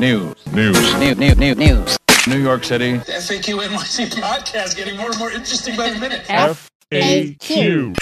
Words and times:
News. 0.00 0.34
News. 0.54 0.94
News. 0.98 1.18
News. 1.18 1.36
News. 1.36 1.56
News. 1.58 1.98
New 2.26 2.38
York 2.38 2.64
City. 2.64 2.92
The 2.92 3.12
FAQ 3.12 3.68
NYC 3.68 4.08
podcast 4.12 4.74
getting 4.74 4.96
more 4.96 5.10
and 5.10 5.18
more 5.18 5.30
interesting 5.30 5.76
by 5.76 5.90
the 5.90 5.98
minute. 6.00 6.22
FAQ. 6.22 7.94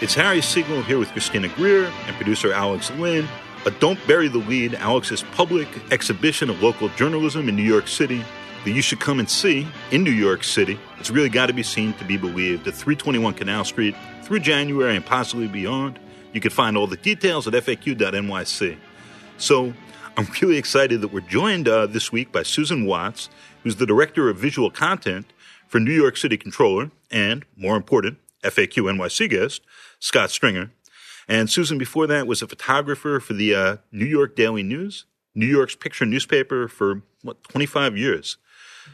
It's 0.00 0.14
Harry 0.14 0.40
Siegel 0.40 0.84
here 0.84 1.00
with 1.00 1.08
Christina 1.08 1.48
Greer 1.48 1.86
and 2.06 2.14
producer 2.14 2.52
Alex 2.52 2.92
Lynn. 2.92 3.26
A 3.66 3.72
Don't 3.72 3.98
Bury 4.06 4.28
the 4.28 4.38
Lead, 4.38 4.76
Alex's 4.76 5.24
public 5.32 5.66
exhibition 5.90 6.48
of 6.48 6.62
local 6.62 6.90
journalism 6.90 7.48
in 7.48 7.56
New 7.56 7.64
York 7.64 7.88
City 7.88 8.22
that 8.64 8.70
you 8.70 8.82
should 8.82 9.00
come 9.00 9.18
and 9.18 9.28
see 9.28 9.66
in 9.90 10.04
New 10.04 10.12
York 10.12 10.44
City. 10.44 10.78
It's 11.00 11.10
really 11.10 11.28
got 11.28 11.46
to 11.46 11.52
be 11.52 11.64
seen 11.64 11.92
to 11.94 12.04
be 12.04 12.16
believed 12.16 12.68
at 12.68 12.74
321 12.74 13.34
Canal 13.34 13.64
Street 13.64 13.96
through 14.22 14.38
January 14.38 14.94
and 14.94 15.04
possibly 15.04 15.48
beyond. 15.48 15.98
You 16.32 16.40
can 16.40 16.52
find 16.52 16.76
all 16.76 16.86
the 16.86 16.98
details 16.98 17.48
at 17.48 17.54
faq.nyc. 17.54 18.78
So 19.36 19.74
I'm 20.20 20.28
really 20.42 20.58
excited 20.58 21.00
that 21.00 21.14
we're 21.14 21.20
joined 21.20 21.66
uh, 21.66 21.86
this 21.86 22.12
week 22.12 22.30
by 22.30 22.42
Susan 22.42 22.84
Watts, 22.84 23.30
who's 23.62 23.76
the 23.76 23.86
Director 23.86 24.28
of 24.28 24.36
Visual 24.36 24.70
Content 24.70 25.32
for 25.66 25.80
New 25.80 25.94
York 25.94 26.18
City 26.18 26.36
Controller 26.36 26.90
and, 27.10 27.46
more 27.56 27.74
important, 27.74 28.18
FAQ 28.44 28.92
NYC 28.94 29.30
guest, 29.30 29.62
Scott 29.98 30.30
Stringer. 30.30 30.72
And 31.26 31.48
Susan, 31.48 31.78
before 31.78 32.06
that, 32.08 32.26
was 32.26 32.42
a 32.42 32.46
photographer 32.46 33.18
for 33.18 33.32
the 33.32 33.54
uh, 33.54 33.76
New 33.92 34.04
York 34.04 34.36
Daily 34.36 34.62
News, 34.62 35.06
New 35.34 35.46
York's 35.46 35.74
picture 35.74 36.04
newspaper 36.04 36.68
for, 36.68 37.00
what, 37.22 37.42
25 37.44 37.96
years. 37.96 38.36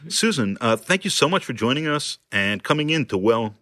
Susan, 0.07 0.57
uh, 0.61 0.77
thank 0.77 1.03
you 1.03 1.09
so 1.09 1.27
much 1.27 1.43
for 1.43 1.51
joining 1.51 1.87
us 1.89 2.19
and 2.31 2.63
coming 2.63 2.89
in 2.89 3.05
to, 3.07 3.17
well, 3.17 3.53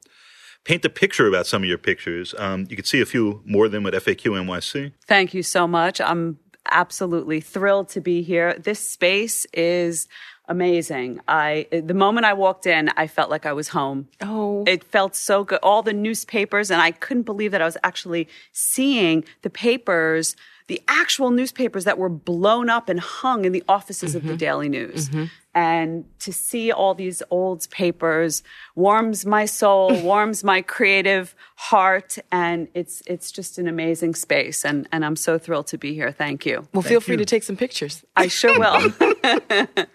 paint 0.66 0.84
a 0.84 0.90
picture 0.90 1.28
about 1.28 1.48
some 1.48 1.62
of 1.62 1.70
your 1.70 1.78
pictures. 1.78 2.36
Um, 2.38 2.68
you 2.70 2.76
can 2.76 2.86
see 2.86 3.00
a 3.00 3.06
few 3.06 3.42
more 3.46 3.66
of 3.66 3.72
them 3.72 3.86
at 3.86 3.94
FAQ 3.94 4.32
NYC. 4.32 4.92
Thank 5.08 5.34
you 5.34 5.44
so 5.44 5.68
much. 5.68 6.02
I'm 6.02 6.40
absolutely 6.72 7.42
thrilled 7.42 7.90
to 7.90 8.02
be 8.02 8.22
here. 8.22 8.54
This 8.58 8.80
space 8.80 9.46
is 9.54 10.08
amazing. 10.48 11.20
I 11.28 11.68
the 11.72 11.94
moment 11.94 12.26
I 12.26 12.34
walked 12.34 12.66
in, 12.66 12.90
I 12.98 13.08
felt 13.08 13.30
like 13.30 13.46
I 13.46 13.54
was 13.54 13.70
home. 13.70 14.08
Oh. 14.22 14.64
It 14.68 14.84
felt 14.84 15.16
so 15.16 15.44
good. 15.44 15.60
All 15.64 15.82
the 15.82 15.94
newspapers 15.94 16.72
and 16.72 16.82
I 16.82 16.92
couldn't 16.92 17.24
believe 17.24 17.52
that 17.52 17.62
I 17.62 17.66
was 17.66 17.78
actually 17.84 18.28
seeing 18.52 19.24
the 19.42 19.50
papers, 19.50 20.36
the 20.68 20.82
actual 20.88 21.32
newspapers 21.32 21.84
that 21.86 21.98
were 21.98 22.10
blown 22.10 22.70
up 22.70 22.90
and 22.90 23.00
hung 23.00 23.46
in 23.46 23.52
the 23.52 23.64
offices 23.68 24.16
of 24.16 24.24
the 24.24 24.30
mm-hmm. 24.30 24.38
Daily 24.38 24.70
News. 24.70 25.10
Mm-hmm. 25.10 25.26
And 25.56 26.06
to 26.20 26.34
see 26.34 26.72
all 26.72 26.94
these 26.94 27.24
old 27.32 27.68
papers 27.72 28.44
warms 28.76 29.26
my 29.26 29.46
soul, 29.46 30.00
warms 30.04 30.44
my 30.44 30.62
creative 30.62 31.34
heart, 31.56 32.18
and 32.32 32.68
it's 32.74 33.02
it's 33.08 33.32
just 33.32 33.58
an 33.58 33.68
amazing 33.68 34.16
space. 34.16 34.66
And 34.66 34.88
and 34.92 35.06
I'm 35.06 35.16
so 35.16 35.40
thrilled 35.40 35.68
to 35.68 35.78
be 35.78 35.94
here. 35.94 36.12
Thank 36.12 36.46
you. 36.46 36.68
Well, 36.74 36.84
feel 36.84 37.02
free 37.02 37.18
to 37.18 37.26
take 37.26 37.44
some 37.44 37.56
pictures. 37.56 38.04
I 38.16 38.28
sure 38.28 38.60
will. 38.60 38.94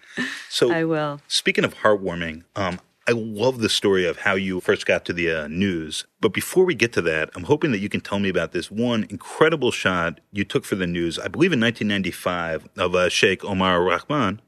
So, 0.48 0.72
I 0.72 0.84
will. 0.84 1.20
Speaking 1.28 1.64
of 1.64 1.76
heartwarming, 1.76 2.42
um, 2.56 2.80
I 3.08 3.12
love 3.12 3.60
the 3.60 3.68
story 3.68 4.06
of 4.06 4.18
how 4.18 4.34
you 4.34 4.60
first 4.60 4.86
got 4.86 5.04
to 5.06 5.12
the 5.12 5.32
uh, 5.32 5.48
news. 5.48 6.04
But 6.20 6.32
before 6.32 6.64
we 6.64 6.74
get 6.74 6.92
to 6.94 7.02
that, 7.02 7.30
I'm 7.34 7.44
hoping 7.44 7.72
that 7.72 7.78
you 7.78 7.88
can 7.88 8.00
tell 8.00 8.18
me 8.18 8.28
about 8.28 8.52
this 8.52 8.70
one 8.70 9.06
incredible 9.08 9.70
shot 9.70 10.20
you 10.32 10.44
took 10.44 10.64
for 10.64 10.74
the 10.74 10.86
news, 10.86 11.18
I 11.18 11.28
believe 11.28 11.52
in 11.52 11.60
1995, 11.60 12.68
of 12.76 12.94
uh, 12.94 13.08
Sheikh 13.08 13.44
Omar 13.44 13.82
Rahman 13.82 14.40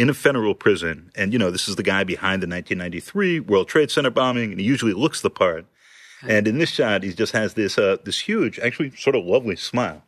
in 0.00 0.08
a 0.08 0.14
federal 0.14 0.54
prison. 0.54 1.12
And, 1.14 1.30
you 1.30 1.38
know, 1.38 1.50
this 1.50 1.68
is 1.68 1.76
the 1.76 1.82
guy 1.82 2.04
behind 2.04 2.42
the 2.42 2.46
1993 2.46 3.40
World 3.40 3.68
Trade 3.68 3.90
Center 3.90 4.08
bombing, 4.08 4.52
and 4.52 4.58
he 4.58 4.66
usually 4.66 4.94
looks 4.94 5.20
the 5.20 5.28
part. 5.28 5.66
And 6.22 6.48
in 6.48 6.58
this 6.58 6.70
shot, 6.70 7.02
he 7.02 7.12
just 7.12 7.32
has 7.32 7.54
this 7.54 7.78
uh, 7.78 7.96
this 8.04 8.20
huge, 8.20 8.58
actually 8.58 8.90
sort 8.90 9.16
of 9.16 9.24
lovely 9.24 9.56
smile. 9.56 10.02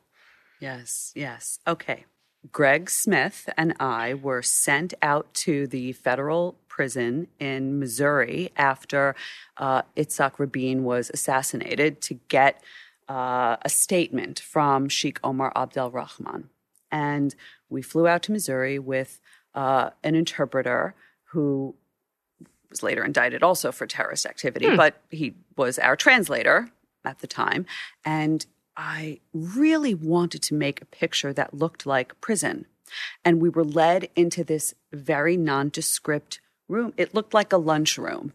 Yes, 0.60 1.12
yes. 1.14 1.58
Okay. 1.66 2.04
Greg 2.50 2.90
Smith 2.90 3.48
and 3.56 3.74
I 3.80 4.14
were 4.14 4.42
sent 4.42 4.92
out 5.00 5.32
to 5.34 5.66
the 5.66 5.92
federal 5.92 6.56
prison 6.68 7.28
in 7.38 7.78
Missouri 7.78 8.50
after 8.56 9.14
uh, 9.56 9.82
Itzhak 9.96 10.38
Rabin 10.38 10.84
was 10.84 11.10
assassinated 11.14 12.02
to 12.02 12.14
get 12.28 12.62
uh, 13.08 13.56
a 13.62 13.68
statement 13.70 14.38
from 14.38 14.88
Sheikh 14.88 15.18
Omar 15.24 15.52
Abdel 15.56 15.90
Rahman. 15.90 16.50
And 16.90 17.34
we 17.70 17.80
flew 17.80 18.06
out 18.06 18.22
to 18.24 18.32
Missouri 18.32 18.78
with 18.78 19.18
uh, 19.54 19.90
an 20.02 20.14
interpreter 20.14 20.94
who 21.24 21.74
was 22.70 22.82
later 22.82 23.04
indicted 23.04 23.42
also 23.42 23.70
for 23.72 23.86
terrorist 23.86 24.26
activity, 24.26 24.66
but 24.76 24.96
he 25.10 25.34
was 25.56 25.78
our 25.78 25.96
translator 25.96 26.68
at 27.04 27.18
the 27.18 27.26
time. 27.26 27.66
And 28.04 28.46
I 28.76 29.20
really 29.34 29.94
wanted 29.94 30.42
to 30.44 30.54
make 30.54 30.80
a 30.80 30.86
picture 30.86 31.32
that 31.34 31.52
looked 31.52 31.84
like 31.84 32.18
prison. 32.20 32.66
And 33.24 33.40
we 33.40 33.48
were 33.48 33.64
led 33.64 34.08
into 34.16 34.44
this 34.44 34.74
very 34.92 35.36
nondescript 35.36 36.40
room. 36.68 36.94
It 36.96 37.14
looked 37.14 37.34
like 37.34 37.52
a 37.52 37.58
lunchroom. 37.58 38.32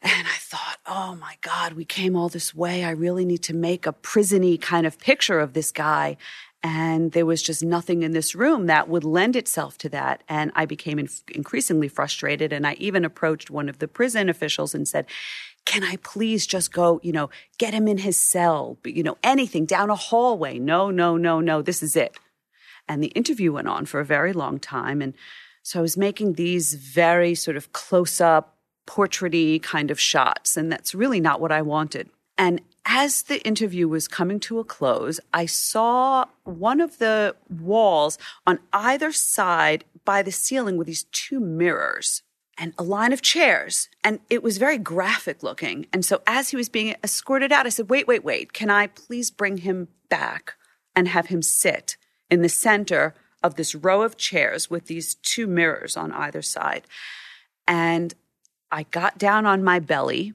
And 0.00 0.28
I 0.28 0.36
thought, 0.38 0.76
oh 0.86 1.16
my 1.16 1.36
God, 1.40 1.72
we 1.72 1.84
came 1.84 2.14
all 2.14 2.28
this 2.28 2.54
way. 2.54 2.84
I 2.84 2.90
really 2.90 3.24
need 3.24 3.42
to 3.44 3.54
make 3.54 3.86
a 3.86 3.92
prisony 3.92 4.60
kind 4.60 4.86
of 4.86 4.98
picture 4.98 5.40
of 5.40 5.54
this 5.54 5.72
guy. 5.72 6.16
And 6.62 7.12
there 7.12 7.26
was 7.26 7.42
just 7.42 7.62
nothing 7.62 8.02
in 8.02 8.12
this 8.12 8.34
room 8.34 8.66
that 8.66 8.88
would 8.88 9.04
lend 9.04 9.36
itself 9.36 9.78
to 9.78 9.88
that. 9.90 10.24
And 10.28 10.50
I 10.56 10.66
became 10.66 10.98
inf- 10.98 11.22
increasingly 11.30 11.88
frustrated. 11.88 12.52
And 12.52 12.66
I 12.66 12.74
even 12.74 13.04
approached 13.04 13.48
one 13.48 13.68
of 13.68 13.78
the 13.78 13.86
prison 13.86 14.28
officials 14.28 14.74
and 14.74 14.88
said, 14.88 15.06
can 15.64 15.84
I 15.84 15.96
please 15.96 16.46
just 16.46 16.72
go, 16.72 16.98
you 17.02 17.12
know, 17.12 17.30
get 17.58 17.74
him 17.74 17.86
in 17.86 17.98
his 17.98 18.16
cell, 18.16 18.78
but 18.82 18.94
you 18.94 19.02
know, 19.02 19.18
anything 19.22 19.66
down 19.66 19.90
a 19.90 19.94
hallway? 19.94 20.58
No, 20.58 20.90
no, 20.90 21.16
no, 21.16 21.40
no, 21.40 21.62
this 21.62 21.82
is 21.82 21.94
it. 21.94 22.16
And 22.88 23.02
the 23.02 23.08
interview 23.08 23.52
went 23.52 23.68
on 23.68 23.84
for 23.84 24.00
a 24.00 24.04
very 24.04 24.32
long 24.32 24.58
time. 24.58 25.02
And 25.02 25.12
so 25.62 25.78
I 25.78 25.82
was 25.82 25.96
making 25.96 26.32
these 26.32 26.72
very 26.72 27.34
sort 27.34 27.56
of 27.58 27.72
close 27.72 28.20
up, 28.20 28.56
portraity 28.86 29.58
kind 29.58 29.90
of 29.90 30.00
shots. 30.00 30.56
And 30.56 30.72
that's 30.72 30.94
really 30.94 31.20
not 31.20 31.40
what 31.40 31.52
I 31.52 31.60
wanted. 31.60 32.08
And 32.38 32.62
as 32.84 33.22
the 33.22 33.44
interview 33.46 33.86
was 33.88 34.08
coming 34.08 34.40
to 34.40 34.58
a 34.58 34.64
close, 34.64 35.20
I 35.32 35.46
saw 35.46 36.26
one 36.44 36.80
of 36.80 36.98
the 36.98 37.36
walls 37.48 38.18
on 38.46 38.60
either 38.72 39.12
side 39.12 39.84
by 40.04 40.22
the 40.22 40.32
ceiling 40.32 40.76
with 40.76 40.86
these 40.86 41.04
two 41.04 41.38
mirrors 41.38 42.22
and 42.58 42.74
a 42.76 42.82
line 42.82 43.12
of 43.12 43.22
chairs. 43.22 43.88
And 44.02 44.20
it 44.28 44.42
was 44.42 44.58
very 44.58 44.78
graphic 44.78 45.42
looking. 45.42 45.86
And 45.92 46.04
so 46.04 46.22
as 46.26 46.50
he 46.50 46.56
was 46.56 46.68
being 46.68 46.96
escorted 47.04 47.52
out, 47.52 47.66
I 47.66 47.68
said, 47.68 47.88
wait, 47.88 48.08
wait, 48.08 48.24
wait. 48.24 48.52
Can 48.52 48.70
I 48.70 48.88
please 48.88 49.30
bring 49.30 49.58
him 49.58 49.88
back 50.08 50.54
and 50.96 51.08
have 51.08 51.26
him 51.26 51.42
sit 51.42 51.96
in 52.30 52.42
the 52.42 52.48
center 52.48 53.14
of 53.42 53.54
this 53.54 53.74
row 53.74 54.02
of 54.02 54.16
chairs 54.16 54.68
with 54.68 54.86
these 54.86 55.14
two 55.14 55.46
mirrors 55.46 55.96
on 55.96 56.10
either 56.12 56.42
side? 56.42 56.82
And 57.66 58.14
I 58.70 58.84
got 58.84 59.18
down 59.18 59.46
on 59.46 59.62
my 59.62 59.78
belly. 59.78 60.34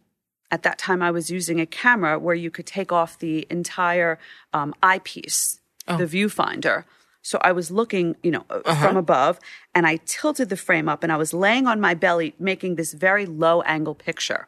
At 0.53 0.62
that 0.62 0.78
time, 0.78 1.02
I 1.02 1.09
was 1.09 1.31
using 1.31 1.59
a 1.59 1.66
camera 1.66 2.19
where 2.19 2.36
you 2.36 2.52
could 2.52 2.68
take 2.68 2.91
off 2.91 3.18
the 3.18 3.47
entire 3.50 4.19
um, 4.53 4.75
eyepiece, 4.84 5.59
oh. 5.88 5.97
the 5.97 6.06
viewfinder. 6.06 6.84
So 7.24 7.40
I 7.41 7.52
was 7.52 7.72
looking, 7.72 8.18
you 8.22 8.30
know, 8.30 8.46
uh, 8.52 8.62
uh-huh. 8.64 8.88
from 8.88 8.96
above, 8.96 9.40
and 9.74 9.88
I 9.88 10.00
tilted 10.06 10.50
the 10.50 10.56
frame 10.56 10.88
up, 10.88 11.02
and 11.02 11.12
I 11.12 11.18
was 11.18 11.34
laying 11.34 11.66
on 11.66 11.81
my 11.81 11.96
belly, 11.96 12.36
making 12.38 12.75
this 12.75 12.94
very 12.94 13.25
low 13.25 13.64
angle 13.64 13.96
picture. 13.96 14.47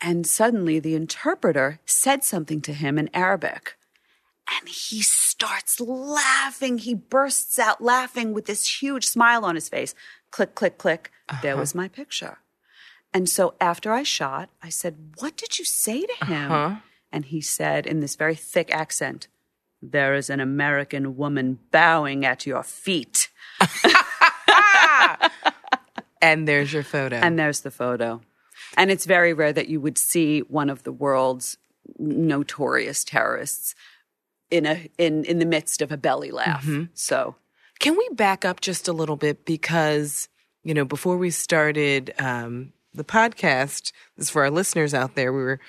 And 0.00 0.26
suddenly, 0.26 0.80
the 0.80 0.94
interpreter 0.94 1.78
said 1.84 2.24
something 2.24 2.62
to 2.62 2.72
him 2.72 2.98
in 2.98 3.10
Arabic. 3.12 3.76
And 4.58 4.66
he 4.66 5.02
starts 5.02 5.78
laughing. 5.78 6.78
He 6.78 6.94
bursts 6.94 7.58
out 7.58 7.82
laughing 7.82 8.32
with 8.32 8.46
this 8.46 8.80
huge 8.80 9.06
smile 9.06 9.44
on 9.44 9.56
his 9.56 9.68
face. 9.68 9.94
Click, 10.30 10.54
click, 10.54 10.78
click. 10.78 11.10
There 11.42 11.52
uh-huh. 11.52 11.60
was 11.60 11.74
my 11.74 11.88
picture. 11.88 12.38
And 13.12 13.28
so 13.28 13.54
after 13.60 13.92
I 13.92 14.02
shot, 14.02 14.50
I 14.62 14.68
said, 14.68 15.14
What 15.18 15.36
did 15.36 15.58
you 15.58 15.64
say 15.64 16.02
to 16.02 16.26
him? 16.26 16.50
And 17.12 17.24
he 17.24 17.40
said 17.40 17.86
in 17.86 18.00
this 18.00 18.16
very 18.16 18.36
thick 18.36 18.72
accent, 18.72 19.28
There 19.82 20.14
is 20.14 20.30
an 20.30 20.40
American 20.40 21.16
woman 21.16 21.58
bowing 21.70 22.24
at 22.24 22.46
your 22.46 22.62
feet. 22.62 23.28
And 26.22 26.46
there's 26.46 26.72
your 26.72 26.82
photo. 26.82 27.16
And 27.16 27.38
there's 27.38 27.60
the 27.60 27.70
photo. 27.70 28.20
And 28.76 28.90
it's 28.90 29.06
very 29.06 29.32
rare 29.32 29.52
that 29.52 29.68
you 29.68 29.80
would 29.80 29.98
see 29.98 30.40
one 30.40 30.70
of 30.70 30.82
the 30.82 30.92
world's 30.92 31.56
notorious 31.98 33.04
terrorists 33.04 33.74
in 34.50 34.66
a 34.66 34.90
in 34.98 35.24
in 35.24 35.38
the 35.38 35.46
midst 35.46 35.80
of 35.80 35.90
a 35.90 35.96
belly 35.96 36.30
laugh. 36.30 36.68
So 36.94 37.36
Can 37.78 37.96
we 37.96 38.08
back 38.12 38.44
up 38.44 38.60
just 38.60 38.86
a 38.86 38.92
little 38.92 39.16
bit 39.16 39.44
because 39.44 40.28
you 40.62 40.74
know 40.74 40.84
before 40.84 41.16
we 41.16 41.30
started 41.30 42.12
um, 42.18 42.72
the 42.94 43.04
podcast, 43.04 43.92
this 44.16 44.26
is 44.26 44.30
for 44.30 44.42
our 44.42 44.50
listeners 44.50 44.94
out 44.94 45.14
there. 45.14 45.32
We 45.32 45.42
were 45.42 45.60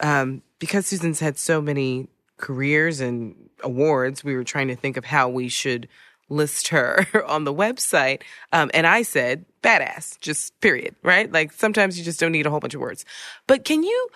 um, 0.00 0.42
because 0.58 0.86
Susan's 0.86 1.20
had 1.20 1.38
so 1.38 1.60
many 1.60 2.08
careers 2.36 3.00
and 3.00 3.34
awards. 3.62 4.22
We 4.22 4.34
were 4.34 4.44
trying 4.44 4.68
to 4.68 4.76
think 4.76 4.96
of 4.96 5.04
how 5.04 5.28
we 5.28 5.48
should 5.48 5.88
list 6.28 6.68
her 6.68 7.06
on 7.26 7.44
the 7.44 7.54
website, 7.54 8.22
um, 8.52 8.70
and 8.74 8.86
I 8.86 9.02
said 9.02 9.44
badass, 9.62 10.20
just 10.20 10.58
period. 10.60 10.94
Right? 11.02 11.30
Like 11.30 11.52
sometimes 11.52 11.98
you 11.98 12.04
just 12.04 12.20
don't 12.20 12.32
need 12.32 12.46
a 12.46 12.50
whole 12.50 12.60
bunch 12.60 12.74
of 12.74 12.80
words. 12.80 13.04
But 13.46 13.64
can 13.64 13.82
you 13.82 14.08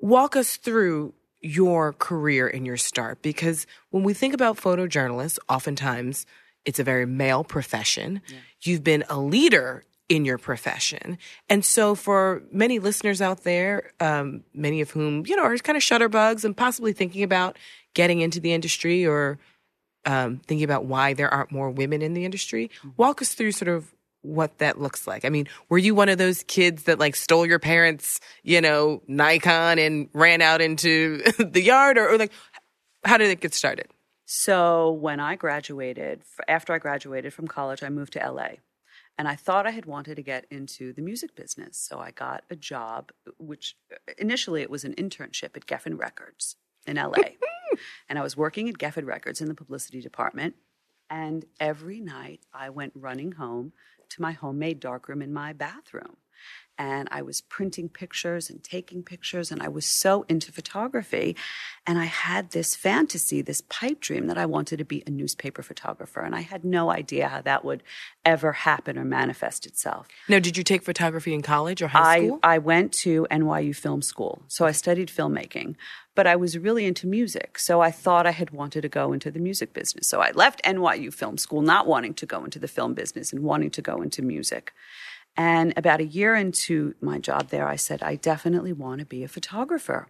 walk 0.00 0.36
us 0.36 0.56
through 0.56 1.14
your 1.40 1.92
career 1.92 2.46
and 2.48 2.66
your 2.66 2.76
start? 2.76 3.22
Because 3.22 3.66
when 3.90 4.04
we 4.04 4.14
think 4.14 4.34
about 4.34 4.58
photojournalists, 4.58 5.38
oftentimes 5.48 6.26
it's 6.64 6.78
a 6.80 6.84
very 6.84 7.06
male 7.06 7.44
profession. 7.44 8.20
You've 8.60 8.82
been 8.84 9.04
a 9.08 9.18
leader 9.18 9.84
in 10.08 10.24
your 10.24 10.38
profession. 10.38 11.18
And 11.48 11.64
so 11.64 11.94
for 11.94 12.42
many 12.52 12.78
listeners 12.78 13.20
out 13.20 13.44
there, 13.44 13.90
um, 14.00 14.44
many 14.54 14.80
of 14.80 14.90
whom, 14.90 15.26
you 15.26 15.34
know, 15.36 15.42
are 15.42 15.56
kind 15.58 15.76
of 15.76 15.82
shutterbugs 15.82 16.44
and 16.44 16.56
possibly 16.56 16.92
thinking 16.92 17.22
about 17.22 17.56
getting 17.94 18.20
into 18.20 18.38
the 18.38 18.52
industry 18.52 19.06
or 19.06 19.38
um, 20.04 20.40
thinking 20.46 20.64
about 20.64 20.84
why 20.84 21.12
there 21.12 21.32
aren't 21.32 21.50
more 21.50 21.70
women 21.70 22.02
in 22.02 22.14
the 22.14 22.24
industry, 22.24 22.70
walk 22.96 23.20
us 23.20 23.34
through 23.34 23.52
sort 23.52 23.68
of 23.68 23.92
what 24.22 24.58
that 24.58 24.80
looks 24.80 25.06
like. 25.06 25.24
I 25.24 25.28
mean, 25.28 25.48
were 25.68 25.78
you 25.78 25.94
one 25.94 26.08
of 26.08 26.18
those 26.18 26.42
kids 26.44 26.84
that 26.84 26.98
like 26.98 27.16
stole 27.16 27.46
your 27.46 27.58
parents, 27.58 28.20
you 28.42 28.60
know, 28.60 29.02
Nikon 29.08 29.78
and 29.78 30.08
ran 30.12 30.42
out 30.42 30.60
into 30.60 31.22
the 31.38 31.62
yard 31.62 31.98
or, 31.98 32.10
or 32.10 32.18
like, 32.18 32.32
how 33.04 33.16
did 33.16 33.30
it 33.30 33.40
get 33.40 33.54
started? 33.54 33.88
So 34.24 34.92
when 34.92 35.20
I 35.20 35.36
graduated, 35.36 36.22
after 36.48 36.72
I 36.72 36.78
graduated 36.78 37.32
from 37.32 37.46
college, 37.46 37.82
I 37.82 37.88
moved 37.88 38.14
to 38.14 38.18
LA. 38.18 38.48
And 39.18 39.26
I 39.26 39.34
thought 39.34 39.66
I 39.66 39.70
had 39.70 39.86
wanted 39.86 40.16
to 40.16 40.22
get 40.22 40.46
into 40.50 40.92
the 40.92 41.02
music 41.02 41.34
business. 41.34 41.78
So 41.78 41.98
I 41.98 42.10
got 42.10 42.44
a 42.50 42.56
job, 42.56 43.12
which 43.38 43.76
uh, 43.90 44.12
initially 44.18 44.62
it 44.62 44.70
was 44.70 44.84
an 44.84 44.94
internship 44.94 45.56
at 45.56 45.66
Geffen 45.66 45.98
Records 45.98 46.56
in 46.86 46.96
LA. 46.96 47.12
and 48.08 48.18
I 48.18 48.22
was 48.22 48.36
working 48.36 48.68
at 48.68 48.76
Geffen 48.76 49.06
Records 49.06 49.40
in 49.40 49.48
the 49.48 49.54
publicity 49.54 50.00
department. 50.00 50.54
And 51.08 51.44
every 51.60 52.00
night 52.00 52.40
I 52.52 52.70
went 52.70 52.92
running 52.94 53.32
home 53.32 53.72
to 54.10 54.22
my 54.22 54.32
homemade 54.32 54.80
darkroom 54.80 55.22
in 55.22 55.32
my 55.32 55.52
bathroom. 55.52 56.16
And 56.78 57.08
I 57.10 57.22
was 57.22 57.40
printing 57.40 57.88
pictures 57.88 58.50
and 58.50 58.62
taking 58.62 59.02
pictures, 59.02 59.50
and 59.50 59.62
I 59.62 59.68
was 59.68 59.86
so 59.86 60.24
into 60.28 60.52
photography. 60.52 61.36
And 61.86 61.98
I 61.98 62.04
had 62.04 62.50
this 62.50 62.74
fantasy, 62.74 63.42
this 63.42 63.62
pipe 63.62 64.00
dream 64.00 64.26
that 64.26 64.36
I 64.36 64.46
wanted 64.46 64.78
to 64.78 64.84
be 64.84 65.02
a 65.06 65.10
newspaper 65.10 65.62
photographer. 65.62 66.20
And 66.20 66.34
I 66.34 66.40
had 66.40 66.64
no 66.64 66.90
idea 66.90 67.28
how 67.28 67.40
that 67.42 67.64
would 67.64 67.82
ever 68.24 68.52
happen 68.52 68.98
or 68.98 69.04
manifest 69.04 69.66
itself. 69.66 70.08
Now, 70.28 70.38
did 70.38 70.56
you 70.56 70.64
take 70.64 70.82
photography 70.82 71.32
in 71.32 71.42
college 71.42 71.80
or 71.80 71.88
high 71.88 72.16
I, 72.16 72.26
school? 72.26 72.38
I 72.42 72.58
went 72.58 72.92
to 73.04 73.26
NYU 73.30 73.74
Film 73.74 74.02
School, 74.02 74.42
so 74.48 74.66
I 74.66 74.72
studied 74.72 75.08
filmmaking, 75.08 75.76
but 76.14 76.26
I 76.26 76.36
was 76.36 76.58
really 76.58 76.84
into 76.84 77.06
music. 77.06 77.58
So 77.58 77.80
I 77.80 77.90
thought 77.90 78.26
I 78.26 78.32
had 78.32 78.50
wanted 78.50 78.82
to 78.82 78.88
go 78.88 79.12
into 79.12 79.30
the 79.30 79.38
music 79.38 79.72
business. 79.72 80.08
So 80.08 80.20
I 80.20 80.32
left 80.32 80.62
NYU 80.64 81.14
Film 81.14 81.38
School 81.38 81.62
not 81.62 81.86
wanting 81.86 82.14
to 82.14 82.26
go 82.26 82.44
into 82.44 82.58
the 82.58 82.68
film 82.68 82.94
business 82.94 83.32
and 83.32 83.42
wanting 83.42 83.70
to 83.70 83.82
go 83.82 84.02
into 84.02 84.22
music. 84.22 84.72
And 85.36 85.74
about 85.76 86.00
a 86.00 86.04
year 86.04 86.34
into 86.34 86.94
my 87.00 87.18
job 87.18 87.48
there, 87.48 87.68
I 87.68 87.76
said, 87.76 88.02
I 88.02 88.16
definitely 88.16 88.72
want 88.72 89.00
to 89.00 89.06
be 89.06 89.22
a 89.22 89.28
photographer. 89.28 90.08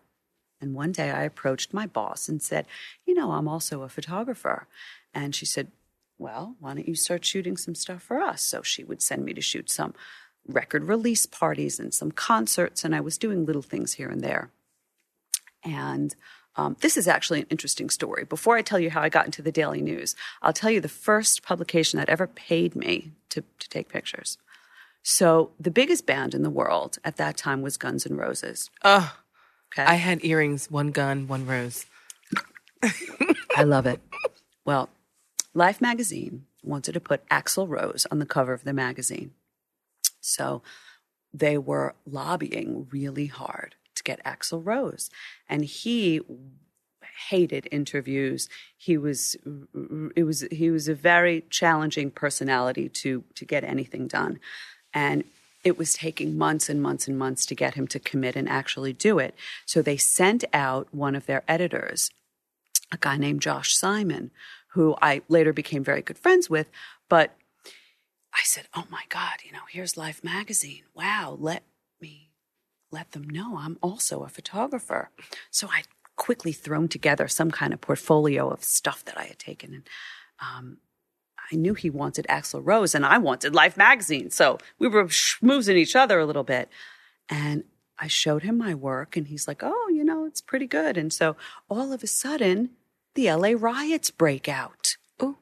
And 0.61 0.75
one 0.75 0.93
day 0.93 1.11
I 1.11 1.25
approached 1.25 1.75
my 1.75 1.87
boss 1.87 2.29
and 2.29 2.43
said, 2.43 2.67
You 3.05 3.15
know, 3.15 3.33
I'm 3.33 3.49
also 3.49 3.83
a 3.83 3.89
photographer. 3.89 4.67
And 5.13 5.35
she 5.35 5.45
said, 5.45 5.69
Well, 6.19 6.57
why 6.61 6.75
don't 6.75 6.89
you 6.89 6.95
start 6.95 7.25
shooting 7.25 7.57
some 7.57 7.75
stuff 7.75 8.03
for 8.03 8.21
us? 8.21 8.43
So 8.43 8.63
she 8.63 8.85
would 8.85 9.03
send 9.03 9.25
me 9.25 9.35
to 9.35 9.41
shoot 9.41 9.71
some 9.71 9.95
record 10.47 10.85
release 10.85 11.27
parties 11.27 11.81
and 11.81 11.93
some 11.93 12.13
concerts, 12.13 12.85
and 12.85 12.95
I 12.95 13.01
was 13.01 13.19
doing 13.19 13.45
little 13.45 13.63
things 13.63 13.95
here 13.95 14.09
and 14.09 14.23
there. 14.23 14.51
And 15.65 16.15
um, 16.57 16.77
this 16.81 16.97
is 16.97 17.09
actually 17.09 17.41
an 17.41 17.47
interesting 17.51 17.91
story. 17.91 18.25
Before 18.25 18.57
I 18.57 18.63
tell 18.63 18.79
you 18.79 18.91
how 18.91 19.03
I 19.03 19.09
got 19.09 19.27
into 19.27 19.43
the 19.43 19.53
Daily 19.53 19.83
News, 19.83 20.15
I'll 20.41 20.53
tell 20.53 20.71
you 20.71 20.81
the 20.81 20.89
first 20.89 21.43
publication 21.43 21.99
that 21.99 22.09
ever 22.09 22.27
paid 22.27 22.75
me 22.75 23.13
to, 23.31 23.43
to 23.59 23.69
take 23.69 23.89
pictures. 23.89 24.39
So 25.09 25.53
the 25.61 25.71
biggest 25.71 26.05
band 26.05 26.35
in 26.35 26.43
the 26.43 26.51
world 26.51 26.99
at 27.05 27.17
that 27.17 27.37
time 27.37 27.63
was 27.63 27.77
Guns 27.77 28.05
N' 28.07 28.17
Roses. 28.17 28.71
oh, 28.83 29.17
Okay, 29.73 29.85
I 29.85 29.95
had 29.95 30.25
earrings, 30.25 30.69
one 30.69 30.91
gun, 30.91 31.29
one 31.29 31.47
rose. 31.47 31.87
I 33.57 33.63
love 33.63 33.87
it. 33.87 34.01
Well, 34.65 34.91
Life 35.55 35.81
magazine 35.81 36.47
wanted 36.65 36.93
to 36.93 37.01
put 37.01 37.29
Axl 37.29 37.69
Rose 37.69 38.05
on 38.11 38.19
the 38.19 38.27
cover 38.27 38.53
of 38.53 38.65
the 38.65 38.73
magazine. 38.73 39.31
So 40.21 40.63
they 41.33 41.57
were 41.57 41.95
lobbying 42.05 42.89
really 42.91 43.27
hard 43.27 43.77
to 43.95 44.03
get 44.03 44.25
Axl 44.25 44.61
Rose. 44.65 45.09
And 45.49 45.65
he 45.65 46.21
hated 47.29 47.69
interviews. 47.71 48.49
He 48.77 48.99
was 48.99 49.37
it 50.17 50.25
was 50.25 50.47
he 50.51 50.71
was 50.71 50.89
a 50.89 50.95
very 50.95 51.45
challenging 51.49 52.11
personality 52.11 52.89
to 52.89 53.23
to 53.35 53.45
get 53.45 53.63
anything 53.63 54.09
done. 54.09 54.41
And 54.97 55.25
it 55.63 55.77
was 55.77 55.93
taking 55.93 56.39
months 56.39 56.71
and 56.71 56.81
months 56.81 57.07
and 57.07 57.19
months 57.19 57.45
to 57.45 57.55
get 57.55 57.75
him 57.75 57.87
to 57.89 58.01
commit 58.01 58.35
and 58.35 58.49
actually 58.49 58.95
do 58.95 59.19
it. 59.19 59.35
So 59.67 59.83
they 59.83 59.99
sent 59.99 60.43
out 60.55 60.89
one 60.91 61.15
of 61.15 61.27
their 61.27 61.45
editors, 61.47 62.11
a 62.91 62.97
guy 62.97 63.19
named 63.19 63.43
Josh 63.43 63.77
Simon, 63.77 64.31
who 64.69 64.97
I 65.03 65.21
later 65.29 65.53
became 65.53 65.85
very 65.85 66.01
good 66.01 66.17
friends 66.17 66.49
with. 66.49 66.71
But 67.11 67.37
I 68.33 68.41
said, 68.45 68.69
Oh 68.75 68.85
my 68.89 69.03
God, 69.11 69.41
you 69.45 69.53
know, 69.53 69.67
here's 69.71 69.99
Life 69.99 70.25
magazine. 70.25 70.85
Wow, 70.95 71.37
let 71.39 71.63
me 72.01 72.31
let 72.91 73.13
them 73.13 73.29
know 73.29 73.59
I'm 73.59 73.77
also 73.83 74.23
a 74.23 74.29
photographer. 74.29 75.11
So 75.51 75.69
I 75.69 75.83
quickly 76.17 76.53
thrown 76.53 76.89
together 76.89 77.29
some 77.29 77.51
kind 77.51 77.75
of 77.75 77.83
portfolio 77.83 78.49
of 78.49 78.65
stuff 78.65 79.05
that 79.05 79.19
I 79.19 79.25
had 79.25 79.39
taken. 79.39 79.75
And 79.75 79.89
um, 80.41 80.79
I 81.51 81.57
knew 81.57 81.75
he 81.75 81.91
wanted 81.91 82.27
Axl 82.29 82.61
Rose 82.63 82.95
and 82.95 83.07
I 83.07 83.19
wanted 83.19 83.55
Life 83.55 83.77
magazine. 83.77 84.31
So 84.31 84.59
we 84.79 84.89
were 84.89 85.05
schmoozing 85.05 85.77
each 85.77 85.97
other 85.97 86.19
a 86.19 86.27
little 86.27 86.45
bit. 86.45 86.69
And 87.29 87.65
I 87.99 88.09
showed 88.09 88.43
him 88.43 88.59
my 88.59 88.75
work 88.75 89.17
and 89.17 89.29
he's 89.29 89.49
like, 89.49 89.63
oh, 89.63 89.89
you 89.89 90.05
know, 90.05 90.27
it's 90.27 90.41
pretty 90.41 90.67
good. 90.67 90.97
And 90.97 91.13
so 91.13 91.37
all 91.69 91.93
of 91.93 92.03
a 92.03 92.07
sudden, 92.07 92.71
the 93.15 93.33
LA 93.33 93.53
riots 93.57 94.11
break 94.11 94.49
out. 94.49 94.97
Ooh. 95.23 95.39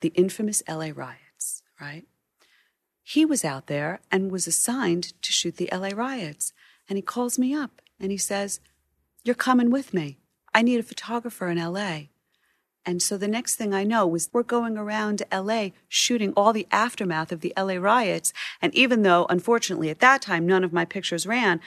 The 0.00 0.12
infamous 0.14 0.62
LA 0.68 0.90
riots, 0.94 1.62
right? 1.80 2.04
He 3.02 3.24
was 3.24 3.44
out 3.44 3.66
there 3.66 4.00
and 4.10 4.30
was 4.30 4.46
assigned 4.46 5.20
to 5.22 5.32
shoot 5.32 5.56
the 5.56 5.68
LA 5.72 5.90
riots. 5.94 6.52
And 6.88 6.96
he 6.96 7.02
calls 7.02 7.38
me 7.38 7.54
up 7.54 7.82
and 7.98 8.12
he 8.12 8.18
says, 8.18 8.60
You're 9.24 9.34
coming 9.34 9.70
with 9.70 9.92
me. 9.92 10.18
I 10.54 10.62
need 10.62 10.78
a 10.78 10.84
photographer 10.84 11.48
in 11.48 11.58
LA. 11.58 12.08
And 12.88 13.02
so 13.02 13.18
the 13.18 13.28
next 13.28 13.56
thing 13.56 13.74
I 13.74 13.84
know 13.84 14.06
was 14.06 14.30
we're 14.32 14.42
going 14.42 14.78
around 14.78 15.22
LA 15.30 15.72
shooting 15.90 16.32
all 16.32 16.54
the 16.54 16.66
aftermath 16.72 17.30
of 17.30 17.42
the 17.42 17.52
LA 17.54 17.74
riots. 17.74 18.32
And 18.62 18.74
even 18.74 19.02
though, 19.02 19.26
unfortunately, 19.28 19.90
at 19.90 20.00
that 20.00 20.22
time, 20.22 20.46
none 20.46 20.64
of 20.64 20.72
my 20.72 20.86
pictures 20.86 21.26
ran, 21.26 21.60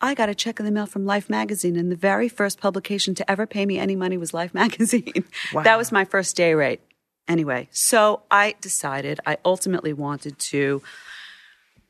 I 0.00 0.14
got 0.14 0.28
a 0.28 0.36
check 0.36 0.60
in 0.60 0.64
the 0.64 0.70
mail 0.70 0.86
from 0.86 1.04
Life 1.04 1.28
magazine. 1.28 1.74
And 1.74 1.90
the 1.90 1.96
very 1.96 2.28
first 2.28 2.60
publication 2.60 3.16
to 3.16 3.28
ever 3.28 3.44
pay 3.44 3.66
me 3.66 3.76
any 3.76 3.96
money 3.96 4.16
was 4.16 4.32
Life 4.32 4.54
magazine. 4.62 5.24
that 5.52 5.76
was 5.76 5.90
my 5.90 6.04
first 6.04 6.36
day 6.36 6.54
rate. 6.54 6.80
Anyway, 7.26 7.66
so 7.72 8.22
I 8.30 8.54
decided 8.60 9.18
I 9.26 9.38
ultimately 9.44 9.92
wanted 9.92 10.38
to 10.38 10.80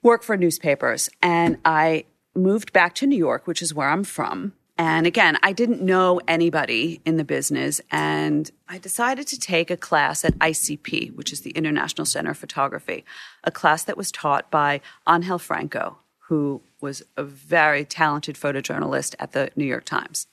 work 0.03 0.23
for 0.23 0.35
newspapers. 0.39 1.11
And 1.21 1.59
I 1.63 2.07
moved 2.35 2.73
back 2.73 2.95
to 2.95 3.07
New 3.07 3.19
York, 3.19 3.47
which 3.47 3.61
is 3.61 3.75
where 3.75 3.91
I'm 3.91 4.03
from. 4.03 4.55
And 4.79 5.07
again, 5.07 5.39
I 5.43 5.53
didn't 5.53 5.83
know 5.83 6.21
anybody 6.27 7.01
in 7.05 7.17
the 7.17 7.25
business. 7.25 7.81
And 7.91 8.51
I 8.69 8.79
decided 8.79 9.27
to 9.29 9.39
take 9.39 9.71
a 9.71 9.77
class 9.77 10.25
at 10.25 10.39
ICP, 10.39 11.15
which 11.15 11.33
is 11.33 11.43
the 11.43 11.51
International 11.51 12.07
Center 12.07 12.31
of 12.31 12.39
Photography, 12.39 13.05
a 13.45 13.51
class 13.51 13.85
that 13.85 13.97
was 13.97 14.11
taught 14.11 14.51
by 14.51 14.81
Angel 15.09 15.39
Franco, 15.39 15.99
who 16.29 16.63
was 16.81 17.03
a 17.17 17.23
very 17.23 17.85
talented 17.85 18.37
photojournalist 18.37 19.15
at 19.19 19.33
the 19.33 19.51
New 19.57 19.67
York 19.67 19.85
Times. 19.85 20.27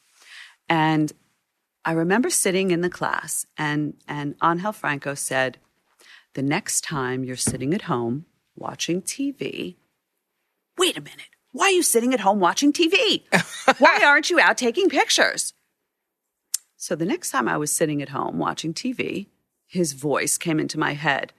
And 0.69 1.12
I 1.84 1.91
remember 1.91 2.29
sitting 2.29 2.72
in 2.72 2.81
the 2.81 2.89
class, 2.89 3.46
and, 3.58 3.96
and 4.08 4.36
Angel 4.43 4.72
Franco 4.72 5.15
said, 5.15 5.58
The 6.34 6.43
next 6.43 6.84
time 6.84 7.24
you're 7.24 7.36
sitting 7.36 7.74
at 7.74 7.84
home 7.84 8.25
watching 8.55 9.01
TV, 9.01 9.75
wait 10.77 10.98
a 10.98 11.01
minute. 11.01 11.29
Why 11.51 11.65
are 11.65 11.72
you 11.72 11.84
sitting 11.84 12.13
at 12.13 12.20
home 12.20 12.39
watching 12.39 12.72
TV? 12.74 13.24
Why 13.79 14.01
aren't 14.03 14.29
you 14.29 14.39
out 14.39 14.58
taking 14.58 14.89
pictures? 14.89 15.53
So 16.77 16.96
the 16.96 17.06
next 17.06 17.32
time 17.32 17.48
I 17.48 17.58
was 17.58 17.72
sitting 17.72 18.01
at 18.01 18.10
home 18.10 18.38
watching 18.38 18.74
TV, 18.74 19.27
his 19.65 19.94
voice 19.94 20.38
came 20.38 20.60
into 20.60 20.79
my 20.79 20.94
head. 20.94 21.34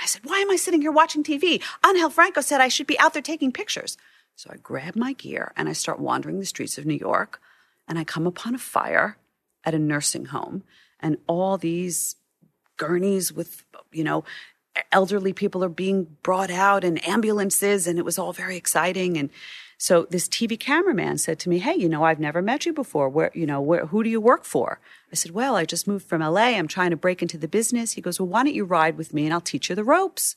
I 0.00 0.06
said, 0.06 0.22
Why 0.24 0.38
am 0.40 0.50
I 0.50 0.56
sitting 0.56 0.80
here 0.80 0.92
watching 0.92 1.22
TV? 1.22 1.62
Angel 1.86 2.10
Franco 2.10 2.40
said 2.40 2.60
I 2.60 2.68
should 2.68 2.86
be 2.86 2.98
out 2.98 3.12
there 3.12 3.22
taking 3.22 3.52
pictures. 3.52 3.96
So 4.34 4.50
I 4.52 4.56
grab 4.56 4.96
my 4.96 5.12
gear 5.12 5.52
and 5.56 5.68
I 5.68 5.72
start 5.72 6.00
wandering 6.00 6.40
the 6.40 6.46
streets 6.46 6.78
of 6.78 6.86
New 6.86 6.94
York, 6.94 7.40
and 7.86 7.98
I 7.98 8.04
come 8.04 8.26
upon 8.26 8.54
a 8.54 8.58
fire 8.58 9.16
at 9.64 9.74
a 9.74 9.78
nursing 9.78 10.26
home, 10.26 10.64
and 10.98 11.18
all 11.28 11.56
these 11.56 12.16
gurneys 12.76 13.32
with, 13.32 13.64
you 13.92 14.02
know, 14.02 14.24
elderly 14.90 15.32
people 15.32 15.62
are 15.62 15.68
being 15.68 16.16
brought 16.22 16.50
out 16.50 16.84
and 16.84 17.06
ambulances, 17.06 17.86
and 17.86 17.98
it 17.98 18.04
was 18.04 18.18
all 18.18 18.32
very 18.32 18.56
exciting. 18.56 19.16
And 19.16 19.30
so 19.78 20.06
this 20.10 20.28
TV 20.28 20.58
cameraman 20.58 21.18
said 21.18 21.38
to 21.40 21.48
me, 21.48 21.58
"Hey, 21.58 21.74
you 21.74 21.88
know, 21.88 22.04
I've 22.04 22.20
never 22.20 22.42
met 22.42 22.66
you 22.66 22.72
before. 22.72 23.08
Where, 23.08 23.30
you 23.34 23.46
know, 23.46 23.60
where, 23.60 23.86
who 23.86 24.02
do 24.02 24.10
you 24.10 24.20
work 24.20 24.44
for?" 24.44 24.80
I 25.10 25.14
said, 25.14 25.32
"Well, 25.32 25.56
I 25.56 25.64
just 25.64 25.88
moved 25.88 26.06
from 26.06 26.22
LA. 26.22 26.56
I'm 26.56 26.68
trying 26.68 26.90
to 26.90 26.96
break 26.96 27.22
into 27.22 27.38
the 27.38 27.48
business." 27.48 27.92
He 27.92 28.00
goes, 28.00 28.18
"Well, 28.18 28.28
why 28.28 28.44
don't 28.44 28.54
you 28.54 28.64
ride 28.64 28.96
with 28.96 29.12
me 29.12 29.24
and 29.24 29.34
I'll 29.34 29.40
teach 29.40 29.68
you 29.68 29.74
the 29.76 29.84
ropes?" 29.84 30.34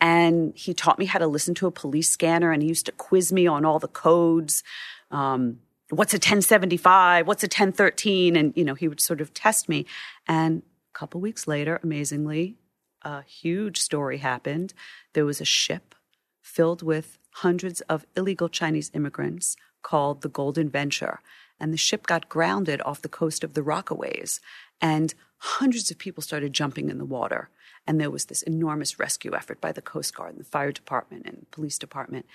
And 0.00 0.52
he 0.56 0.74
taught 0.74 0.98
me 0.98 1.06
how 1.06 1.18
to 1.18 1.26
listen 1.26 1.54
to 1.56 1.66
a 1.66 1.70
police 1.70 2.10
scanner, 2.10 2.52
and 2.52 2.62
he 2.62 2.68
used 2.68 2.86
to 2.86 2.92
quiz 2.92 3.32
me 3.32 3.46
on 3.46 3.64
all 3.64 3.78
the 3.78 3.88
codes. 3.88 4.62
Um, 5.10 5.60
what's 5.90 6.12
a 6.12 6.16
1075? 6.16 7.26
What's 7.26 7.42
a 7.42 7.46
1013? 7.46 8.36
And, 8.36 8.52
you 8.56 8.64
know, 8.64 8.74
he 8.74 8.88
would 8.88 9.00
sort 9.00 9.20
of 9.20 9.32
test 9.32 9.68
me. 9.68 9.86
And 10.26 10.62
a 10.94 10.98
couple 10.98 11.20
weeks 11.20 11.46
later, 11.46 11.80
amazingly, 11.82 12.56
a 13.04 13.22
huge 13.22 13.80
story 13.80 14.18
happened. 14.18 14.74
There 15.12 15.24
was 15.24 15.40
a 15.40 15.44
ship 15.44 15.94
filled 16.40 16.82
with 16.82 17.18
hundreds 17.36 17.80
of 17.82 18.06
illegal 18.16 18.48
Chinese 18.48 18.90
immigrants 18.94 19.56
called 19.82 20.22
the 20.22 20.28
Golden 20.28 20.68
Venture. 20.68 21.20
And 21.60 21.72
the 21.72 21.78
ship 21.78 22.06
got 22.06 22.28
grounded 22.28 22.80
off 22.82 23.02
the 23.02 23.08
coast 23.08 23.44
of 23.44 23.54
the 23.54 23.60
Rockaways. 23.60 24.40
And 24.80 25.14
hundreds 25.38 25.90
of 25.90 25.98
people 25.98 26.22
started 26.22 26.52
jumping 26.52 26.90
in 26.90 26.98
the 26.98 27.04
water. 27.04 27.48
And 27.86 28.00
there 28.00 28.10
was 28.10 28.26
this 28.26 28.42
enormous 28.42 28.98
rescue 28.98 29.34
effort 29.34 29.60
by 29.60 29.72
the 29.72 29.82
Coast 29.82 30.14
Guard 30.14 30.32
and 30.32 30.40
the 30.40 30.48
fire 30.48 30.72
department 30.72 31.26
and 31.26 31.38
the 31.42 31.46
police 31.46 31.78
department. 31.78 32.26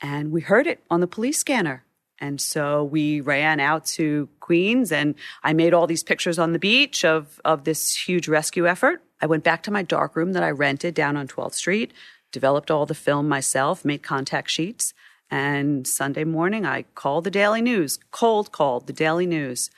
And 0.00 0.32
we 0.32 0.40
heard 0.40 0.66
it 0.66 0.82
on 0.90 1.00
the 1.00 1.06
police 1.06 1.38
scanner. 1.38 1.84
And 2.18 2.40
so 2.40 2.84
we 2.84 3.20
ran 3.20 3.60
out 3.60 3.86
to 3.86 4.28
Queens 4.40 4.92
and 4.92 5.14
I 5.42 5.52
made 5.52 5.72
all 5.72 5.86
these 5.86 6.02
pictures 6.02 6.38
on 6.38 6.52
the 6.52 6.58
beach 6.58 7.04
of, 7.04 7.40
of 7.44 7.64
this 7.64 7.96
huge 7.96 8.28
rescue 8.28 8.66
effort. 8.66 9.02
I 9.20 9.26
went 9.26 9.44
back 9.44 9.62
to 9.64 9.70
my 9.70 9.82
darkroom 9.82 10.32
that 10.32 10.42
I 10.42 10.50
rented 10.50 10.94
down 10.94 11.16
on 11.16 11.28
12th 11.28 11.54
Street, 11.54 11.92
developed 12.32 12.70
all 12.70 12.86
the 12.86 12.94
film 12.94 13.28
myself, 13.28 13.84
made 13.84 14.02
contact 14.02 14.50
sheets. 14.50 14.94
And 15.30 15.86
Sunday 15.86 16.24
morning, 16.24 16.66
I 16.66 16.82
called 16.94 17.24
the 17.24 17.30
Daily 17.30 17.62
News, 17.62 17.98
cold 18.10 18.50
called 18.50 18.86
the 18.86 18.92
Daily 18.92 19.26
News. 19.26 19.70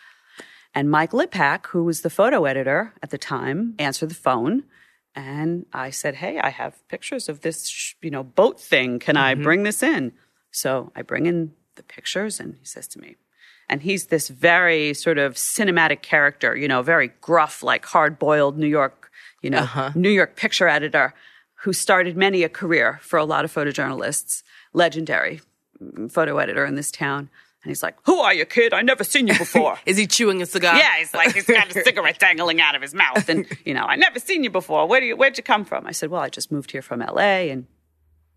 And 0.75 0.91
Mike 0.91 1.11
Lipack, 1.11 1.67
who 1.67 1.85
was 1.85 2.01
the 2.01 2.11
photo 2.11 2.45
editor 2.45 2.95
at 3.03 3.11
the 3.11 3.19
time, 3.19 3.75
answered 3.79 4.11
the 4.11 4.15
phone. 4.15 4.65
And 5.15 5.67
I 5.73 5.91
said, 5.91 6.15
Hey, 6.17 6.39
I 6.39 6.49
have 6.49 6.87
pictures 6.89 7.29
of 7.29 7.43
this, 7.43 7.95
you 8.01 8.11
know, 8.11 8.23
boat 8.23 8.59
thing. 8.59 8.99
Can 8.99 9.19
I 9.19 9.35
mm-hmm. 9.35 9.43
bring 9.43 9.63
this 9.65 9.83
in? 9.83 10.13
So 10.51 10.91
I 10.97 11.03
bring 11.03 11.27
in 11.27 11.53
the 11.75 11.83
pictures 11.83 12.41
and 12.41 12.55
he 12.55 12.65
says 12.65 12.87
to 12.89 12.99
me, 12.99 13.17
and 13.69 13.83
he's 13.83 14.07
this 14.07 14.29
very 14.29 14.93
sort 14.95 15.19
of 15.19 15.35
cinematic 15.35 16.03
character, 16.03 16.57
you 16.57 16.69
know, 16.69 16.83
very 16.83 17.13
gruff, 17.21 17.63
like 17.63 17.87
hard 17.87 18.19
boiled 18.19 18.59
New 18.59 18.67
York, 18.67 19.11
you 19.43 19.51
know, 19.51 19.59
uh-huh. 19.59 19.91
New 19.95 20.11
York 20.11 20.37
picture 20.37 20.69
editor 20.69 21.15
who 21.63 21.73
started 21.73 22.17
many 22.17 22.43
a 22.43 22.49
career 22.49 22.99
for 23.03 23.19
a 23.19 23.25
lot 23.25 23.45
of 23.45 23.55
photojournalists, 23.55 24.43
legendary 24.73 25.41
photo 26.09 26.39
editor 26.39 26.65
in 26.65 26.75
this 26.75 26.91
town. 26.91 27.31
And 27.63 27.71
he's 27.71 27.83
like, 27.83 27.97
Who 28.05 28.19
are 28.19 28.35
you, 28.35 28.45
kid? 28.45 28.73
I 28.73 28.83
never 28.83 29.05
seen 29.05 29.29
you 29.29 29.39
before. 29.39 29.79
Is 29.87 29.97
he 29.97 30.07
chewing 30.07 30.43
a 30.43 30.47
cigar? 30.47 30.77
Yeah, 30.77 30.99
he's 30.99 31.15
like 31.15 31.33
he's 31.33 31.47
got 31.47 31.71
a 31.71 31.73
cigarette 31.85 32.19
dangling 32.19 32.61
out 32.61 32.75
of 32.75 32.83
his 32.83 32.95
mouth, 32.95 33.29
and 33.29 33.47
you 33.65 33.75
know, 33.75 33.85
I 33.85 33.95
never 33.95 34.19
seen 34.19 34.43
you 34.43 34.51
before. 34.51 34.89
Where 34.89 35.01
do 35.01 35.07
you 35.07 35.17
where'd 35.17 35.37
you 35.37 35.45
come 35.45 35.65
from? 35.65 35.87
I 35.87 35.93
said, 35.93 36.11
Well, 36.11 36.23
I 36.23 36.29
just 36.29 36.51
moved 36.51 36.73
here 36.73 36.83
from 36.83 37.03
L.A. 37.03 37.51
And 37.51 37.67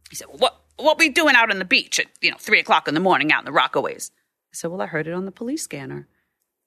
he 0.10 0.16
said, 0.16 0.28
Well, 0.28 0.38
what 0.38 0.62
what 0.78 1.02
you 1.02 1.12
doing 1.12 1.36
out 1.36 1.50
on 1.50 1.58
the 1.58 1.66
beach 1.66 2.00
at 2.00 2.06
you 2.22 2.30
know 2.30 2.38
three 2.40 2.60
o'clock 2.60 2.88
in 2.88 2.94
the 2.94 3.00
morning 3.00 3.32
out 3.32 3.48
in 3.48 3.52
the 3.52 3.60
Rockaways? 3.60 4.12
I 4.12 4.54
said, 4.54 4.70
Well, 4.70 4.82
I 4.82 4.86
heard 4.86 5.08
it 5.08 5.14
on 5.14 5.26
the 5.26 5.32
police 5.32 5.64
scanner. 5.64 6.08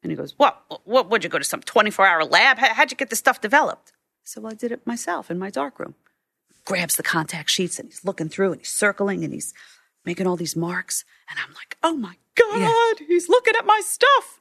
And 0.03 0.11
he 0.11 0.17
goes, 0.17 0.35
What? 0.37 0.61
What? 0.85 1.11
Would 1.11 1.23
you 1.23 1.31
go 1.31 1.39
to 1.39 1.45
some 1.45 1.61
twenty 1.61 1.93
four 1.93 2.07
hour 2.07 2.25
lab? 2.25 2.59
How, 2.59 2.75
how'd 2.75 2.91
you 2.91 2.97
get 2.97 3.11
this 3.11 3.21
stuff 3.21 3.41
developed? 3.41 3.93
Said, 4.29 4.43
Well, 4.43 4.53
I 4.53 4.57
did 4.57 4.73
it 4.73 4.87
myself 4.87 5.31
in 5.31 5.39
my 5.39 5.51
dark 5.51 5.79
room. 5.79 5.95
Grabs 6.65 6.97
the 6.97 7.03
contact 7.03 7.51
sheets 7.51 7.79
and 7.79 7.89
he's 7.89 8.05
looking 8.05 8.29
through 8.29 8.53
and 8.53 8.61
he's 8.61 8.73
circling 8.73 9.25
and 9.25 9.33
he's 9.33 9.55
making 10.05 10.27
all 10.27 10.37
these 10.37 10.57
marks. 10.57 11.05
And 11.31 11.39
I'm 11.39 11.55
like, 11.55 11.77
Oh 11.83 11.97
my 11.97 12.17
God, 12.35 13.07
he's 13.07 13.29
looking 13.29 13.55
at 13.59 13.67
my 13.67 13.81
stuff 13.85 14.39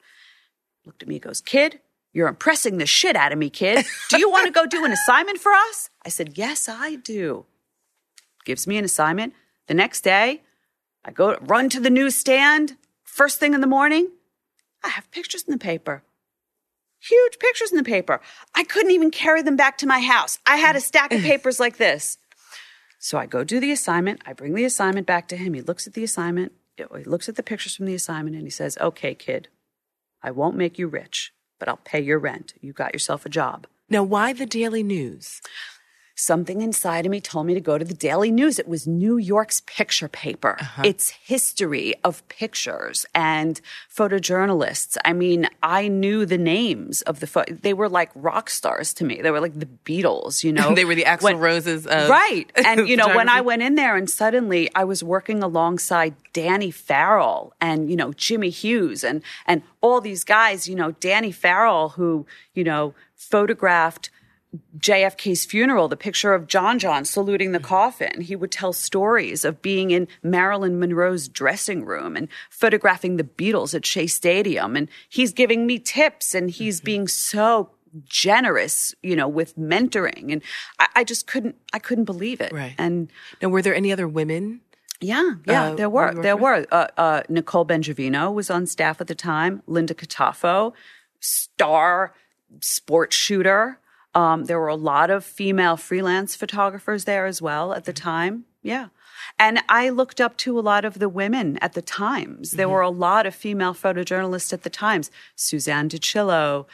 looked 0.87 1.03
at 1.03 1.09
me 1.09 1.19
goes, 1.19 1.41
Kid, 1.41 1.79
you're 2.13 2.29
impressing 2.29 2.77
the 2.77 2.87
shit 2.87 3.15
out 3.15 3.31
of 3.31 3.37
me, 3.37 3.49
kid. 3.49 3.85
Do 4.09 4.17
you 4.17 4.31
want 4.31 4.47
to 4.47 4.51
go 4.51 4.65
do 4.65 4.85
an 4.85 4.91
assignment 5.05 5.37
for 5.37 5.51
us? 5.51 5.89
I 6.03 6.09
said, 6.09 6.37
Yes, 6.37 6.67
I 6.67 6.95
do. 6.95 7.45
Gives 8.45 8.65
me 8.65 8.77
an 8.77 8.85
assignment. 8.85 9.33
The 9.67 9.73
next 9.73 10.01
day, 10.01 10.41
I 11.03 11.11
go 11.11 11.37
run 11.41 11.69
to 11.69 11.79
the 11.79 11.89
newsstand. 11.89 12.77
First 13.03 13.39
thing 13.39 13.53
in 13.53 13.61
the 13.61 13.67
morning, 13.67 14.09
I 14.83 14.89
have 14.89 15.11
pictures 15.11 15.43
in 15.43 15.51
the 15.51 15.57
paper. 15.59 16.03
Huge 16.99 17.39
pictures 17.39 17.71
in 17.71 17.77
the 17.77 17.83
paper. 17.83 18.21
I 18.55 18.63
couldn't 18.63 18.91
even 18.91 19.11
carry 19.11 19.41
them 19.41 19.55
back 19.55 19.77
to 19.79 19.87
my 19.87 19.99
house. 19.99 20.39
I 20.45 20.57
had 20.57 20.75
a 20.75 20.81
stack 20.81 21.13
of 21.13 21.21
papers 21.23 21.59
like 21.59 21.77
this. 21.77 22.17
So 22.99 23.17
I 23.17 23.25
go 23.25 23.43
do 23.43 23.59
the 23.59 23.71
assignment. 23.71 24.21
I 24.25 24.33
bring 24.33 24.53
the 24.53 24.65
assignment 24.65 25.07
back 25.07 25.27
to 25.29 25.37
him. 25.37 25.53
He 25.53 25.61
looks 25.61 25.87
at 25.87 25.93
the 25.93 26.03
assignment. 26.03 26.53
He 26.75 27.03
looks 27.05 27.29
at 27.29 27.35
the 27.35 27.43
pictures 27.43 27.75
from 27.75 27.85
the 27.85 27.95
assignment 27.95 28.35
and 28.35 28.45
he 28.45 28.51
says, 28.51 28.77
Okay, 28.79 29.15
kid, 29.15 29.47
I 30.21 30.31
won't 30.31 30.55
make 30.55 30.77
you 30.77 30.87
rich, 30.87 31.33
but 31.59 31.67
I'll 31.67 31.77
pay 31.77 32.01
your 32.01 32.19
rent. 32.19 32.53
You 32.61 32.73
got 32.73 32.93
yourself 32.93 33.25
a 33.25 33.29
job. 33.29 33.67
Now, 33.89 34.03
why 34.03 34.33
the 34.33 34.45
Daily 34.45 34.83
News? 34.83 35.41
Something 36.19 36.61
inside 36.61 37.05
of 37.05 37.11
me 37.11 37.21
told 37.21 37.45
me 37.45 37.53
to 37.53 37.61
go 37.61 37.77
to 37.77 37.85
the 37.85 37.93
Daily 37.93 38.31
News. 38.31 38.57
It 38.57 38.67
was 38.67 38.87
New 38.87 39.17
York's 39.17 39.61
picture 39.67 40.07
paper. 40.07 40.57
Uh-huh. 40.59 40.81
Its 40.83 41.09
history 41.11 41.93
of 42.03 42.27
pictures 42.27 43.05
and 43.13 43.61
photojournalists. 43.95 44.97
I 45.05 45.13
mean, 45.13 45.47
I 45.61 45.87
knew 45.87 46.25
the 46.25 46.39
names 46.39 47.03
of 47.03 47.19
the 47.19 47.27
pho- 47.27 47.45
they 47.49 47.71
were 47.73 47.87
like 47.87 48.09
rock 48.15 48.49
stars 48.49 48.95
to 48.95 49.05
me. 49.05 49.21
They 49.21 49.29
were 49.29 49.39
like 49.39 49.59
the 49.59 49.67
Beatles, 49.85 50.43
you 50.43 50.51
know. 50.57 50.73
They 50.73 50.85
were 50.85 50.95
the 50.95 51.03
Axl 51.03 51.21
When- 51.21 51.37
Roses 51.37 51.85
of 51.85 52.09
right 52.09 52.51
and 52.55 52.87
you 52.89 52.97
know 52.97 53.15
when 53.15 53.29
i 53.29 53.41
went 53.41 53.61
in 53.61 53.75
there 53.75 53.95
and 53.95 54.09
suddenly 54.09 54.69
i 54.75 54.83
was 54.83 55.03
working 55.03 55.43
alongside 55.43 56.15
danny 56.33 56.71
farrell 56.71 57.53
and 57.61 57.89
you 57.89 57.95
know 57.95 58.11
jimmy 58.13 58.49
hughes 58.49 59.03
and 59.03 59.21
and 59.45 59.61
all 59.81 60.01
these 60.01 60.23
guys 60.23 60.67
you 60.67 60.75
know 60.75 60.91
danny 60.93 61.31
farrell 61.31 61.89
who 61.89 62.25
you 62.53 62.63
know 62.63 62.93
photographed 63.15 64.09
JFK's 64.77 65.45
funeral, 65.45 65.87
the 65.87 65.97
picture 65.97 66.33
of 66.33 66.47
John 66.47 66.79
John 66.79 67.05
saluting 67.05 67.51
the 67.51 67.59
coffin. 67.59 68.21
He 68.21 68.35
would 68.35 68.51
tell 68.51 68.73
stories 68.73 69.43
of 69.45 69.61
being 69.61 69.91
in 69.91 70.07
Marilyn 70.23 70.79
Monroe's 70.79 71.27
dressing 71.27 71.85
room 71.85 72.15
and 72.15 72.27
photographing 72.49 73.17
the 73.17 73.23
Beatles 73.23 73.73
at 73.73 73.85
Shea 73.85 74.07
Stadium. 74.07 74.75
And 74.75 74.89
he's 75.09 75.33
giving 75.33 75.65
me 75.65 75.79
tips 75.79 76.33
and 76.35 76.49
he's 76.49 76.81
being 76.81 77.07
so 77.07 77.71
generous, 78.05 78.93
you 79.01 79.15
know, 79.15 79.27
with 79.27 79.57
mentoring. 79.57 80.31
And 80.31 80.41
I, 80.79 80.87
I 80.97 81.03
just 81.03 81.27
couldn't, 81.27 81.55
I 81.73 81.79
couldn't 81.79 82.05
believe 82.05 82.41
it. 82.41 82.51
Right. 82.51 82.75
And 82.77 83.09
Now, 83.41 83.49
were 83.49 83.61
there 83.61 83.75
any 83.75 83.91
other 83.91 84.07
women? 84.07 84.61
yeah, 84.99 85.33
yeah, 85.45 85.63
Uh, 85.71 85.75
there 85.75 85.89
were. 85.89 86.13
There 86.21 86.37
were. 86.37 86.65
Uh, 86.71 86.87
uh, 86.97 87.21
Nicole 87.29 87.65
Bengiveno 87.65 88.33
was 88.33 88.49
on 88.49 88.65
staff 88.65 88.99
at 88.99 89.07
the 89.07 89.15
time. 89.15 89.61
Linda 89.67 89.93
Cataffo, 89.93 90.73
star 91.19 92.13
sports 92.61 93.15
shooter. 93.15 93.79
Um, 94.17 94.45
there 94.45 94.59
were 94.59 94.67
a 94.67 94.75
lot 94.75 95.11
of 95.11 95.23
female 95.23 95.77
freelance 95.77 96.35
photographers 96.35 97.05
there 97.05 97.27
as 97.27 97.39
well 97.39 97.71
at 97.71 97.85
the 97.85 97.93
time. 97.93 98.45
Yeah. 98.63 98.87
And 99.37 99.59
I 99.69 99.89
looked 99.89 100.19
up 100.19 100.37
to 100.37 100.57
a 100.57 100.61
lot 100.61 100.85
of 100.85 100.97
the 100.97 101.07
women 101.07 101.59
at 101.61 101.73
the 101.73 101.83
Times. 101.83 102.51
There 102.51 102.67
were 102.67 102.81
a 102.81 102.89
lot 102.89 103.27
of 103.27 103.35
female 103.35 103.75
photojournalists 103.75 104.51
at 104.53 104.63
the 104.63 104.71
Times. 104.71 105.11
Suzanne 105.35 105.87
DeChillo, 105.87 106.65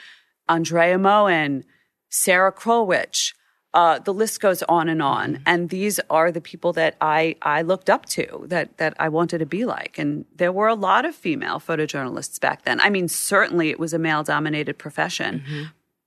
Andrea 0.48 0.98
Mohin, 0.98 1.66
Sara 2.08 2.54
Krulwich. 2.54 3.34
Uh, 3.74 4.00
the 4.00 4.14
list 4.14 4.40
goes 4.40 4.64
on 4.64 4.88
and 4.88 5.02
on. 5.02 5.42
And 5.46 5.70
these 5.70 6.00
are 6.10 6.32
the 6.32 6.40
people 6.40 6.72
that 6.74 6.96
I, 7.02 7.36
I 7.42 7.62
looked 7.62 7.90
up 7.90 8.06
to, 8.12 8.46
that, 8.48 8.78
that 8.78 8.94
I 9.00 9.10
wanted 9.10 9.40
to 9.40 9.46
be 9.46 9.66
like. 9.66 10.00
And 10.00 10.24
there 10.34 10.54
were 10.54 10.70
a 10.70 10.76
lot 10.76 11.04
of 11.04 11.14
female 11.14 11.60
photojournalists 11.60 12.40
back 12.40 12.64
then. 12.64 12.80
I 12.80 12.90
mean, 12.90 13.10
certainly 13.10 13.70
it 13.70 13.80
was 13.80 13.92
a 13.92 14.00
male 14.00 14.24
dominated 14.24 14.78
profession, 14.78 15.44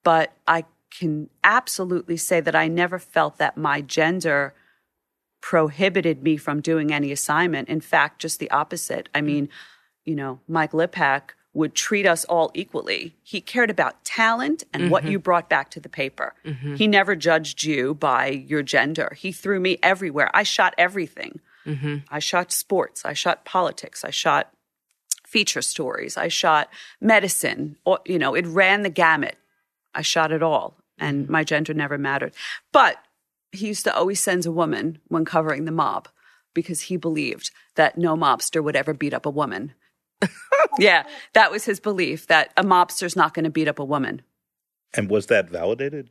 but 0.03 0.33
I 0.47 0.65
can 0.99 1.29
absolutely 1.45 2.17
say 2.17 2.41
that 2.41 2.55
I 2.55 2.69
never 2.69 2.99
felt 2.99 3.39
that 3.39 3.57
my 3.57 3.81
gender 3.81 4.55
prohibited 5.41 6.23
me 6.23 6.37
from 6.37 6.61
doing 6.61 6.93
any 6.93 7.13
assignment. 7.13 7.69
In 7.69 7.81
fact, 7.81 8.21
just 8.21 8.41
the 8.41 8.51
opposite. 8.51 9.09
I 9.15 9.21
mean, 9.21 9.49
you 10.05 10.15
know, 10.17 10.41
Mike 10.49 10.73
Lipack 10.73 11.31
would 11.53 11.75
treat 11.75 12.07
us 12.07 12.25
all 12.27 12.51
equally. 12.55 13.17
He 13.23 13.41
cared 13.41 13.71
about 13.71 14.05
talent 14.05 14.65
and 14.73 14.91
what 14.91 15.05
mm-hmm. 15.05 15.13
you 15.13 15.19
brought 15.19 15.49
back 15.49 15.71
to 15.71 15.81
the 15.81 15.89
paper. 15.89 16.35
Mm-hmm. 16.45 16.75
He 16.75 16.87
never 16.87 17.17
judged 17.17 17.65
you 17.65 17.95
by 17.95 18.29
your 18.29 18.63
gender. 18.63 19.17
He 19.17 19.33
threw 19.33 19.59
me 19.59 19.79
everywhere. 19.83 20.31
I 20.35 20.43
shot 20.43 20.75
everything. 20.77 21.41
Mm-hmm. 21.67 21.97
I 22.11 22.19
shot 22.19 22.53
sports. 22.53 23.05
I 23.05 23.15
shot 23.15 23.45
politics. 23.45 24.05
I 24.05 24.11
shot 24.11 24.53
feature 25.27 25.63
stories. 25.63 26.17
I 26.17 26.29
shot 26.29 26.69
medicine. 27.01 27.77
Or, 27.85 28.01
you 28.05 28.19
know, 28.19 28.35
it 28.35 28.47
ran 28.47 28.83
the 28.83 28.91
gamut. 28.91 29.37
I 29.95 30.03
shot 30.03 30.33
it 30.33 30.43
all, 30.43 30.77
and 30.99 31.29
my 31.29 31.45
gender 31.45 31.75
never 31.75 31.99
mattered. 31.99 32.35
But 32.73 32.99
he 33.53 33.69
used 33.69 33.85
to 33.85 33.95
always 33.95 34.23
send 34.23 34.47
a 34.47 34.53
woman 34.53 34.99
when 35.09 35.25
covering 35.25 35.65
the 35.65 35.73
mob 35.73 36.09
because 36.55 36.83
he 36.83 36.97
believed 36.97 37.51
that 37.75 37.99
no 37.99 38.17
mobster 38.17 38.63
would 38.63 38.77
ever 38.77 38.95
beat 38.95 39.15
up 39.15 39.27
a 39.27 39.31
woman. 39.31 39.75
yeah, 40.79 41.05
that 41.35 41.51
was 41.51 41.65
his 41.65 41.81
belief 41.81 42.27
that 42.27 42.53
a 42.57 42.65
mobster's 42.65 43.17
not 43.17 43.35
going 43.35 43.45
to 43.45 43.51
beat 43.51 43.69
up 43.69 43.79
a 43.79 43.85
woman. 43.85 44.23
And 44.95 45.11
was 45.11 45.27
that 45.27 45.51
validated? 45.51 46.11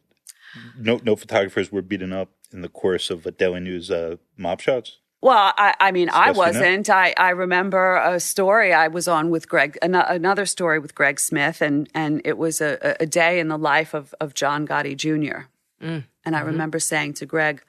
No, 0.77 1.00
no 1.04 1.15
photographers 1.15 1.72
were 1.72 1.82
beaten 1.82 2.13
up 2.13 2.30
in 2.51 2.62
the 2.62 2.70
course 2.70 3.10
of 3.10 3.25
a 3.25 3.32
Daily 3.32 3.60
News 3.60 3.92
uh, 3.92 4.18
mob 4.38 4.62
shots. 4.62 5.00
Well, 5.25 5.53
I, 5.58 5.74
I 5.79 5.91
mean, 5.91 6.12
I 6.13 6.29
wasn't. 6.34 6.88
I, 6.88 7.15
I 7.17 7.32
remember 7.32 7.96
a 7.96 8.20
story 8.20 8.74
I 8.74 8.89
was 8.89 9.08
on 9.08 9.32
with 9.32 9.50
Greg, 9.50 9.75
an- 9.82 9.96
another 9.96 10.46
story 10.46 10.77
with 10.77 10.94
Greg 10.94 11.20
Smith, 11.20 11.63
and, 11.63 11.89
and 11.96 12.22
it 12.24 12.38
was 12.38 12.62
a, 12.62 12.96
a 13.00 13.08
day 13.08 13.39
in 13.39 13.48
the 13.48 13.58
life 13.58 13.96
of, 13.96 14.13
of 14.22 14.36
John 14.36 14.67
Gotti 14.67 14.96
Jr. 14.96 15.48
Mm, 15.84 16.03
And 16.24 16.36
I 16.36 16.41
mm-hmm. 16.41 16.46
remember 16.46 16.79
saying 16.79 17.15
to 17.15 17.25
Greg, 17.25 17.63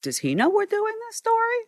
Does 0.00 0.16
he 0.20 0.34
know 0.34 0.48
we're 0.48 0.64
doing 0.64 0.94
this 1.06 1.16
story? 1.16 1.58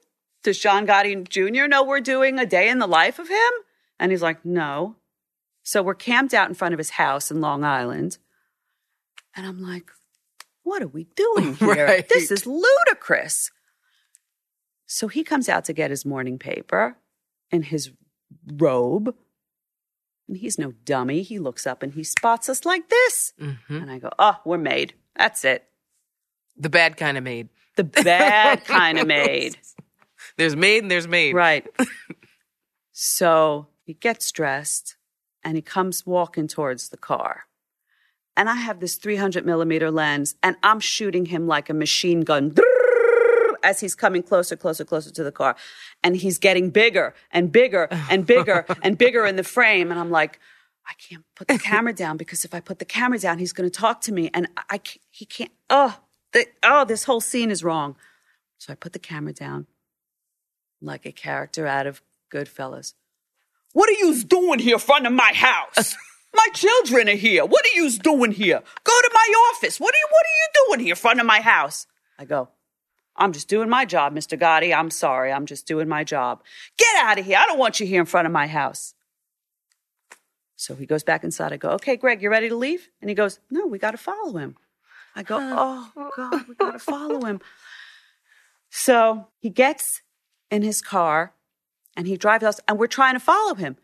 Does 0.42 0.58
John 0.58 0.86
Gotti 0.86 1.28
Jr. 1.28 1.66
know 1.66 1.84
we're 1.84 2.00
doing 2.00 2.38
a 2.38 2.46
day 2.46 2.70
in 2.70 2.78
the 2.78 2.86
life 2.86 3.18
of 3.18 3.28
him? 3.28 3.52
And 3.98 4.10
he's 4.10 4.22
like, 4.22 4.46
No. 4.46 4.96
So 5.62 5.82
we're 5.82 5.94
camped 5.94 6.32
out 6.32 6.48
in 6.48 6.54
front 6.54 6.72
of 6.72 6.78
his 6.78 6.90
house 6.90 7.30
in 7.30 7.42
Long 7.42 7.64
Island. 7.64 8.16
And 9.36 9.46
I'm 9.46 9.60
like, 9.60 9.90
What 10.62 10.80
are 10.82 10.88
we 10.88 11.04
doing 11.16 11.54
here? 11.56 11.84
Right. 11.86 12.08
This 12.08 12.30
is 12.30 12.46
ludicrous. 12.46 13.50
So 14.92 15.06
he 15.06 15.22
comes 15.22 15.48
out 15.48 15.64
to 15.66 15.72
get 15.72 15.92
his 15.92 16.04
morning 16.04 16.36
paper 16.36 16.96
in 17.52 17.62
his 17.62 17.92
robe. 18.52 19.14
And 20.26 20.36
he's 20.36 20.58
no 20.58 20.72
dummy. 20.84 21.22
He 21.22 21.38
looks 21.38 21.64
up 21.64 21.84
and 21.84 21.94
he 21.94 22.02
spots 22.02 22.48
us 22.48 22.64
like 22.64 22.88
this. 22.88 23.32
Mm-hmm. 23.40 23.76
And 23.76 23.90
I 23.90 24.00
go, 24.00 24.10
Oh, 24.18 24.38
we're 24.44 24.58
made. 24.58 24.94
That's 25.14 25.44
it. 25.44 25.64
The 26.56 26.68
bad 26.68 26.96
kind 26.96 27.16
of 27.16 27.22
maid. 27.22 27.50
The 27.76 27.84
bad 27.84 28.64
kind 28.64 28.98
of 28.98 29.06
made. 29.06 29.58
There's 30.36 30.56
maid 30.56 30.82
and 30.82 30.90
there's 30.90 31.08
maid. 31.08 31.34
Right. 31.34 31.66
so 32.92 33.68
he 33.84 33.94
gets 33.94 34.30
dressed 34.32 34.96
and 35.44 35.56
he 35.56 35.62
comes 35.62 36.04
walking 36.04 36.48
towards 36.48 36.88
the 36.88 36.96
car. 36.96 37.44
And 38.36 38.48
I 38.48 38.56
have 38.56 38.80
this 38.80 38.96
300 38.96 39.46
millimeter 39.46 39.90
lens 39.90 40.34
and 40.42 40.56
I'm 40.62 40.80
shooting 40.80 41.26
him 41.26 41.46
like 41.46 41.70
a 41.70 41.74
machine 41.74 42.20
gun 42.22 42.50
as 43.62 43.80
he's 43.80 43.94
coming 43.94 44.22
closer, 44.22 44.56
closer, 44.56 44.84
closer 44.84 45.10
to 45.10 45.24
the 45.24 45.32
car. 45.32 45.56
And 46.02 46.16
he's 46.16 46.38
getting 46.38 46.70
bigger 46.70 47.14
and 47.30 47.50
bigger 47.52 47.88
and 48.10 48.26
bigger 48.26 48.66
and 48.82 48.96
bigger 48.96 49.26
in 49.26 49.36
the 49.36 49.44
frame. 49.44 49.90
And 49.90 49.98
I'm 49.98 50.10
like, 50.10 50.38
I 50.86 50.92
can't 50.94 51.24
put 51.36 51.48
the 51.48 51.58
camera 51.58 51.92
down 51.92 52.16
because 52.16 52.44
if 52.44 52.54
I 52.54 52.60
put 52.60 52.78
the 52.78 52.84
camera 52.84 53.18
down, 53.18 53.38
he's 53.38 53.52
going 53.52 53.70
to 53.70 53.78
talk 53.78 54.00
to 54.02 54.12
me. 54.12 54.30
And 54.34 54.48
I 54.68 54.78
can't, 54.78 55.00
he 55.10 55.24
can't, 55.24 55.52
oh, 55.68 55.98
the, 56.32 56.46
oh, 56.62 56.84
this 56.84 57.04
whole 57.04 57.20
scene 57.20 57.50
is 57.50 57.62
wrong. 57.62 57.96
So 58.58 58.72
I 58.72 58.76
put 58.76 58.92
the 58.92 58.98
camera 58.98 59.32
down 59.32 59.66
like 60.82 61.06
a 61.06 61.12
character 61.12 61.66
out 61.66 61.86
of 61.86 62.02
Goodfellas. 62.32 62.94
What 63.72 63.88
are 63.88 63.92
you 63.92 64.22
doing 64.24 64.58
here 64.58 64.74
in 64.74 64.80
front 64.80 65.06
of 65.06 65.12
my 65.12 65.32
house? 65.34 65.96
My 66.34 66.46
children 66.54 67.08
are 67.08 67.16
here. 67.16 67.44
What 67.44 67.64
are 67.64 67.76
you 67.80 67.90
doing 67.90 68.30
here? 68.32 68.62
Go 68.84 69.00
to 69.00 69.10
my 69.12 69.50
office. 69.52 69.80
What 69.80 69.92
are 69.92 69.98
you 69.98 70.06
what 70.10 70.24
are 70.24 70.28
you 70.28 70.66
doing 70.66 70.86
here 70.86 70.92
in 70.92 70.96
front 70.96 71.18
of 71.18 71.26
my 71.26 71.40
house? 71.40 71.88
I 72.20 72.24
go, 72.24 72.48
I'm 73.16 73.32
just 73.32 73.48
doing 73.48 73.68
my 73.68 73.84
job, 73.84 74.14
Mr. 74.14 74.38
Gotti. 74.38 74.74
I'm 74.74 74.90
sorry. 74.90 75.32
I'm 75.32 75.46
just 75.46 75.66
doing 75.66 75.88
my 75.88 76.04
job. 76.04 76.42
Get 76.78 76.96
out 76.96 77.18
of 77.18 77.26
here. 77.26 77.38
I 77.38 77.46
don't 77.46 77.58
want 77.58 77.80
you 77.80 77.86
here 77.86 78.00
in 78.00 78.06
front 78.06 78.26
of 78.26 78.32
my 78.32 78.46
house. 78.46 78.94
So 80.56 80.74
he 80.74 80.86
goes 80.86 81.02
back 81.02 81.24
inside. 81.24 81.52
I 81.52 81.56
go, 81.56 81.70
okay, 81.70 81.96
Greg, 81.96 82.22
you 82.22 82.30
ready 82.30 82.48
to 82.48 82.56
leave? 82.56 82.88
And 83.00 83.08
he 83.08 83.14
goes, 83.14 83.40
no, 83.50 83.66
we 83.66 83.78
got 83.78 83.92
to 83.92 83.96
follow 83.96 84.36
him. 84.36 84.56
I 85.16 85.22
go, 85.22 85.38
oh, 85.40 86.10
God, 86.16 86.48
we 86.48 86.54
got 86.54 86.72
to 86.72 86.78
follow 86.78 87.24
him. 87.24 87.40
So 88.70 89.28
he 89.38 89.50
gets 89.50 90.02
in 90.50 90.62
his 90.62 90.80
car 90.80 91.34
and 91.96 92.06
he 92.06 92.16
drives 92.16 92.44
us, 92.44 92.60
and 92.68 92.78
we're 92.78 92.86
trying 92.86 93.14
to 93.14 93.20
follow 93.20 93.54
him. 93.54 93.76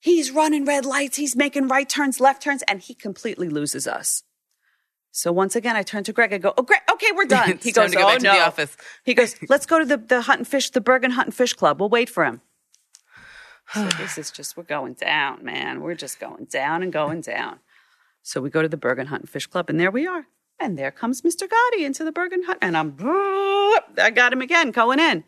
He's 0.00 0.30
running 0.30 0.64
red 0.64 0.84
lights, 0.84 1.16
he's 1.16 1.36
making 1.36 1.68
right 1.68 1.88
turns, 1.88 2.18
left 2.18 2.42
turns, 2.42 2.62
and 2.62 2.80
he 2.80 2.94
completely 2.94 3.48
loses 3.48 3.86
us. 3.86 4.22
So 5.14 5.30
once 5.30 5.54
again, 5.54 5.76
I 5.76 5.82
turn 5.82 6.04
to 6.04 6.12
Greg. 6.12 6.32
I 6.32 6.38
go, 6.38 6.54
"Oh, 6.56 6.62
Greg, 6.62 6.80
okay, 6.90 7.12
we're 7.14 7.26
done." 7.26 7.58
He 7.62 7.70
goes, 7.70 7.90
to 7.90 7.96
go 7.98 8.04
"Oh 8.04 8.06
back 8.08 8.18
to 8.18 8.24
no." 8.24 8.32
the 8.32 8.40
office. 8.40 8.76
He 9.04 9.12
goes, 9.12 9.36
"Let's 9.48 9.66
go 9.66 9.78
to 9.78 9.84
the 9.84 9.98
the 9.98 10.22
Hunt 10.22 10.38
and 10.40 10.48
Fish, 10.48 10.70
the 10.70 10.80
Bergen 10.80 11.12
Hunt 11.12 11.28
and 11.28 11.34
Fish 11.34 11.52
Club. 11.52 11.78
We'll 11.78 11.90
wait 11.90 12.08
for 12.08 12.24
him." 12.24 12.40
So 13.74 13.84
this 13.98 14.16
is 14.16 14.30
just 14.30 14.56
we're 14.56 14.62
going 14.64 14.94
down, 14.94 15.44
man. 15.44 15.82
We're 15.82 15.94
just 15.94 16.18
going 16.18 16.46
down 16.46 16.82
and 16.82 16.90
going 16.92 17.20
down. 17.20 17.60
So 18.22 18.40
we 18.40 18.48
go 18.48 18.62
to 18.62 18.68
the 18.68 18.78
Bergen 18.78 19.08
Hunt 19.08 19.22
and 19.22 19.30
Fish 19.30 19.46
Club, 19.46 19.68
and 19.68 19.78
there 19.78 19.90
we 19.90 20.06
are. 20.06 20.26
And 20.58 20.78
there 20.78 20.90
comes 20.90 21.20
Mr. 21.22 21.46
Gotti 21.46 21.84
into 21.84 22.04
the 22.04 22.12
Bergen 22.12 22.44
Hunt, 22.44 22.58
and 22.62 22.76
I'm, 22.76 22.96
I 23.00 24.10
got 24.14 24.32
him 24.32 24.40
again 24.40 24.70
going 24.70 25.00
in. 25.00 25.24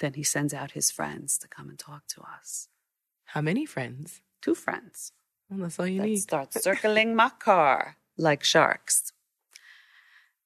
Then 0.00 0.12
he 0.14 0.22
sends 0.22 0.52
out 0.52 0.72
his 0.72 0.90
friends 0.90 1.38
to 1.38 1.48
come 1.48 1.70
and 1.70 1.78
talk 1.78 2.06
to 2.08 2.20
us. 2.20 2.68
How 3.24 3.40
many 3.40 3.64
friends? 3.64 4.20
Two 4.42 4.54
friends 4.54 5.12
Well, 5.50 5.60
that's 5.60 5.78
all 5.78 5.86
you 5.86 6.00
that 6.00 6.06
need. 6.06 6.16
start 6.18 6.52
circling 6.52 7.14
my 7.14 7.30
car 7.30 7.96
like 8.16 8.42
sharks. 8.42 9.12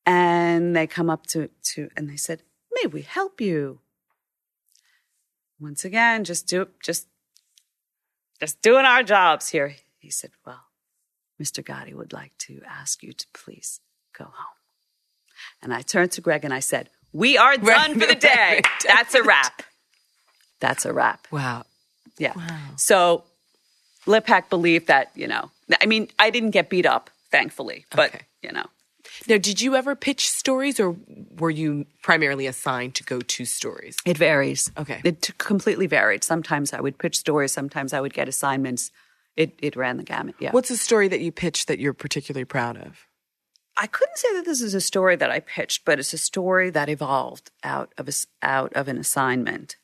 And 0.07 0.75
they 0.75 0.87
come 0.87 1.11
up 1.11 1.27
to, 1.29 1.49
to 1.75 1.89
and 1.97 2.09
they 2.09 2.17
said, 2.17 2.43
May 2.73 2.87
we 2.87 3.03
help 3.03 3.41
you? 3.41 3.81
Once 5.59 5.85
again, 5.85 6.25
just 6.25 6.47
do 6.47 6.69
just 6.83 7.07
just 8.41 8.63
doing 8.63 8.87
our 8.87 9.03
jobs 9.03 9.51
here. 9.51 9.77
He 9.99 10.11
said, 10.11 10.31
Well, 10.47 10.65
Mr. 11.41 11.63
Gotti 11.63 11.95
would 11.95 12.13
like 12.13 12.37
to 12.39 12.61
ask 12.67 13.03
you 13.03 13.13
to 13.13 13.27
please 13.35 13.81
go 14.17 14.25
home. 14.25 14.57
And 15.63 15.75
I 15.75 15.83
turned 15.83 16.13
to 16.13 16.21
Greg 16.21 16.45
and 16.45 16.55
I 16.55 16.61
said, 16.61 16.89
We 17.13 17.37
are 17.37 17.57
done 17.57 18.01
for 18.01 18.07
the 18.07 18.15
day. 18.15 18.63
That's 18.87 19.15
a 19.15 19.23
wrap. 19.23 19.63
That's 20.61 20.85
a 20.85 20.93
wrap. 20.93 21.27
Wow. 21.31 21.65
Yeah. 22.19 22.33
Wow. 22.37 22.59
So 22.77 23.25
Lipack 24.07 24.49
believed 24.49 24.87
that, 24.89 25.11
you 25.15 25.27
know, 25.27 25.51
I 25.81 25.87
mean, 25.87 26.09
I 26.19 26.31
didn't 26.31 26.51
get 26.51 26.69
beat 26.71 26.87
up, 26.87 27.11
thankfully, 27.31 27.85
but, 27.91 28.11
Okay. 28.15 28.25
you 28.43 28.53
know, 28.53 28.67
Now, 29.29 29.39
did 29.39 29.61
you 29.61 29.75
ever 29.77 29.95
pitch 29.97 30.29
stories 30.29 30.79
or 30.81 30.97
were 31.39 31.51
you 31.51 31.87
primarily 32.03 32.47
assigned 32.47 32.95
to 32.97 33.05
go 33.05 33.21
to 33.21 33.45
stories? 33.45 33.97
it 34.07 34.17
varies. 34.17 34.71
Okay. 34.79 35.01
It 35.05 35.23
t- 35.23 35.33
completely 35.39 35.87
varied. 35.87 36.25
Sometimes 36.25 36.73
I 36.73 36.81
would 36.81 36.97
pitch 36.99 37.17
stories, 37.19 37.53
sometimes 37.53 37.93
I 37.93 38.01
would 38.01 38.15
get 38.15 38.29
assignments. 38.29 38.91
It, 39.37 39.55
it 39.61 39.77
ran 39.77 39.97
the 39.97 40.03
gamut. 40.05 40.35
Yeah. 40.39 40.51
What's 40.53 40.71
a 40.71 40.77
story 40.77 41.09
that 41.09 41.21
you 41.21 41.33
pitched 41.33 41.69
that 41.69 41.79
you're 41.79 41.95
particularly 41.95 42.45
proud 42.45 42.77
of? 42.77 43.07
I 43.77 43.87
couldn't 43.87 44.19
say 44.19 44.35
that 44.35 44.45
this 44.45 44.61
is 44.61 44.75
a 44.75 44.81
story 44.81 45.17
that 45.17 45.31
I 45.31 45.41
pitched, 45.41 45.85
but 45.85 45.99
it's 45.99 46.13
a 46.13 46.19
story 46.19 46.69
that 46.71 46.89
evolved 46.89 47.51
out 47.65 47.93
of 47.97 48.07
a, 48.09 48.11
s- 48.11 48.27
out 48.43 48.73
of 48.75 48.89
an 48.89 48.99
assignment. 48.99 49.77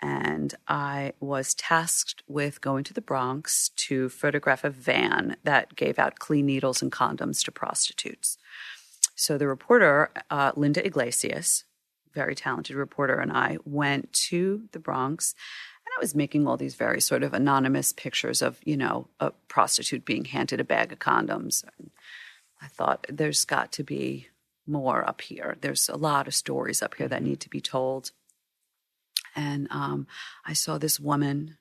And 0.00 0.54
I 0.68 1.14
was 1.20 1.54
tasked 1.54 2.22
with 2.28 2.60
going 2.60 2.84
to 2.84 2.94
the 2.94 3.00
Bronx 3.00 3.70
to 3.76 4.08
photograph 4.08 4.62
a 4.62 4.70
van 4.70 5.36
that 5.44 5.74
gave 5.74 5.98
out 5.98 6.18
clean 6.18 6.46
needles 6.46 6.82
and 6.82 6.92
condoms 6.92 7.42
to 7.44 7.52
prostitutes. 7.52 8.36
So 9.14 9.38
the 9.38 9.48
reporter, 9.48 10.10
uh, 10.30 10.52
Linda 10.54 10.86
Iglesias, 10.86 11.64
very 12.12 12.34
talented 12.34 12.76
reporter, 12.76 13.18
and 13.18 13.32
I 13.32 13.58
went 13.64 14.12
to 14.28 14.68
the 14.72 14.78
Bronx, 14.78 15.34
and 15.86 15.92
I 15.96 16.00
was 16.00 16.14
making 16.14 16.46
all 16.46 16.56
these 16.56 16.74
very 16.74 17.00
sort 17.00 17.22
of 17.22 17.32
anonymous 17.32 17.92
pictures 17.92 18.42
of, 18.42 18.58
you 18.64 18.76
know, 18.76 19.08
a 19.20 19.30
prostitute 19.48 20.04
being 20.04 20.26
handed 20.26 20.60
a 20.60 20.64
bag 20.64 20.92
of 20.92 20.98
condoms. 20.98 21.64
I 22.60 22.66
thought 22.66 23.06
there's 23.08 23.44
got 23.44 23.72
to 23.72 23.82
be 23.82 24.28
more 24.66 25.08
up 25.08 25.20
here. 25.20 25.56
There's 25.60 25.88
a 25.88 25.96
lot 25.96 26.26
of 26.26 26.34
stories 26.34 26.82
up 26.82 26.94
here 26.96 27.08
that 27.08 27.22
need 27.22 27.40
to 27.40 27.50
be 27.50 27.60
told. 27.60 28.10
And 29.36 29.68
um, 29.70 30.06
I 30.46 30.54
saw 30.54 30.78
this 30.78 30.98
woman 30.98 31.58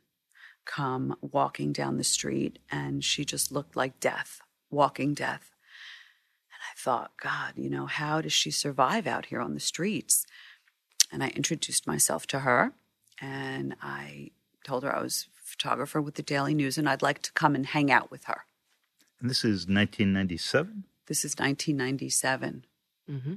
come 0.64 1.16
walking 1.22 1.74
down 1.74 1.98
the 1.98 2.04
street, 2.04 2.58
and 2.72 3.04
she 3.04 3.26
just 3.26 3.52
looked 3.52 3.76
like 3.76 4.00
death, 4.00 4.42
walking 4.72 5.14
death. 5.14 5.52
And 6.50 6.62
I 6.72 6.74
thought, 6.78 7.12
God, 7.22 7.54
you 7.58 7.70
know, 7.70 7.86
how 7.86 8.22
does 8.22 8.34
she 8.34 8.50
survive 8.50 9.06
out 9.06 9.28
here 9.28 9.42
on 9.42 9.54
the 9.54 9.60
streets? 9.60 10.26
And 11.12 11.24
I 11.24 11.28
introduced 11.30 11.86
myself 11.86 12.26
to 12.28 12.40
her, 12.40 12.72
and 13.22 13.76
I 13.82 14.32
told 14.64 14.84
her 14.84 14.96
I 14.96 15.02
was 15.02 15.28
a 15.38 15.48
photographer 15.48 16.02
with 16.02 16.16
the 16.16 16.24
Daily 16.24 16.56
News, 16.56 16.78
and 16.78 16.90
I'd 16.90 17.04
like 17.04 17.22
to 17.24 17.32
come 17.34 17.54
and 17.56 17.66
hang 17.66 17.92
out 17.92 18.10
with 18.10 18.24
her. 18.24 18.46
And 19.20 19.30
this 19.30 19.44
is 19.44 19.68
1997. 19.68 20.86
This 21.08 21.24
is 21.24 21.34
1997. 21.34 22.66
Mm-hmm. 23.10 23.34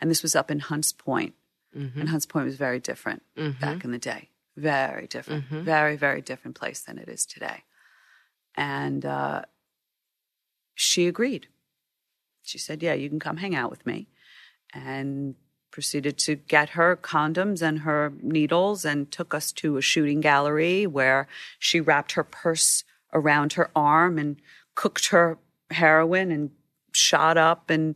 And 0.00 0.10
this 0.10 0.22
was 0.22 0.34
up 0.34 0.50
in 0.50 0.60
Hunts 0.60 0.92
Point. 0.92 1.34
Mm-hmm. 1.76 2.00
And 2.00 2.08
Hunts 2.08 2.26
Point 2.26 2.46
was 2.46 2.56
very 2.56 2.80
different 2.80 3.22
back 3.60 3.84
in 3.84 3.90
the 3.90 3.98
day. 3.98 4.30
Very 4.56 5.06
different. 5.06 5.44
Mm-hmm. 5.44 5.62
Very, 5.62 5.96
very 5.96 6.22
different 6.22 6.56
place 6.56 6.80
than 6.80 6.98
it 6.98 7.08
is 7.08 7.26
today. 7.26 7.64
And 8.54 9.04
uh, 9.04 9.42
she 10.74 11.06
agreed. 11.06 11.48
She 12.42 12.58
said, 12.58 12.82
Yeah, 12.82 12.94
you 12.94 13.08
can 13.08 13.18
come 13.18 13.36
hang 13.36 13.54
out 13.54 13.70
with 13.70 13.84
me. 13.84 14.08
And 14.72 15.34
proceeded 15.70 16.16
to 16.16 16.36
get 16.36 16.70
her 16.70 16.96
condoms 16.96 17.60
and 17.60 17.80
her 17.80 18.10
needles 18.22 18.84
and 18.84 19.10
took 19.12 19.34
us 19.34 19.52
to 19.52 19.76
a 19.76 19.82
shooting 19.82 20.22
gallery 20.22 20.86
where 20.86 21.28
she 21.58 21.80
wrapped 21.80 22.12
her 22.12 22.24
purse 22.24 22.82
around 23.12 23.52
her 23.52 23.70
arm 23.76 24.18
and 24.18 24.36
cooked 24.74 25.08
her 25.08 25.36
heroin 25.70 26.30
and 26.30 26.50
shot 26.92 27.36
up 27.36 27.68
and 27.68 27.94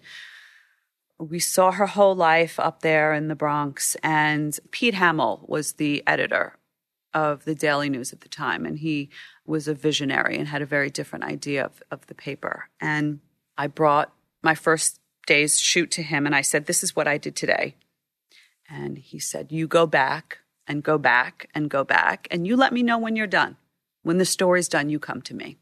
we 1.21 1.39
saw 1.39 1.71
her 1.73 1.87
whole 1.87 2.15
life 2.15 2.59
up 2.59 2.81
there 2.81 3.13
in 3.13 3.29
the 3.29 3.35
Bronx. 3.35 3.95
And 4.03 4.59
Pete 4.71 4.95
Hamill 4.95 5.45
was 5.47 5.75
the 5.75 6.03
editor 6.07 6.57
of 7.13 7.45
the 7.45 7.55
Daily 7.55 7.91
News 7.91 8.13
at 8.13 8.23
the 8.23 8.29
time, 8.29 8.65
and 8.65 8.79
he 8.79 9.11
was 9.45 9.69
a 9.69 9.75
visionary 9.75 10.39
and 10.39 10.49
had 10.49 10.63
a 10.63 10.67
very 10.67 10.91
different 10.91 11.25
idea 11.25 11.65
of, 11.65 11.83
of 11.91 12.07
the 12.07 12.15
paper. 12.15 12.69
And 12.81 13.21
I 13.59 13.67
brought 13.67 14.13
my 14.43 14.55
first 14.55 15.01
day's 15.27 15.61
shoot 15.61 15.91
to 15.93 16.03
him, 16.03 16.25
and 16.25 16.35
I 16.35 16.41
said, 16.41 16.67
This 16.67 16.83
is 16.83 16.97
what 16.97 17.09
I 17.09 17.19
did 17.19 17.37
today. 17.37 17.75
And 18.69 18.97
he 18.97 19.19
said, 19.19 19.53
You 19.53 19.67
go 19.67 19.87
back 19.87 20.39
and 20.67 20.83
go 20.83 20.97
back 20.97 21.51
and 21.55 21.69
go 21.69 21.85
back, 21.85 22.29
and 22.31 22.47
you 22.47 22.57
let 22.57 22.73
me 22.73 22.83
know 22.83 22.99
when 22.99 23.17
you're 23.17 23.27
done. 23.27 23.57
When 24.03 24.19
the 24.19 24.25
story's 24.25 24.69
done, 24.69 24.89
you 24.89 24.99
come 24.99 25.21
to 25.23 25.35
me. 25.35 25.59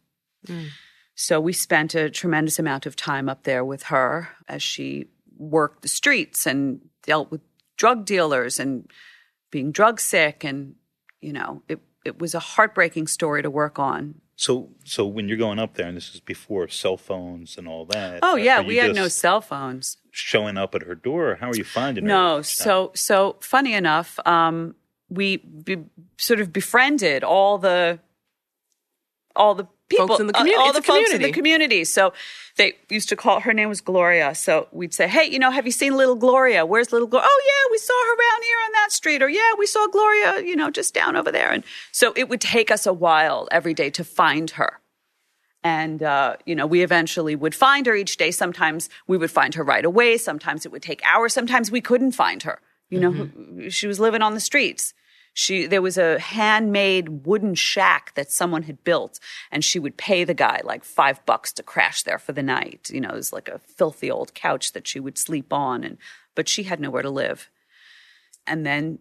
Mm. 0.46 0.68
So 1.16 1.40
we 1.40 1.52
spent 1.52 1.96
a 1.96 2.10
tremendous 2.10 2.60
amount 2.60 2.86
of 2.86 2.94
time 2.94 3.28
up 3.28 3.42
there 3.42 3.64
with 3.64 3.84
her 3.84 4.28
as 4.46 4.62
she 4.62 5.08
worked 5.38 5.82
the 5.82 5.88
streets 5.88 6.46
and 6.46 6.80
dealt 7.04 7.30
with 7.30 7.40
drug 7.76 8.04
dealers 8.04 8.60
and 8.60 8.90
being 9.50 9.72
drug 9.72 10.00
sick 10.00 10.44
and 10.44 10.74
you 11.20 11.32
know 11.32 11.62
it 11.68 11.80
it 12.04 12.18
was 12.18 12.34
a 12.34 12.40
heartbreaking 12.40 13.06
story 13.06 13.42
to 13.42 13.50
work 13.50 13.78
on. 13.78 14.20
So, 14.36 14.70
so 14.84 15.04
when 15.04 15.28
you're 15.28 15.36
going 15.36 15.58
up 15.58 15.74
there, 15.74 15.88
and 15.88 15.96
this 15.96 16.14
is 16.14 16.20
before 16.20 16.68
cell 16.68 16.96
phones 16.96 17.58
and 17.58 17.66
all 17.66 17.86
that. 17.86 18.20
Oh 18.22 18.36
yeah, 18.36 18.60
we 18.60 18.76
had 18.76 18.94
no 18.94 19.08
cell 19.08 19.40
phones. 19.40 19.96
showing 20.12 20.56
up 20.56 20.74
at 20.76 20.82
her 20.82 20.94
door. 20.94 21.36
How 21.40 21.50
are 21.50 21.56
you 21.56 21.64
finding 21.64 22.04
her? 22.04 22.08
No, 22.08 22.42
so 22.42 22.92
so 22.94 23.36
funny 23.40 23.74
enough, 23.74 24.18
um, 24.24 24.76
we 25.08 25.38
be, 25.38 25.78
sort 26.18 26.40
of 26.40 26.52
befriended 26.52 27.24
all 27.24 27.58
the 27.58 27.98
all 29.38 29.54
the 29.54 29.66
people 29.88 30.08
Folks 30.08 30.20
in 30.20 30.26
the 30.26 30.36
uh, 30.36 30.40
all 30.58 30.68
it's 30.68 30.76
the 30.78 30.82
folks 30.82 31.10
in 31.12 31.22
the 31.22 31.32
community. 31.32 31.32
community. 31.32 31.84
So 31.84 32.12
they 32.56 32.74
used 32.90 33.08
to 33.08 33.16
call 33.16 33.40
her 33.40 33.54
name 33.54 33.70
was 33.70 33.80
Gloria. 33.80 34.34
So 34.34 34.68
we'd 34.72 34.92
say, 34.92 35.08
"Hey, 35.08 35.24
you 35.24 35.38
know, 35.38 35.50
have 35.50 35.64
you 35.64 35.72
seen 35.72 35.96
little 35.96 36.16
Gloria? 36.16 36.66
Where's 36.66 36.92
little 36.92 37.08
Gloria? 37.08 37.26
Oh 37.30 37.42
yeah, 37.46 37.72
we 37.72 37.78
saw 37.78 37.94
her 38.06 38.12
around 38.12 38.42
here 38.42 38.58
on 38.66 38.72
that 38.72 38.92
street, 38.92 39.22
or 39.22 39.28
yeah, 39.30 39.52
we 39.58 39.66
saw 39.66 39.86
Gloria, 39.86 40.42
you 40.42 40.56
know, 40.56 40.70
just 40.70 40.92
down 40.92 41.16
over 41.16 41.32
there." 41.32 41.50
And 41.50 41.64
so 41.92 42.12
it 42.16 42.28
would 42.28 42.40
take 42.42 42.70
us 42.70 42.84
a 42.86 42.92
while 42.92 43.48
every 43.50 43.72
day 43.72 43.88
to 43.90 44.04
find 44.04 44.50
her. 44.52 44.80
And, 45.64 46.02
uh, 46.04 46.36
you 46.46 46.54
know, 46.54 46.66
we 46.66 46.82
eventually 46.82 47.34
would 47.34 47.54
find 47.54 47.84
her 47.86 47.94
each 47.96 48.16
day. 48.16 48.30
Sometimes 48.30 48.88
we 49.08 49.16
would 49.16 49.30
find 49.30 49.54
her 49.56 49.64
right 49.64 49.84
away. 49.84 50.16
Sometimes 50.16 50.64
it 50.64 50.70
would 50.70 50.82
take 50.82 51.02
hours. 51.04 51.32
Sometimes 51.32 51.70
we 51.70 51.80
couldn't 51.80 52.12
find 52.12 52.44
her. 52.44 52.60
You 52.90 53.00
know, 53.00 53.10
who- 53.10 53.68
she 53.70 53.86
was 53.86 53.98
living 54.00 54.22
on 54.22 54.34
the 54.34 54.40
streets. 54.40 54.94
She, 55.38 55.68
there 55.68 55.80
was 55.80 55.96
a 55.96 56.18
handmade 56.18 57.24
wooden 57.24 57.54
shack 57.54 58.12
that 58.16 58.32
someone 58.32 58.64
had 58.64 58.82
built, 58.82 59.20
and 59.52 59.64
she 59.64 59.78
would 59.78 59.96
pay 59.96 60.24
the 60.24 60.34
guy 60.34 60.60
like 60.64 60.82
five 60.82 61.24
bucks 61.26 61.52
to 61.52 61.62
crash 61.62 62.02
there 62.02 62.18
for 62.18 62.32
the 62.32 62.42
night. 62.42 62.90
You 62.92 63.00
know, 63.00 63.10
it 63.10 63.14
was 63.14 63.32
like 63.32 63.48
a 63.48 63.60
filthy 63.60 64.10
old 64.10 64.34
couch 64.34 64.72
that 64.72 64.88
she 64.88 64.98
would 64.98 65.16
sleep 65.16 65.52
on, 65.52 65.84
and 65.84 65.96
but 66.34 66.48
she 66.48 66.64
had 66.64 66.80
nowhere 66.80 67.02
to 67.02 67.10
live. 67.10 67.50
And 68.48 68.66
then, 68.66 68.98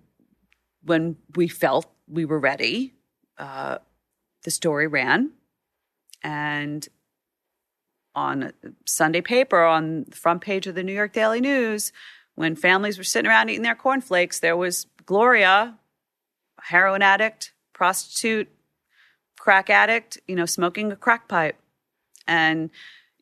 when 0.84 1.16
we 1.36 1.48
felt 1.48 1.92
we 2.08 2.24
were 2.24 2.40
ready, 2.40 2.94
uh, 3.40 3.80
the 4.44 4.52
story 4.52 4.86
ran 4.86 5.32
and 6.22 6.88
on 8.14 8.54
Sunday 8.86 9.22
paper 9.22 9.64
on 9.64 10.06
the 10.08 10.16
front 10.16 10.42
page 10.42 10.68
of 10.68 10.76
the 10.76 10.84
New 10.84 10.94
York 10.94 11.14
Daily 11.14 11.42
News, 11.42 11.92
when 12.36 12.56
families 12.56 13.00
were 13.00 13.04
sitting 13.04 13.28
around 13.28 13.50
eating 13.50 13.64
their 13.64 13.74
cornflakes, 13.74 14.40
there 14.40 14.56
was 14.56 14.86
Gloria, 15.08 15.80
heroin 16.62 17.02
addict, 17.02 17.54
prostitute, 17.74 18.50
crack 19.40 19.70
addict, 19.70 20.18
you 20.28 20.36
know, 20.36 20.46
smoking 20.46 20.92
a 20.92 20.96
crack 20.96 21.28
pipe. 21.28 21.58
And 22.28 22.70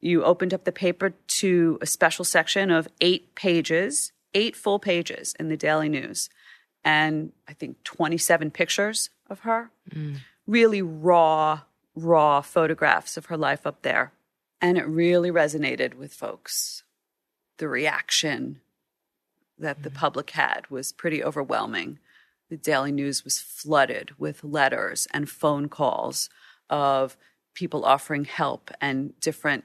you 0.02 0.24
opened 0.24 0.54
up 0.54 0.64
the 0.64 0.72
paper 0.72 1.14
to 1.40 1.78
a 1.82 1.86
special 1.86 2.26
section 2.26 2.72
of 2.72 2.88
eight 3.02 3.36
pages, 3.36 4.12
eight 4.34 4.56
full 4.56 4.80
pages 4.80 5.36
in 5.40 5.50
the 5.50 5.58
Daily 5.58 5.90
News, 5.90 6.30
and 6.84 7.32
I 7.48 7.54
think 7.54 7.84
27 7.84 8.52
pictures 8.52 9.10
of 9.30 9.40
her. 9.40 9.72
Mm. 9.90 10.18
Really 10.46 10.82
raw, 10.82 11.62
raw 11.96 12.42
photographs 12.42 13.18
of 13.18 13.26
her 13.26 13.38
life 13.38 13.66
up 13.66 13.82
there. 13.82 14.14
And 14.62 14.78
it 14.78 14.88
really 14.88 15.32
resonated 15.32 15.96
with 15.96 16.14
folks. 16.14 16.84
The 17.58 17.68
reaction 17.68 18.62
that 19.58 19.84
the 19.84 19.90
mm. 19.90 19.96
public 19.96 20.32
had 20.32 20.70
was 20.70 20.92
pretty 20.92 21.24
overwhelming. 21.24 22.00
The 22.50 22.58
Daily 22.58 22.92
News 22.92 23.24
was 23.24 23.40
flooded 23.40 24.12
with 24.20 24.44
letters 24.44 25.08
and 25.12 25.30
phone 25.30 25.68
calls 25.68 26.30
of 26.70 27.18
people 27.54 27.86
offering 27.86 28.26
help 28.26 28.70
and 28.80 29.20
different 29.20 29.64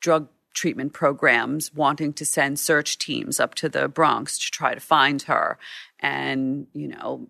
drug 0.00 0.28
treatment 0.54 0.92
programs 0.92 1.74
wanting 1.74 2.12
to 2.12 2.24
send 2.24 2.58
search 2.58 2.98
teams 2.98 3.40
up 3.40 3.54
to 3.54 3.68
the 3.68 3.88
Bronx 3.88 4.38
to 4.38 4.50
try 4.50 4.74
to 4.74 4.80
find 4.80 5.22
her. 5.22 5.58
And, 5.98 6.66
you 6.74 6.88
know, 6.88 7.28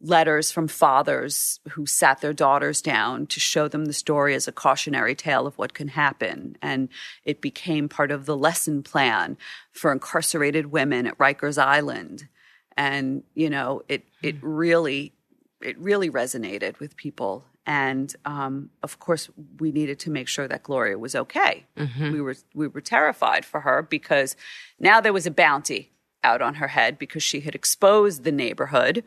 letters 0.00 0.50
from 0.50 0.66
fathers 0.66 1.60
who 1.70 1.86
sat 1.86 2.20
their 2.20 2.32
daughters 2.32 2.82
down 2.82 3.26
to 3.26 3.38
show 3.38 3.68
them 3.68 3.84
the 3.84 3.92
story 3.92 4.34
as 4.34 4.48
a 4.48 4.52
cautionary 4.52 5.14
tale 5.14 5.46
of 5.46 5.56
what 5.56 5.74
can 5.74 5.88
happen. 5.88 6.56
And 6.60 6.88
it 7.24 7.40
became 7.40 7.88
part 7.88 8.10
of 8.10 8.26
the 8.26 8.36
lesson 8.36 8.82
plan 8.82 9.36
for 9.70 9.92
incarcerated 9.92 10.66
women 10.72 11.06
at 11.06 11.18
Rikers 11.18 11.62
Island. 11.62 12.28
And, 12.76 13.22
you 13.34 13.50
know, 13.50 13.82
it, 13.88 14.04
it 14.22 14.36
really, 14.40 15.12
it 15.60 15.78
really 15.78 16.10
resonated 16.10 16.78
with 16.80 16.96
people. 16.96 17.44
And 17.64 18.14
um, 18.24 18.70
of 18.82 18.98
course, 18.98 19.28
we 19.60 19.70
needed 19.70 19.98
to 20.00 20.10
make 20.10 20.26
sure 20.28 20.48
that 20.48 20.62
Gloria 20.64 20.98
was 20.98 21.14
okay. 21.14 21.66
We 22.12 22.20
were 22.20 22.34
we 22.54 22.66
were 22.66 22.80
terrified 22.80 23.44
for 23.44 23.60
her 23.60 23.82
because 23.82 24.34
now 24.80 25.00
there 25.00 25.12
was 25.12 25.26
a 25.26 25.30
bounty 25.30 25.92
out 26.24 26.42
on 26.42 26.54
her 26.54 26.68
head 26.68 26.98
because 26.98 27.22
she 27.22 27.40
had 27.40 27.54
exposed 27.54 28.24
the 28.24 28.32
neighborhood. 28.32 29.04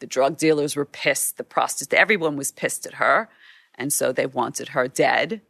The 0.00 0.06
drug 0.06 0.36
dealers 0.36 0.74
were 0.74 0.84
pissed. 0.84 1.36
The 1.36 1.44
prostitutes 1.44 1.94
everyone 1.94 2.36
was 2.36 2.50
pissed 2.50 2.86
at 2.86 2.94
her. 2.94 3.28
And 3.76 3.92
so 3.92 4.12
they 4.12 4.26
wanted 4.26 4.70
her 4.70 4.88
dead. 4.88 5.40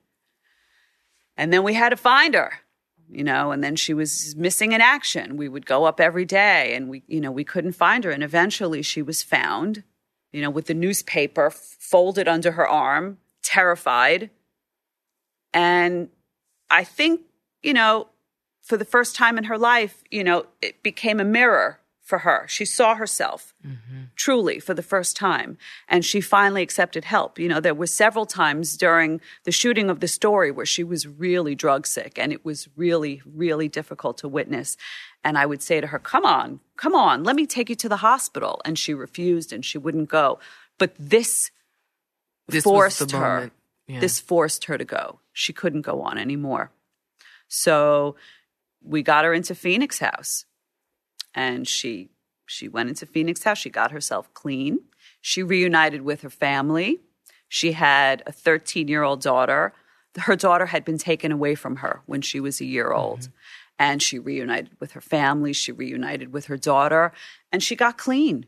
And 1.37 1.53
then 1.53 1.63
we 1.63 1.75
had 1.75 1.91
to 1.91 1.97
find 1.97 2.35
her 2.35 2.61
you 3.15 3.25
know 3.25 3.53
and 3.53 3.63
then 3.63 3.77
she 3.77 3.95
was 3.95 4.35
missing 4.37 4.73
in 4.73 4.81
action. 4.81 5.37
We 5.37 5.49
would 5.49 5.67
go 5.67 5.85
up 5.85 6.01
every 6.01 6.25
day 6.25 6.75
and 6.75 6.89
we 6.89 7.03
you 7.07 7.21
know 7.21 7.31
we 7.31 7.45
couldn't 7.45 7.73
find 7.73 8.05
her. 8.05 8.11
And 8.11 8.23
eventually 8.23 8.83
she 8.83 9.03
was 9.03 9.23
found 9.23 9.83
you 10.33 10.43
know 10.43 10.51
with 10.51 10.67
the 10.67 10.75
newspaper 10.75 11.51
folded 11.51 12.29
under 12.29 12.53
her 12.53 12.69
arm 12.69 13.19
terrified. 13.43 14.31
And 15.53 16.09
i 16.71 16.83
think 16.83 17.21
you 17.63 17.73
know 17.73 18.09
for 18.63 18.77
the 18.77 18.85
first 18.85 19.15
time 19.15 19.39
in 19.39 19.45
her 19.45 19.59
life 19.59 20.03
you 20.11 20.25
know 20.25 20.47
it 20.63 20.83
became 20.83 21.21
a 21.21 21.25
mirror 21.25 21.79
for 22.05 22.19
her. 22.19 22.45
She 22.49 22.67
saw 22.67 22.95
herself 22.95 23.55
truly 24.15 24.61
for 24.61 24.75
the 24.75 24.83
first 24.83 25.17
time 25.17 25.57
and 25.89 26.05
she 26.05 26.21
finally 26.21 26.63
accepted 26.63 27.05
help. 27.07 27.39
You 27.39 27.49
know 27.49 27.61
there 27.61 27.75
were 27.75 27.87
several 27.87 28.27
times 28.27 28.77
during 28.77 29.23
the 29.45 29.51
shooting 29.51 29.89
of 29.89 30.01
the 30.01 30.07
story 30.07 30.51
where 30.51 30.67
she 30.67 30.85
was 30.85 31.09
really 31.09 31.55
drug 31.55 31.87
sick 31.87 32.19
and 32.19 32.31
it 32.31 32.45
was 32.45 32.69
really 32.77 33.23
really 33.25 33.69
difficult 33.69 34.19
to 34.19 34.29
witness. 34.29 34.77
And 35.25 35.39
i 35.39 35.47
would 35.47 35.63
say 35.63 35.81
to 35.81 35.87
her 35.87 35.99
come 35.99 36.27
on 36.27 36.61
come 36.77 36.95
on 36.95 37.25
let 37.25 37.37
me 37.37 37.47
take 37.47 37.71
you 37.71 37.77
to 37.77 37.89
the 37.89 37.97
hospital. 37.97 38.61
And 38.67 38.79
she 38.79 38.93
refused 38.93 39.51
and 39.53 39.65
she 39.65 39.79
wouldn't 39.79 40.11
go. 40.11 40.39
But 40.79 40.93
this, 40.99 41.51
This 42.49 42.65
forced 42.65 43.13
her. 43.13 43.51
Yeah. 43.87 44.01
this 44.01 44.21
forced 44.21 44.65
her 44.65 44.77
to 44.77 44.85
go. 44.85 45.21
She 45.33 45.53
couldn't 45.53 45.83
go 45.83 46.03
on 46.03 46.19
anymore. 46.19 46.71
So 47.49 48.17
we 48.83 49.03
got 49.03 49.25
her 49.25 49.33
into 49.33 49.55
phoenix 49.55 49.99
house 50.01 50.45
and 51.35 51.67
she 51.67 52.11
she 52.47 52.69
went 52.69 52.89
into 52.89 53.07
Phoenix 53.07 53.43
House. 53.43 53.59
She 53.59 53.71
got 53.71 53.91
herself 53.91 54.33
clean. 54.35 54.81
She 55.21 55.43
reunited 55.43 56.03
with 56.03 56.23
her 56.23 56.31
family. 56.31 57.01
She 57.49 57.73
had 57.73 58.23
a 58.27 58.33
13 58.33 58.89
year 58.89 59.03
old 59.03 59.23
daughter. 59.23 59.73
Her 60.19 60.37
daughter 60.37 60.67
had 60.67 60.85
been 60.85 60.99
taken 60.99 61.33
away 61.33 61.55
from 61.55 61.77
her 61.77 62.03
when 62.07 62.21
she 62.21 62.41
was 62.41 62.61
a 62.61 62.65
year 62.65 62.93
old. 62.93 63.29
And 63.79 64.03
she 64.03 64.19
reunited 64.19 64.73
with 64.79 64.93
her 64.93 65.01
family. 65.01 65.53
She 65.53 65.73
reunited 65.73 66.33
with 66.33 66.47
her 66.47 66.57
daughter. 66.57 67.13
And 67.51 67.63
she 67.63 67.75
got 67.75 67.99
clean. 67.99 68.47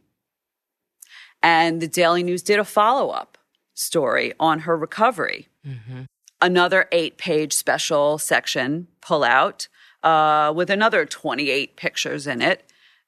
And 1.42 1.80
the 1.80 1.88
Daily 1.88 2.22
News 2.22 2.42
did 2.42 2.58
a 2.58 2.64
follow 2.64 3.10
up 3.10 3.38
story 3.74 4.32
on 4.38 4.60
her 4.60 4.76
recovery. 4.76 5.48
Mm-hmm. 5.66 6.02
Another 6.40 6.86
eight 6.92 7.18
page 7.18 7.52
special 7.52 8.18
section 8.18 8.88
pull 9.00 9.24
out 9.24 9.68
uh, 10.02 10.52
with 10.54 10.70
another 10.70 11.06
28 11.06 11.76
pictures 11.76 12.26
in 12.26 12.42
it. 12.42 12.65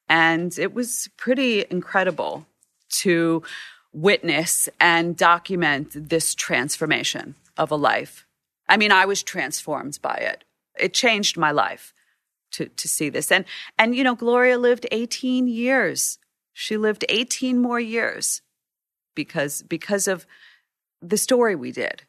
And 0.09 0.59
it 0.59 0.75
was 0.75 1.09
pretty 1.17 1.65
incredible 1.71 2.47
to 3.01 3.43
witness 3.93 4.69
and 4.81 5.17
document 5.17 5.91
this 5.95 6.35
transformation 6.35 7.35
of 7.57 7.71
a 7.71 7.77
life. 7.77 8.27
I 8.69 8.77
mean, 8.77 8.93
I 8.93 9.07
was 9.07 9.23
transformed 9.23 9.99
by 10.03 10.15
it. 10.15 10.45
It 10.79 10.95
changed 10.95 11.37
my 11.37 11.51
life 11.51 11.93
to, 12.53 12.67
to 12.67 12.89
see 12.89 13.09
this. 13.09 13.33
And, 13.33 13.45
and, 13.79 13.95
you 13.95 14.05
know, 14.05 14.15
Gloria 14.15 14.59
lived 14.59 14.87
18 14.93 15.49
years. 15.49 16.19
She 16.53 16.77
lived 16.77 17.05
18 17.09 17.59
more 17.59 17.81
years 17.81 18.43
because, 19.15 19.63
because 19.63 20.07
of 20.07 20.27
the 21.01 21.17
story 21.17 21.55
we 21.55 21.73
did. 21.73 22.03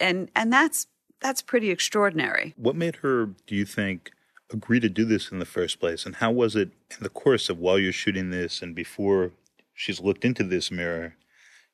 And, 0.00 0.30
and 0.34 0.52
that's, 0.52 0.86
that's 1.20 1.42
pretty 1.42 1.70
extraordinary. 1.70 2.54
What 2.56 2.76
made 2.76 2.96
her, 2.96 3.26
do 3.46 3.54
you 3.54 3.64
think, 3.64 4.12
agree 4.52 4.80
to 4.80 4.88
do 4.88 5.04
this 5.04 5.30
in 5.30 5.38
the 5.38 5.44
first 5.44 5.80
place? 5.80 6.06
And 6.06 6.16
how 6.16 6.30
was 6.30 6.56
it 6.56 6.70
in 6.90 7.02
the 7.02 7.08
course 7.08 7.48
of 7.48 7.58
while 7.58 7.78
you're 7.78 7.92
shooting 7.92 8.30
this 8.30 8.62
and 8.62 8.74
before 8.74 9.32
she's 9.74 10.00
looked 10.00 10.24
into 10.24 10.42
this 10.42 10.70
mirror, 10.70 11.14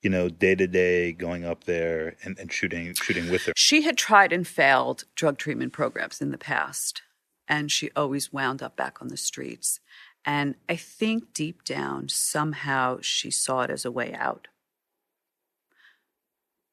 you 0.03 0.11
know, 0.11 0.29
day 0.29 0.55
to 0.55 0.67
day 0.67 1.13
going 1.13 1.45
up 1.45 1.65
there 1.65 2.17
and, 2.23 2.39
and 2.39 2.53
shooting 2.53 2.95
shooting 2.95 3.31
with 3.31 3.43
her? 3.47 3.53
She 3.57 3.83
had 3.83 3.97
tried 3.97 4.33
and 4.33 4.47
failed 4.47 5.05
drug 5.15 5.39
treatment 5.39 5.73
programs 5.73 6.21
in 6.21 6.31
the 6.31 6.39
past, 6.39 7.03
and 7.49 7.71
she 7.71 7.91
always 7.97 8.33
wound 8.33 8.63
up 8.63 8.77
back 8.77 9.01
on 9.01 9.09
the 9.09 9.17
streets. 9.17 9.81
And 10.25 10.57
I 10.69 10.77
think 10.77 11.33
deep 11.33 11.63
down, 11.63 12.09
somehow 12.09 12.99
she 13.01 13.31
saw 13.31 13.63
it 13.63 13.71
as 13.71 13.85
a 13.85 13.93
way 13.93 14.13
out. 14.13 14.49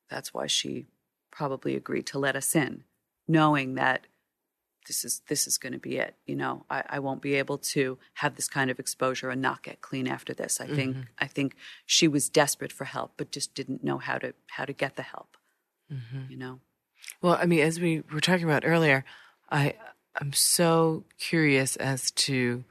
That's 0.09 0.33
why 0.33 0.47
she 0.47 0.87
probably 1.31 1.75
agreed 1.75 2.07
to 2.07 2.19
let 2.19 2.35
us 2.35 2.55
in, 2.55 2.83
knowing 3.27 3.75
that 3.75 4.07
this 4.85 5.03
is 5.03 5.21
this 5.27 5.47
is 5.47 5.57
going 5.57 5.73
to 5.73 5.79
be 5.79 5.97
it. 5.97 6.15
You 6.25 6.35
know, 6.35 6.65
I, 6.69 6.83
I 6.89 6.99
won't 6.99 7.21
be 7.21 7.35
able 7.35 7.57
to 7.57 7.97
have 8.15 8.35
this 8.35 8.47
kind 8.47 8.69
of 8.69 8.79
exposure 8.79 9.29
and 9.29 9.41
not 9.41 9.63
get 9.63 9.81
clean 9.81 10.07
after 10.07 10.33
this. 10.33 10.59
I 10.61 10.67
think 10.67 10.95
mm-hmm. 10.95 11.03
I 11.19 11.27
think 11.27 11.55
she 11.85 12.07
was 12.07 12.29
desperate 12.29 12.71
for 12.71 12.85
help, 12.85 13.13
but 13.17 13.31
just 13.31 13.53
didn't 13.53 13.83
know 13.83 13.97
how 13.97 14.17
to 14.17 14.33
how 14.51 14.65
to 14.65 14.73
get 14.73 14.95
the 14.95 15.03
help. 15.03 15.37
Mm-hmm. 15.91 16.31
You 16.31 16.37
know, 16.37 16.59
Well, 17.21 17.37
I 17.39 17.45
mean, 17.45 17.59
as 17.59 17.79
we 17.79 18.03
were 18.11 18.21
talking 18.21 18.45
about 18.45 18.63
earlier, 18.65 19.05
I 19.49 19.75
I'm 20.19 20.33
so 20.33 21.05
curious 21.19 21.75
as 21.77 22.11
to 22.11 22.63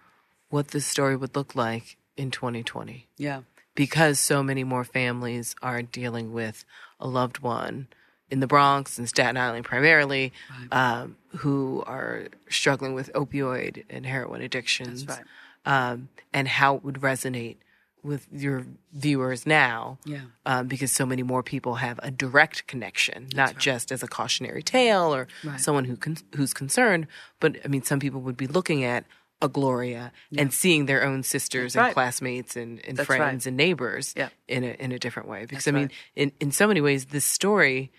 what 0.48 0.68
this 0.68 0.86
story 0.86 1.16
would 1.16 1.34
look 1.34 1.54
like 1.54 1.96
in 2.16 2.30
2020 2.30 3.08
yeah, 3.16 3.40
because 3.74 4.20
so 4.20 4.42
many 4.42 4.64
more 4.64 4.84
families 4.84 5.56
are 5.62 5.82
dealing 5.82 6.32
with 6.32 6.64
a 7.00 7.08
loved 7.08 7.40
one 7.40 7.88
in 8.32 8.40
the 8.40 8.46
Bronx 8.46 8.98
and 8.98 9.08
Staten 9.08 9.36
Island 9.36 9.64
primarily, 9.64 10.32
um, 10.72 11.16
who 11.38 11.82
are 11.86 12.28
struggling 12.48 12.94
with 12.94 13.12
opioid 13.12 13.84
and 13.90 14.04
heroin 14.06 14.40
addictions, 14.42 15.06
right. 15.06 15.20
um, 15.66 16.08
and 16.32 16.48
how 16.48 16.76
it 16.76 16.84
would 16.84 16.96
resonate 17.00 17.56
with 18.02 18.26
your 18.32 18.66
viewers 18.92 19.46
now, 19.46 19.96
Yeah. 20.04 20.22
um, 20.44 20.66
because 20.66 20.90
so 20.90 21.06
many 21.06 21.22
more 21.22 21.42
people 21.44 21.76
have 21.76 22.00
a 22.02 22.10
direct 22.10 22.66
connection, 22.66 23.28
not 23.32 23.58
just 23.58 23.92
as 23.92 24.02
a 24.02 24.08
cautionary 24.08 24.62
tale 24.62 25.14
or 25.14 25.28
Right. 25.44 25.60
someone 25.60 25.84
who 25.84 25.96
con- 25.96 26.16
who's 26.34 26.52
concerned, 26.52 27.06
but 27.38 27.58
I 27.64 27.68
mean, 27.68 27.82
some 27.84 28.00
people 28.00 28.20
would 28.22 28.36
be 28.36 28.48
looking 28.48 28.82
at 28.82 29.04
a 29.40 29.48
Gloria 29.48 30.12
and 30.38 30.52
seeing 30.52 30.86
their 30.86 31.04
own 31.04 31.22
sisters 31.22 31.72
That's 31.72 31.76
and 31.76 31.84
right. 31.86 31.94
classmates 31.94 32.56
and, 32.56 32.80
and 32.86 32.96
friends 32.98 33.44
right. 33.44 33.46
and 33.48 33.56
neighbors 33.56 34.14
Yeah. 34.16 34.28
in 34.48 34.62
a 34.64 34.72
in 34.84 34.90
a 34.92 34.98
different 34.98 35.28
way. 35.28 35.42
Because 35.42 35.64
That's 35.64 35.68
I 35.76 35.78
mean, 35.78 35.88
right. 35.88 35.92
in 36.22 36.32
in 36.40 36.50
so 36.52 36.66
many 36.66 36.80
ways, 36.80 37.06
this 37.06 37.24
story 37.24 37.90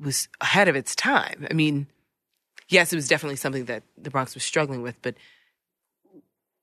was 0.00 0.28
ahead 0.40 0.68
of 0.68 0.76
its 0.76 0.94
time. 0.94 1.46
I 1.50 1.54
mean, 1.54 1.86
yes, 2.68 2.92
it 2.92 2.96
was 2.96 3.08
definitely 3.08 3.36
something 3.36 3.66
that 3.66 3.82
the 3.96 4.10
Bronx 4.10 4.34
was 4.34 4.44
struggling 4.44 4.82
with, 4.82 5.00
but 5.02 5.14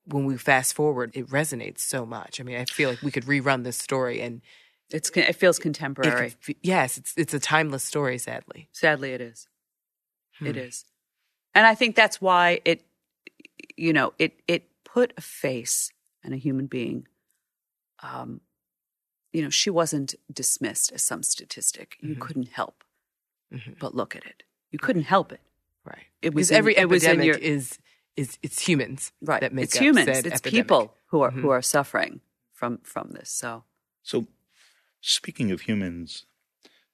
when 0.04 0.24
we 0.24 0.36
fast 0.36 0.74
forward, 0.74 1.12
it 1.14 1.28
resonates 1.28 1.80
so 1.80 2.04
much. 2.04 2.40
I 2.40 2.44
mean, 2.44 2.56
I 2.56 2.64
feel 2.64 2.90
like 2.90 3.02
we 3.02 3.12
could 3.12 3.24
rerun 3.26 3.64
this 3.64 3.76
story 3.76 4.20
and 4.20 4.40
it's 4.90 5.10
it 5.10 5.36
feels 5.36 5.58
it 5.58 5.62
contemporary. 5.62 6.34
could 6.44 6.56
yes, 6.62 6.98
it's 6.98 7.14
it's 7.16 7.34
a 7.34 7.40
timeless 7.40 7.84
story. 7.84 8.18
Sadly, 8.18 8.68
Sadly, 8.72 9.12
it 9.12 9.20
is. 9.20 9.46
It 10.44 10.56
Hmm. 10.56 10.58
is, 10.58 10.84
and 11.54 11.66
I 11.66 11.74
think 11.74 11.94
that's 11.94 12.20
why 12.20 12.60
it, 12.64 12.82
you 13.76 13.92
know, 13.92 14.12
it 14.18 14.40
it 14.48 14.68
put 14.84 15.12
a 15.16 15.20
face 15.20 15.90
and 16.24 16.34
a 16.34 16.36
human 16.36 16.66
being. 16.66 17.06
Um, 18.02 18.40
you 19.32 19.40
know, 19.40 19.50
she 19.50 19.70
wasn't 19.70 20.14
dismissed 20.32 20.92
as 20.92 21.02
some 21.02 21.22
statistic. 21.22 21.96
You 22.00 22.10
Mm-hmm. 22.10 22.20
couldn't 22.26 22.48
help 22.48 22.82
but 23.80 23.94
look 23.94 24.14
at 24.16 24.24
it. 24.24 24.42
You 24.70 24.78
couldn't 24.78 25.04
help 25.04 25.32
it. 25.32 25.40
right? 25.84 26.06
It 26.22 26.32
was 26.32 26.46
because 26.48 26.50
in- 26.52 26.56
every 26.58 26.76
it 26.76 26.88
was 26.88 27.02
in 27.04 27.10
epidemic 27.10 27.26
your- 27.26 27.38
is 27.56 27.78
is 28.16 28.38
it's 28.42 28.60
humans 28.68 29.12
Right. 29.20 29.40
that 29.40 29.52
make 29.52 29.64
it's 29.64 29.76
up 29.76 29.82
humans. 29.82 30.06
said 30.06 30.26
It's 30.26 30.36
epidemic. 30.36 30.66
people 30.68 30.94
who 31.06 31.22
are 31.22 31.30
who 31.32 31.48
Mhm. 31.48 31.52
are 31.56 31.62
suffering 31.62 32.20
from 32.52 32.78
from 32.84 33.10
this. 33.12 33.30
So 33.30 33.64
So, 34.02 34.26
speaking 35.00 35.50
of 35.50 35.62
humans, 35.62 36.24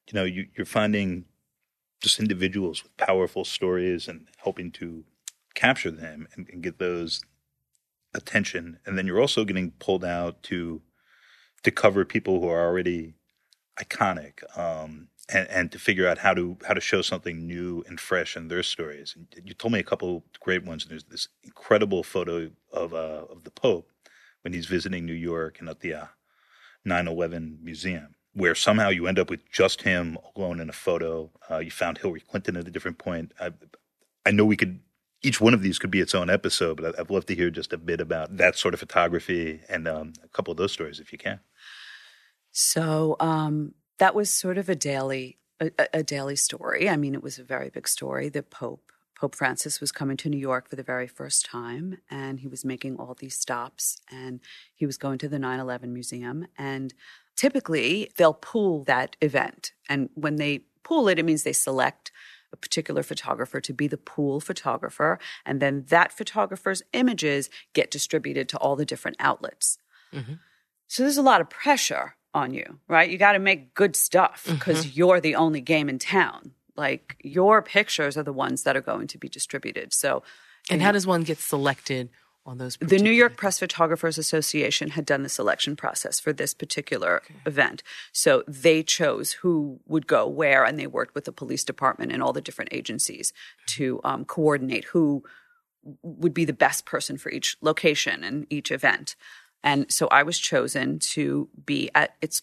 you 0.07 0.15
know, 0.15 0.25
you, 0.25 0.49
you're 0.57 0.65
finding 0.81 1.27
just 2.01 2.19
individuals 2.19 2.83
with 2.83 2.97
powerful 2.97 3.45
stories 3.45 4.09
and 4.09 4.29
helping 4.39 4.71
to 4.73 5.05
capture 5.55 5.91
them 5.91 6.29
and, 6.35 6.49
and 6.51 6.63
get 6.63 6.79
those 6.79 7.23
attention, 8.15 8.79
and 8.87 8.97
then 8.97 9.07
you're 9.07 9.21
also 9.21 9.45
getting 9.45 9.73
pulled 9.73 10.05
out 10.05 10.43
to 10.45 10.83
to 11.63 11.71
cover 11.71 12.05
people 12.05 12.41
who 12.41 12.49
are 12.49 12.65
already 12.67 13.15
iconic, 13.79 14.35
um, 14.57 15.09
and, 15.29 15.49
and 15.49 15.73
to 15.73 15.79
figure 15.79 16.09
out 16.09 16.19
how 16.19 16.35
to 16.35 16.57
how 16.67 16.75
to 16.75 16.81
show 16.81 17.03
something 17.03 17.47
new 17.47 17.85
and 17.87 18.01
fresh 18.01 18.37
in 18.37 18.49
their 18.49 18.63
stories. 18.63 19.15
And 19.17 19.47
you 19.47 19.55
told 19.55 19.73
me 19.73 19.79
a 19.79 19.85
couple 19.85 20.25
great 20.41 20.65
ones. 20.65 20.85
And 20.85 20.91
there's 20.91 21.05
this 21.05 21.29
incredible 21.43 22.03
photo 22.03 22.51
of 22.73 22.95
uh, 22.95 23.25
of 23.31 23.45
the 23.45 23.51
Pope 23.51 23.91
when 24.43 24.53
he's 24.53 24.67
visiting 24.67 25.05
New 25.05 25.13
York 25.13 25.59
and 25.61 25.69
at 25.69 25.81
the 25.81 25.95
uh, 25.95 26.07
9/11 26.87 27.63
museum, 27.63 28.15
where 28.33 28.55
somehow 28.55 28.89
you 28.89 29.07
end 29.07 29.19
up 29.19 29.31
with 29.31 29.51
just 29.51 29.83
him 29.83 30.17
alone 30.35 30.61
in 30.61 30.69
a 30.71 30.75
photo. 30.75 31.31
Uh, 31.51 31.59
you 31.59 31.71
found 31.71 31.99
Hillary 31.99 32.21
Clinton 32.21 32.57
at 32.57 32.69
a 32.69 32.71
different 32.71 32.99
point. 32.99 33.33
I, 33.41 33.53
I 34.25 34.31
know 34.31 34.45
we 34.45 34.57
could. 34.57 34.81
Each 35.21 35.41
one 35.41 35.53
of 35.53 35.63
these 35.63 35.81
could 35.81 35.91
be 35.91 35.99
its 35.99 36.15
own 36.15 36.31
episode, 36.31 36.81
but 36.81 36.97
I'd, 36.97 37.11
love 37.11 37.27
to 37.27 37.35
hear 37.35 37.51
just 37.51 37.73
a 37.73 37.77
bit 37.77 38.01
about 38.01 38.37
that 38.37 38.57
sort 38.57 38.73
of 38.73 38.79
photography 38.79 39.61
and 39.69 39.89
um, 39.89 40.13
a 40.23 40.29
couple 40.29 40.53
of 40.53 40.59
those 40.59 40.71
stories, 40.71 41.01
if 41.01 41.11
you 41.11 41.19
can. 41.19 41.41
So 42.53 43.17
um, 43.19 43.75
that 43.99 44.15
was 44.15 44.31
sort 44.31 44.59
of 44.59 44.69
a 44.69 44.75
daily 44.75 45.39
a, 45.61 45.71
a- 45.93 46.03
daily 46.03 46.37
story. 46.37 46.89
I 46.89 46.97
mean, 46.97 47.15
it 47.15 47.23
was 47.23 47.39
a 47.39 47.45
very 47.45 47.69
big 47.69 47.89
story. 47.89 48.29
The 48.29 48.43
Pope 48.43 48.93
Pope 49.19 49.35
Francis 49.35 49.81
was 49.81 49.91
coming 49.91 50.17
to 50.19 50.29
New 50.29 50.39
York 50.39 50.69
for 50.69 50.77
the 50.77 50.83
very 50.85 51.09
first 51.09 51.45
time, 51.45 51.99
and 52.09 52.39
he 52.39 52.47
was 52.47 52.65
making 52.65 52.97
all 52.97 53.17
these 53.19 53.35
stops, 53.35 53.99
and 54.11 54.41
he 54.77 54.87
was 54.87 54.97
going 54.97 55.19
to 55.19 55.29
the 55.29 55.39
9/11 55.39 55.89
museum. 55.89 56.47
And 56.57 56.95
typically, 57.37 58.11
they'll 58.17 58.35
pool 58.35 58.85
that 58.85 59.17
event, 59.21 59.73
and 59.89 60.11
when 60.15 60.37
they 60.37 60.61
pool 60.85 61.09
it, 61.09 61.19
it 61.19 61.25
means 61.25 61.43
they 61.43 61.53
select 61.53 62.13
a 62.53 62.57
particular 62.57 63.03
photographer 63.03 63.61
to 63.61 63.75
be 63.75 63.89
the 63.89 63.99
pool 63.99 64.41
photographer, 64.41 65.19
and 65.45 65.61
then 65.61 65.85
that 65.89 66.13
photographer's 66.13 66.83
images 66.93 67.51
get 67.75 67.91
distributed 67.91 68.49
to 68.49 68.59
all 68.59 68.77
the 68.77 68.87
different 68.87 69.17
outlets. 69.19 69.79
Mm-hmm. 70.15 70.35
So 70.87 71.03
there's 71.03 71.19
a 71.19 71.23
lot 71.23 71.43
of 71.43 71.51
pressure 71.51 72.15
on 72.35 72.53
you, 72.53 72.79
right? 72.89 73.09
You 73.11 73.19
got 73.19 73.33
to 73.33 73.39
make 73.39 73.75
good 73.75 73.97
stuff 73.97 74.47
because 74.49 74.97
you're 74.97 75.21
the 75.21 75.35
only 75.35 75.61
game 75.61 75.89
in 75.89 75.99
town. 75.99 76.53
Like 76.77 77.17
your 77.23 77.63
pictures 77.63 78.17
are 78.17 78.23
the 78.23 78.33
ones 78.33 78.63
that 78.63 78.77
are 78.77 78.81
going 78.81 79.07
to 79.09 79.19
be 79.19 79.29
distributed. 79.29 79.93
So 79.93 80.23
And 80.71 80.83
how 80.83 80.93
does 80.93 81.07
one 81.07 81.23
get 81.23 81.39
selected 81.39 82.11
on 82.47 82.59
those? 82.59 82.77
the 82.81 82.99
New 82.99 83.11
York 83.11 83.37
Press 83.37 83.59
Photographers 83.59 84.19
Association 84.19 84.91
had 84.91 85.05
done 85.05 85.23
the 85.23 85.29
selection 85.29 85.75
process 85.75 86.21
for 86.21 86.33
this 86.33 86.55
particular 86.55 87.23
event. 87.47 87.83
So 88.13 88.45
they 88.47 88.83
chose 88.83 89.33
who 89.33 89.81
would 89.87 90.07
go 90.07 90.29
where, 90.29 90.65
and 90.65 90.79
they 90.79 90.87
worked 90.87 91.15
with 91.15 91.25
the 91.25 91.33
police 91.33 91.65
department 91.65 92.13
and 92.13 92.23
all 92.23 92.33
the 92.33 92.41
different 92.41 92.73
agencies 92.73 93.33
to 93.69 94.01
um, 94.05 94.25
coordinate 94.25 94.85
who 94.85 95.25
would 96.03 96.35
be 96.35 96.45
the 96.45 96.53
best 96.53 96.85
person 96.85 97.17
for 97.17 97.31
each 97.31 97.57
location 97.61 98.23
and 98.23 98.47
each 98.51 98.71
event. 98.71 99.17
And 99.63 99.91
so 99.91 100.07
I 100.09 100.23
was 100.23 100.39
chosen 100.39 100.99
to 101.01 101.49
be 101.65 101.91
at 101.95 102.15
its, 102.21 102.43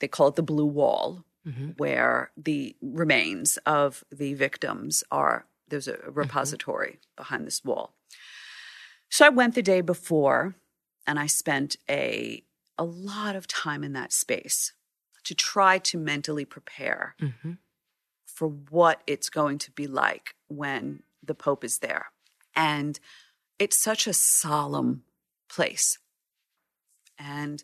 they 0.00 0.08
call 0.08 0.28
it 0.28 0.36
the 0.36 0.42
Blue 0.42 0.66
Wall, 0.66 1.24
mm-hmm. 1.46 1.70
where 1.76 2.30
the 2.36 2.76
remains 2.80 3.58
of 3.66 4.04
the 4.10 4.34
victims 4.34 5.02
are. 5.10 5.46
There's 5.68 5.88
a 5.88 5.94
mm-hmm. 5.94 6.12
repository 6.12 7.00
behind 7.16 7.46
this 7.46 7.64
wall. 7.64 7.94
So 9.08 9.26
I 9.26 9.30
went 9.30 9.54
the 9.54 9.62
day 9.62 9.80
before 9.80 10.54
and 11.06 11.18
I 11.18 11.26
spent 11.26 11.76
a 11.88 12.42
a 12.78 12.84
lot 12.84 13.34
of 13.34 13.46
time 13.46 13.82
in 13.82 13.94
that 13.94 14.12
space 14.12 14.74
to 15.24 15.34
try 15.34 15.78
to 15.78 15.98
mentally 15.98 16.44
prepare 16.44 17.14
mm-hmm. 17.20 17.52
for 18.26 18.48
what 18.48 19.00
it's 19.06 19.30
going 19.30 19.58
to 19.58 19.70
be 19.70 19.86
like 19.86 20.34
when 20.48 21.02
the 21.22 21.34
pope 21.34 21.64
is 21.64 21.78
there. 21.78 22.06
And 22.54 23.00
it's 23.58 23.78
such 23.78 24.06
a 24.06 24.12
solemn 24.12 25.04
place. 25.48 25.98
And 27.18 27.62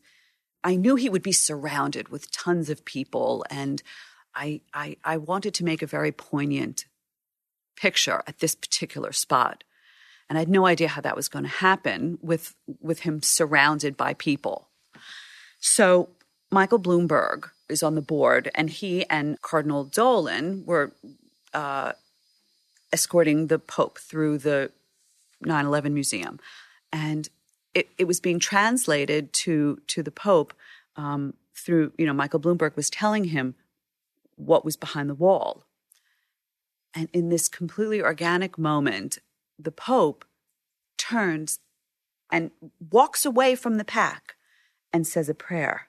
I 0.64 0.76
knew 0.76 0.96
he 0.96 1.10
would 1.10 1.22
be 1.22 1.32
surrounded 1.32 2.08
with 2.08 2.30
tons 2.30 2.70
of 2.70 2.84
people 2.84 3.44
and 3.50 3.82
I 4.34 4.60
I 4.72 4.96
I 5.04 5.16
wanted 5.16 5.54
to 5.54 5.64
make 5.64 5.82
a 5.82 5.86
very 5.86 6.12
poignant 6.12 6.86
picture 7.76 8.22
at 8.26 8.38
this 8.38 8.54
particular 8.54 9.12
spot 9.12 9.64
and 10.32 10.38
I 10.38 10.40
had 10.40 10.48
no 10.48 10.64
idea 10.64 10.88
how 10.88 11.02
that 11.02 11.14
was 11.14 11.28
going 11.28 11.42
to 11.42 11.50
happen 11.50 12.18
with 12.22 12.54
with 12.80 13.00
him 13.00 13.20
surrounded 13.20 13.98
by 13.98 14.14
people. 14.14 14.68
So 15.60 16.08
Michael 16.50 16.78
Bloomberg 16.78 17.50
is 17.68 17.82
on 17.82 17.96
the 17.96 18.00
board, 18.00 18.50
and 18.54 18.70
he 18.70 19.04
and 19.10 19.38
Cardinal 19.42 19.84
Dolan 19.84 20.64
were 20.64 20.92
uh, 21.52 21.92
escorting 22.92 23.48
the 23.48 23.58
Pope 23.58 23.98
through 23.98 24.38
the 24.38 24.72
9/11 25.44 25.92
museum, 25.92 26.40
and 26.90 27.28
it, 27.74 27.88
it 27.98 28.04
was 28.04 28.20
being 28.20 28.38
translated 28.38 29.32
to 29.32 29.80
to 29.88 30.02
the 30.02 30.10
Pope 30.10 30.54
um, 30.96 31.34
through 31.54 31.92
you 31.98 32.06
know 32.06 32.12
Michael 32.12 32.40
Bloomberg 32.40 32.76
was 32.76 32.90
telling 32.90 33.24
him 33.24 33.54
what 34.36 34.64
was 34.64 34.76
behind 34.76 35.08
the 35.08 35.14
wall. 35.14 35.64
And 36.94 37.08
in 37.12 37.30
this 37.30 37.48
completely 37.48 38.02
organic 38.02 38.58
moment, 38.58 39.18
the 39.58 39.72
Pope 39.72 40.24
turns 40.98 41.60
and 42.30 42.50
walks 42.90 43.24
away 43.24 43.54
from 43.54 43.76
the 43.76 43.84
pack 43.84 44.34
and 44.92 45.06
says 45.06 45.28
a 45.28 45.34
prayer. 45.34 45.88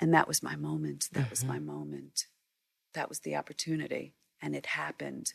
And 0.00 0.12
that 0.12 0.28
was 0.28 0.42
my 0.42 0.56
moment. 0.56 1.08
That 1.12 1.30
was 1.30 1.44
my 1.44 1.58
moment. 1.58 2.26
That 2.94 3.08
was 3.08 3.20
the 3.20 3.36
opportunity. 3.36 4.14
And 4.42 4.54
it 4.54 4.66
happened. 4.66 5.32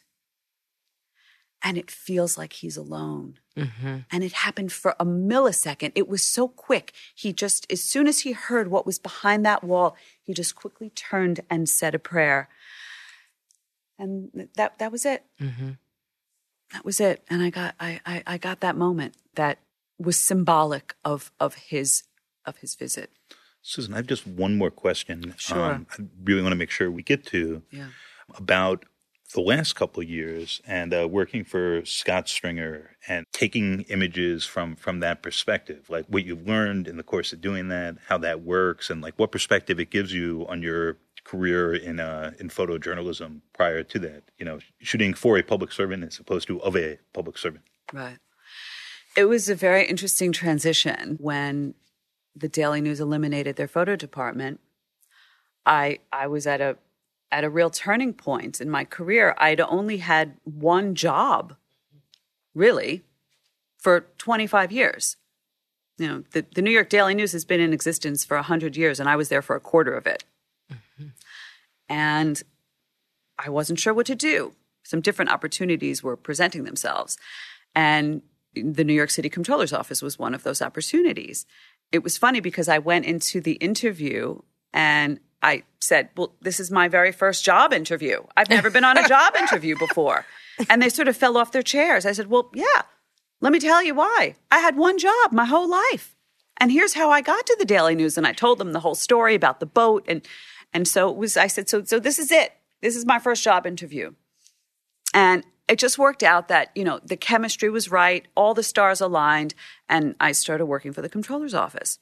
And 1.64 1.78
it 1.78 1.92
feels 1.92 2.38
like 2.38 2.54
he's 2.54 2.78
alone. 2.78 3.38
And 3.56 4.24
it 4.24 4.32
happened 4.34 4.72
for 4.72 4.96
a 5.00 5.06
millisecond. 5.06 5.92
It 5.94 6.08
was 6.08 6.26
so 6.26 6.48
quick. 6.48 6.94
He 7.14 7.32
just, 7.34 7.72
as 7.72 7.84
soon 7.84 8.08
as 8.08 8.22
he 8.22 8.32
heard 8.32 8.70
what 8.70 8.86
was 8.86 8.98
behind 8.98 9.46
that 9.46 9.64
wall, 9.64 9.96
he 10.24 10.34
just 10.34 10.56
quickly 10.56 10.90
turned 10.90 11.42
and 11.50 11.70
said 11.70 11.94
a 11.94 12.00
prayer. 12.00 12.50
And 14.00 14.50
that, 14.56 14.80
that 14.80 14.92
was 14.92 15.06
it. 15.06 15.26
that 15.40 16.84
was 16.86 17.00
it. 17.00 17.24
And 17.30 17.42
I 17.44 17.50
got 17.50 17.76
I, 17.80 18.00
I, 18.06 18.24
I 18.26 18.38
got 18.38 18.62
that 18.62 18.76
moment 18.76 19.16
that 19.36 19.60
was 20.00 20.18
symbolic 20.18 20.96
of 21.06 21.32
of 21.40 21.56
his 21.56 22.04
of 22.46 22.58
his 22.58 22.76
visit. 22.76 23.12
Susan, 23.62 23.94
I 23.94 23.98
have 23.98 24.08
just 24.08 24.26
one 24.26 24.58
more 24.58 24.72
question. 24.72 25.26
Um, 25.32 25.34
Sure. 25.38 25.58
I 25.74 25.86
really 26.24 26.42
want 26.42 26.54
to 26.54 26.58
make 26.58 26.72
sure 26.72 26.90
we 26.90 27.04
get 27.04 27.26
to 27.28 27.62
Yeah. 27.70 27.90
about 28.36 28.86
the 29.32 29.42
last 29.42 29.74
couple 29.74 30.02
of 30.02 30.10
years 30.10 30.62
and 30.66 30.94
uh, 30.94 31.08
working 31.08 31.44
for 31.44 31.84
Scott 31.86 32.28
Stringer 32.28 32.98
and 33.08 33.26
taking 33.32 33.82
images 33.82 34.46
from 34.46 34.76
from 34.76 35.00
that 35.00 35.22
perspective, 35.22 35.90
like 35.90 36.06
what 36.08 36.26
you've 36.26 36.48
learned 36.48 36.88
in 36.88 36.98
the 36.98 37.04
course 37.04 37.34
of 37.34 37.42
doing 37.42 37.70
that, 37.70 37.98
how 38.08 38.18
that 38.20 38.42
works, 38.42 38.90
and 38.90 39.02
like 39.02 39.18
what 39.18 39.32
perspective 39.32 39.80
it 39.80 39.90
gives 39.90 40.14
you 40.14 40.46
on 40.50 40.62
your 40.62 40.98
career 41.24 41.74
in 41.74 42.00
uh, 42.00 42.32
in 42.40 42.50
photojournalism 42.50 43.42
prior 43.54 43.84
to 43.84 44.00
that. 44.00 44.24
You 44.38 44.46
know, 44.46 44.60
shooting 44.80 45.14
for 45.14 45.38
a 45.38 45.44
public 45.44 45.72
servant 45.72 46.04
as 46.04 46.20
opposed 46.20 46.48
to 46.48 46.62
of 46.62 46.76
a 46.76 47.00
public 47.14 47.38
servant. 47.38 47.66
Right. 47.94 48.18
It 49.16 49.26
was 49.26 49.50
a 49.50 49.56
very 49.56 49.86
interesting 49.86 50.32
transition 50.32 51.18
when 51.20 51.74
the 52.36 52.48
Daily 52.48 52.80
News 52.82 53.00
eliminated 53.00 53.56
their 53.56 53.68
photo 53.68 53.96
department. 53.96 54.60
I 55.66 56.00
I 56.12 56.28
was 56.28 56.48
at 56.48 56.62
a 56.62 56.78
at 57.32 57.44
a 57.44 57.50
real 57.50 57.70
turning 57.70 58.14
point 58.14 58.60
in 58.60 58.70
my 58.70 58.84
career. 58.84 59.36
I'd 59.38 59.62
only 59.62 59.98
had 59.98 60.38
one 60.44 60.96
job, 60.96 61.56
really, 62.54 63.04
for 63.78 64.08
25 64.18 64.72
years. 64.72 65.18
You 65.98 66.08
know, 66.08 66.24
the, 66.32 66.46
the 66.54 66.62
New 66.62 66.72
York 66.72 66.90
Daily 66.90 67.14
News 67.14 67.32
has 67.32 67.46
been 67.46 67.60
in 67.60 67.74
existence 67.74 68.26
for 68.26 68.36
100 68.36 68.76
years, 68.76 69.00
and 69.00 69.08
I 69.08 69.16
was 69.16 69.30
there 69.30 69.42
for 69.42 69.56
a 69.56 69.60
quarter 69.60 69.94
of 69.94 70.08
it. 70.08 70.24
Mm-hmm. 70.72 71.08
And 71.90 72.42
I 73.38 73.50
wasn't 73.50 73.80
sure 73.80 73.94
what 73.94 74.08
to 74.08 74.16
do. 74.16 74.54
Some 74.84 75.02
different 75.02 75.32
opportunities 75.32 76.04
were 76.04 76.18
presenting 76.18 76.64
themselves. 76.64 77.18
And 77.76 78.22
the 78.54 78.84
New 78.84 78.94
York 78.94 79.10
City 79.10 79.30
Comptroller's 79.30 79.74
Office 79.74 80.02
was 80.02 80.20
one 80.20 80.34
of 80.34 80.44
those 80.44 80.62
opportunities. 80.62 81.46
It 81.92 82.04
was 82.04 82.18
funny 82.18 82.40
because 82.40 82.68
I 82.68 82.80
went 82.80 83.06
into 83.06 83.40
the 83.40 83.54
interview 83.54 84.42
and 84.74 85.20
I 85.42 85.64
said, 85.80 86.10
Well, 86.16 86.34
this 86.42 86.60
is 86.60 86.72
my 86.72 86.88
very 86.88 87.12
first 87.12 87.44
job 87.44 87.74
interview. 87.74 88.24
I've 88.38 88.50
never 88.50 88.70
been 88.70 88.84
on 88.84 88.98
a 88.98 89.08
job 89.08 89.36
interview 89.40 89.78
before. 89.78 90.26
And 90.70 90.82
they 90.82 90.90
sort 90.90 91.08
of 91.08 91.18
fell 91.18 91.38
off 91.38 91.52
their 91.52 91.64
chairs. 91.64 92.06
I 92.06 92.12
said, 92.12 92.28
Well, 92.28 92.50
yeah, 92.54 92.84
let 93.40 93.52
me 93.52 93.60
tell 93.60 93.84
you 93.84 93.96
why. 93.96 94.36
I 94.52 94.60
had 94.60 94.78
one 94.78 94.98
job 94.98 95.32
my 95.32 95.46
whole 95.46 95.70
life. 95.70 96.16
And 96.58 96.72
here's 96.72 96.94
how 96.94 97.10
I 97.10 97.22
got 97.22 97.48
to 97.48 97.56
the 97.58 97.66
Daily 97.66 97.96
News. 97.96 98.18
And 98.18 98.28
I 98.28 98.34
told 98.34 98.60
them 98.60 98.72
the 98.72 98.82
whole 98.82 98.96
story 98.96 99.36
about 99.36 99.60
the 99.60 99.66
boat. 99.66 100.06
And 100.08 100.26
and 100.74 100.88
so 100.88 101.10
it 101.10 101.18
was, 101.18 101.36
I 101.36 101.48
said, 101.48 101.68
so 101.68 101.84
so 101.84 102.00
this 102.00 102.20
is 102.20 102.32
it. 102.32 102.54
This 102.82 102.96
is 102.96 103.06
my 103.06 103.20
first 103.20 103.44
job 103.44 103.66
interview. 103.66 104.14
And 105.14 105.44
it 105.68 105.80
just 105.80 105.98
worked 105.98 106.24
out 106.24 106.48
that, 106.50 106.72
you 106.76 106.84
know, 106.84 107.00
the 107.04 107.18
chemistry 107.18 107.70
was 107.70 107.90
right, 107.90 108.28
all 108.36 108.54
the 108.54 108.64
stars 108.64 109.00
aligned, 109.00 109.54
and 109.88 110.16
I 110.20 110.34
started 110.34 110.66
working 110.66 110.92
for 110.92 111.02
the 111.02 111.10
controller's 111.10 111.54
office. 111.54 112.00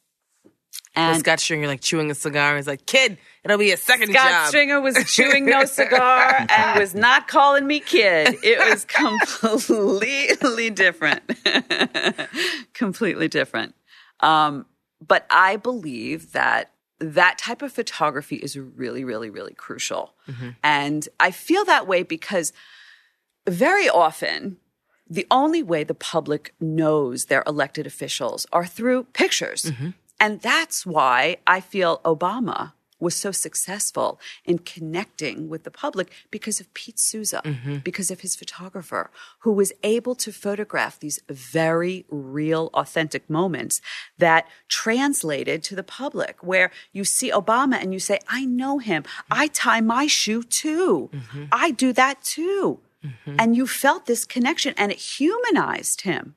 And 0.95 1.19
Scott 1.19 1.39
Stringer 1.39 1.67
like 1.67 1.81
chewing 1.81 2.11
a 2.11 2.15
cigar. 2.15 2.55
He's 2.55 2.67
like, 2.67 2.85
"Kid, 2.85 3.17
it'll 3.43 3.57
be 3.57 3.71
a 3.71 3.77
second 3.77 4.11
Scott 4.11 4.29
job." 4.29 4.47
Stringer 4.47 4.81
was 4.81 4.95
chewing 5.13 5.45
no 5.45 5.65
cigar 5.65 6.45
and 6.49 6.79
was 6.79 6.93
not 6.95 7.27
calling 7.27 7.65
me 7.65 7.79
kid. 7.79 8.35
It 8.43 8.59
was 8.69 8.85
completely 8.85 10.69
different. 10.69 11.21
completely 12.73 13.27
different. 13.27 13.75
Um, 14.19 14.65
but 15.05 15.25
I 15.29 15.55
believe 15.55 16.33
that 16.33 16.71
that 16.99 17.37
type 17.37 17.61
of 17.61 17.71
photography 17.71 18.35
is 18.35 18.57
really, 18.57 19.05
really, 19.05 19.29
really 19.29 19.53
crucial. 19.53 20.15
And 20.63 21.07
I 21.19 21.31
feel 21.31 21.63
that 21.65 21.87
way 21.87 22.03
because 22.03 22.51
very 23.47 23.87
often 23.87 24.57
the 25.09 25.25
only 25.31 25.63
way 25.63 25.83
the 25.83 25.95
public 25.95 26.53
knows 26.59 27.25
their 27.25 27.43
elected 27.47 27.87
officials 27.87 28.45
are 28.51 28.65
through 28.65 29.05
pictures. 29.13 29.71
And 30.19 30.41
that's 30.41 30.85
why 30.85 31.37
I 31.47 31.61
feel 31.61 31.99
Obama 31.99 32.73
was 32.99 33.15
so 33.15 33.31
successful 33.31 34.19
in 34.43 34.59
connecting 34.59 35.47
with 35.47 35.63
the 35.63 35.71
public 35.71 36.11
because 36.31 36.59
of 36.59 36.73
Pete 36.73 36.99
Souza, 36.99 37.41
mm-hmm. 37.45 37.77
because 37.77 38.11
of 38.11 38.19
his 38.19 38.35
photographer, 38.35 39.09
who 39.39 39.53
was 39.53 39.71
able 39.83 40.15
to 40.15 40.31
photograph 40.31 40.99
these 40.99 41.19
very 41.29 42.05
real, 42.09 42.69
authentic 42.73 43.29
moments 43.29 43.81
that 44.17 44.47
translated 44.67 45.63
to 45.63 45.75
the 45.75 45.83
public, 45.83 46.43
where 46.43 46.71
you 46.91 47.05
see 47.05 47.31
Obama 47.31 47.81
and 47.81 47.93
you 47.93 47.99
say, 47.99 48.19
I 48.27 48.45
know 48.45 48.79
him. 48.79 49.03
I 49.31 49.47
tie 49.47 49.81
my 49.81 50.07
shoe 50.07 50.43
too. 50.43 51.09
Mm-hmm. 51.13 51.45
I 51.51 51.71
do 51.71 51.93
that 51.93 52.21
too. 52.21 52.79
Mm-hmm. 53.05 53.37
And 53.39 53.55
you 53.55 53.65
felt 53.65 54.07
this 54.07 54.25
connection 54.25 54.73
and 54.77 54.91
it 54.91 54.97
humanized 54.97 56.01
him. 56.01 56.35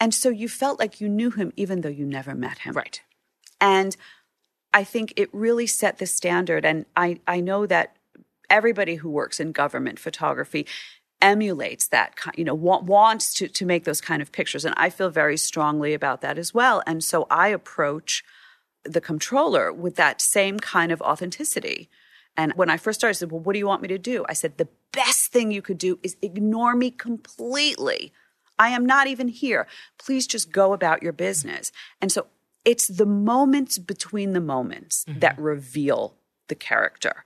And 0.00 0.12
so 0.12 0.30
you 0.30 0.48
felt 0.48 0.80
like 0.80 1.00
you 1.00 1.08
knew 1.08 1.30
him 1.30 1.52
even 1.54 1.82
though 1.82 1.88
you 1.88 2.04
never 2.04 2.34
met 2.34 2.58
him. 2.58 2.74
Right. 2.74 3.00
And 3.62 3.96
I 4.74 4.84
think 4.84 5.14
it 5.16 5.30
really 5.32 5.68
set 5.68 5.98
the 5.98 6.06
standard. 6.06 6.66
And 6.66 6.84
I, 6.96 7.20
I 7.26 7.40
know 7.40 7.64
that 7.66 7.96
everybody 8.50 8.96
who 8.96 9.08
works 9.08 9.38
in 9.38 9.52
government 9.52 9.98
photography 9.98 10.66
emulates 11.22 11.86
that, 11.88 12.18
you 12.36 12.44
know, 12.44 12.54
wa- 12.54 12.80
wants 12.80 13.32
to, 13.34 13.46
to 13.48 13.64
make 13.64 13.84
those 13.84 14.00
kind 14.00 14.20
of 14.20 14.32
pictures. 14.32 14.64
And 14.64 14.74
I 14.76 14.90
feel 14.90 15.08
very 15.08 15.36
strongly 15.36 15.94
about 15.94 16.20
that 16.22 16.36
as 16.36 16.52
well. 16.52 16.82
And 16.86 17.04
so 17.04 17.28
I 17.30 17.48
approach 17.48 18.24
the 18.84 19.00
controller 19.00 19.72
with 19.72 19.94
that 19.94 20.20
same 20.20 20.58
kind 20.58 20.90
of 20.90 21.00
authenticity. 21.00 21.88
And 22.36 22.52
when 22.54 22.68
I 22.68 22.78
first 22.78 23.00
started, 23.00 23.16
I 23.16 23.18
said, 23.18 23.30
Well, 23.30 23.40
what 23.40 23.52
do 23.52 23.60
you 23.60 23.66
want 23.66 23.82
me 23.82 23.88
to 23.88 23.98
do? 23.98 24.24
I 24.28 24.32
said, 24.32 24.56
The 24.56 24.68
best 24.92 25.30
thing 25.30 25.52
you 25.52 25.62
could 25.62 25.78
do 25.78 26.00
is 26.02 26.16
ignore 26.20 26.74
me 26.74 26.90
completely. 26.90 28.12
I 28.58 28.70
am 28.70 28.84
not 28.84 29.06
even 29.06 29.28
here. 29.28 29.68
Please 29.98 30.26
just 30.26 30.50
go 30.50 30.72
about 30.72 31.02
your 31.02 31.12
business. 31.12 31.70
And 32.00 32.10
so 32.10 32.26
it's 32.64 32.86
the 32.86 33.06
moments 33.06 33.78
between 33.78 34.32
the 34.32 34.40
moments 34.40 35.04
mm-hmm. 35.04 35.18
that 35.20 35.38
reveal 35.38 36.14
the 36.48 36.54
character 36.54 37.24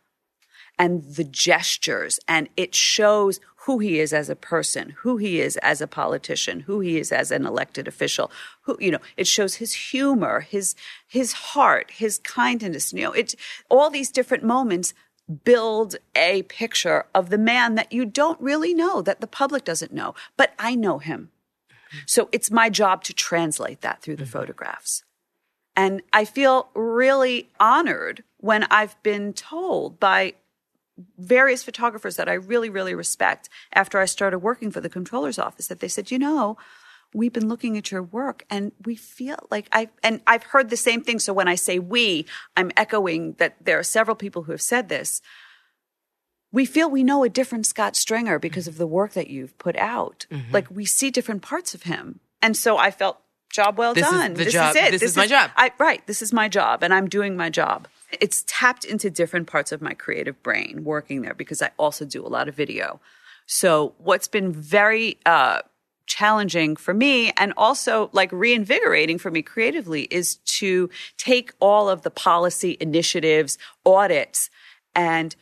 and 0.79 1.03
the 1.03 1.25
gestures 1.25 2.21
and 2.29 2.49
it 2.57 2.75
shows 2.75 3.41
who 3.65 3.79
he 3.79 3.99
is 3.99 4.13
as 4.13 4.29
a 4.29 4.37
person 4.37 4.91
who 4.99 5.17
he 5.17 5.41
is 5.41 5.57
as 5.59 5.81
a 5.81 5.87
politician 5.87 6.61
who 6.61 6.81
he 6.81 6.99
is 6.99 7.11
as 7.11 7.31
an 7.31 7.47
elected 7.47 7.89
official 7.89 8.31
who 8.63 8.77
you 8.81 8.91
know 8.91 9.01
it 9.17 9.27
shows 9.27 9.57
his 9.57 9.73
humor 9.73 10.41
his 10.41 10.75
his 11.07 11.33
heart 11.33 11.91
his 11.93 12.19
kindness 12.19 12.93
you 12.93 13.03
know 13.03 13.13
it's 13.13 13.35
all 13.71 13.91
these 13.91 14.11
different 14.11 14.45
moments 14.45 14.95
build 15.45 15.97
a 16.15 16.43
picture 16.45 17.07
of 17.15 17.31
the 17.31 17.39
man 17.39 17.75
that 17.75 17.93
you 17.93 18.05
don't 18.05 18.41
really 18.41 18.73
know 18.73 19.03
that 19.03 19.21
the 19.21 19.27
public 19.27 19.65
doesn't 19.65 19.93
know 19.93 20.15
but 20.37 20.53
i 20.59 20.75
know 20.75 20.99
him. 20.99 21.31
Mm-hmm. 21.69 21.99
So 22.07 22.29
it's 22.33 22.51
my 22.51 22.69
job 22.69 23.03
to 23.05 23.15
translate 23.15 23.81
that 23.81 24.03
through 24.03 24.17
the 24.17 24.25
mm-hmm. 24.25 24.39
photographs 24.39 25.05
and 25.77 26.03
I 26.13 26.25
feel 26.25 26.69
really 26.75 27.51
honored 27.61 28.25
when 28.39 28.65
I've 28.65 29.01
been 29.03 29.35
told 29.35 30.01
by 30.01 30.35
various 31.19 31.63
photographers 31.63 32.17
that 32.17 32.29
I 32.29 32.35
really, 32.35 32.71
really 32.71 32.95
respect 32.95 33.51
after 33.75 33.99
I 33.99 34.07
started 34.07 34.39
working 34.39 34.71
for 34.71 34.81
the 34.81 34.89
controller's 34.89 35.39
office 35.39 35.67
that 35.67 35.81
they 35.81 35.89
said, 35.89 36.11
you 36.11 36.19
know, 36.19 36.57
we've 37.13 37.33
been 37.33 37.49
looking 37.49 37.77
at 37.77 37.91
your 37.91 38.03
work 38.03 38.45
and 38.49 38.73
we 38.85 38.97
feel 38.97 39.37
like 39.51 39.69
I, 39.73 39.91
and 40.03 40.23
I've 40.27 40.45
heard 40.45 40.71
the 40.71 40.77
same 40.77 41.03
thing. 41.03 41.19
So 41.19 41.35
when 41.35 41.49
I 41.49 41.55
say 41.55 41.79
we, 41.79 42.25
I'm 42.57 42.73
echoing 42.77 43.35
that 43.35 43.57
there 43.63 43.79
are 43.79 43.85
several 43.85 44.17
people 44.17 44.45
who 44.45 44.53
have 44.53 44.63
said 44.63 44.89
this. 44.89 45.21
We 46.53 46.65
feel 46.65 46.89
we 46.89 47.05
know 47.05 47.25
a 47.25 47.29
different 47.29 47.67
Scott 47.67 47.97
Stringer 47.97 48.39
because 48.39 48.67
of 48.67 48.79
the 48.79 48.87
work 48.87 49.13
that 49.13 49.29
you've 49.29 49.59
put 49.59 49.77
out. 49.77 50.27
Mm-hmm. 50.31 50.53
Like 50.53 50.71
we 50.71 50.87
see 50.87 51.11
different 51.11 51.43
parts 51.43 51.75
of 51.75 51.83
him. 51.83 52.21
And 52.41 52.57
so 52.57 52.79
I 52.79 52.91
felt 52.91 53.21
job 53.51 53.79
well 53.79 53.95
This 53.95 54.05
is 54.07 54.11
done. 54.13 54.35
the 54.35 54.45
this 54.45 54.53
job- 54.53 54.77
is 54.77 54.83
it. 54.83 54.91
this 54.91 55.03
is 55.03 55.17
my 55.17 55.27
job. 55.27 55.51
I, 55.57 55.73
right. 55.79 56.07
This 56.07 56.23
is 56.23 56.33
my 56.33 56.49
job, 56.49 56.83
and 56.83 56.93
I'm 56.93 57.09
doing 57.09 57.37
my 57.37 57.51
job. 57.51 57.89
It's 58.21 58.45
tapped 58.47 58.85
into 58.85 59.11
different 59.11 59.47
parts 59.49 59.73
of 59.73 59.83
my 59.83 59.95
creative 59.95 60.41
brain 60.43 60.85
working 60.85 61.23
there 61.23 61.35
because 61.35 61.61
I 61.63 61.71
also 61.79 62.05
do 62.05 62.25
a 62.25 62.29
lot 62.29 62.49
of 62.49 62.55
video. 62.55 63.01
So, 63.47 63.95
what's 63.99 64.29
been 64.29 64.53
very 64.53 65.19
uh, 65.27 65.63
challenging 66.07 66.77
for 66.77 66.95
me 66.95 67.33
and 67.37 67.53
also 67.57 68.11
like 68.13 68.31
reinvigorating 68.33 69.19
for 69.19 69.31
me 69.31 69.43
creatively 69.43 70.03
is 70.11 70.37
to 70.59 70.89
take 71.17 71.53
all 71.61 71.89
of 71.89 72.03
the 72.03 72.11
policy 72.11 72.77
initiatives, 72.81 73.59
audits, 73.85 74.51
and 74.95 75.35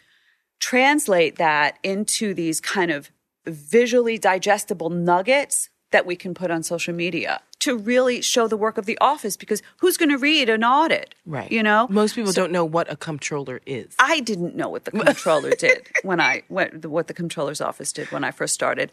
translate 0.60 1.36
that 1.36 1.78
into 1.82 2.32
these 2.34 2.60
kind 2.60 2.90
of 2.90 3.10
visually 3.46 4.16
digestible 4.18 4.88
nuggets 4.90 5.68
that 5.92 6.06
we 6.06 6.16
can 6.16 6.34
put 6.34 6.50
on 6.50 6.62
social 6.62 6.94
media 6.94 7.40
to 7.64 7.78
really 7.78 8.20
show 8.20 8.46
the 8.46 8.58
work 8.58 8.76
of 8.76 8.84
the 8.84 8.98
office 9.00 9.38
because 9.38 9.62
who's 9.78 9.96
going 9.96 10.10
to 10.10 10.18
read 10.18 10.50
an 10.50 10.62
audit? 10.62 11.14
Right. 11.24 11.50
You 11.50 11.62
know? 11.62 11.86
most 11.88 12.14
people 12.14 12.32
don't 12.32 12.52
know 12.52 12.64
what 12.64 12.92
a 12.92 12.96
comptroller 12.96 13.60
is. 13.64 13.94
I 13.98 14.20
didn't 14.20 14.54
know 14.54 14.68
what 14.68 14.84
the 14.84 14.90
comptroller 15.04 15.52
did 15.52 15.88
when 16.02 16.20
I 16.20 16.42
what, 16.48 16.84
what 16.84 17.06
the 17.06 17.14
comptroller's 17.14 17.62
office 17.62 17.90
did 17.92 18.12
when 18.12 18.22
I 18.22 18.32
first 18.32 18.52
started. 18.52 18.92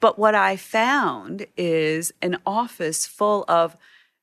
But 0.00 0.18
what 0.18 0.34
I 0.34 0.56
found 0.56 1.46
is 1.58 2.12
an 2.22 2.38
office 2.46 3.06
full 3.06 3.44
of 3.48 3.76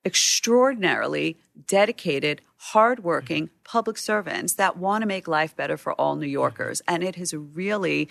extraordinarily 0.05 1.37
dedicated, 1.67 2.41
hardworking 2.57 3.45
mm-hmm. 3.45 3.63
public 3.63 3.97
servants 3.97 4.53
that 4.53 4.75
want 4.77 5.03
to 5.03 5.07
make 5.07 5.27
life 5.27 5.55
better 5.55 5.77
for 5.77 5.93
all 5.93 6.15
New 6.15 6.25
mm-hmm. 6.25 6.33
Yorkers. 6.33 6.81
And 6.87 7.03
it 7.03 7.15
has 7.15 7.33
really 7.33 8.09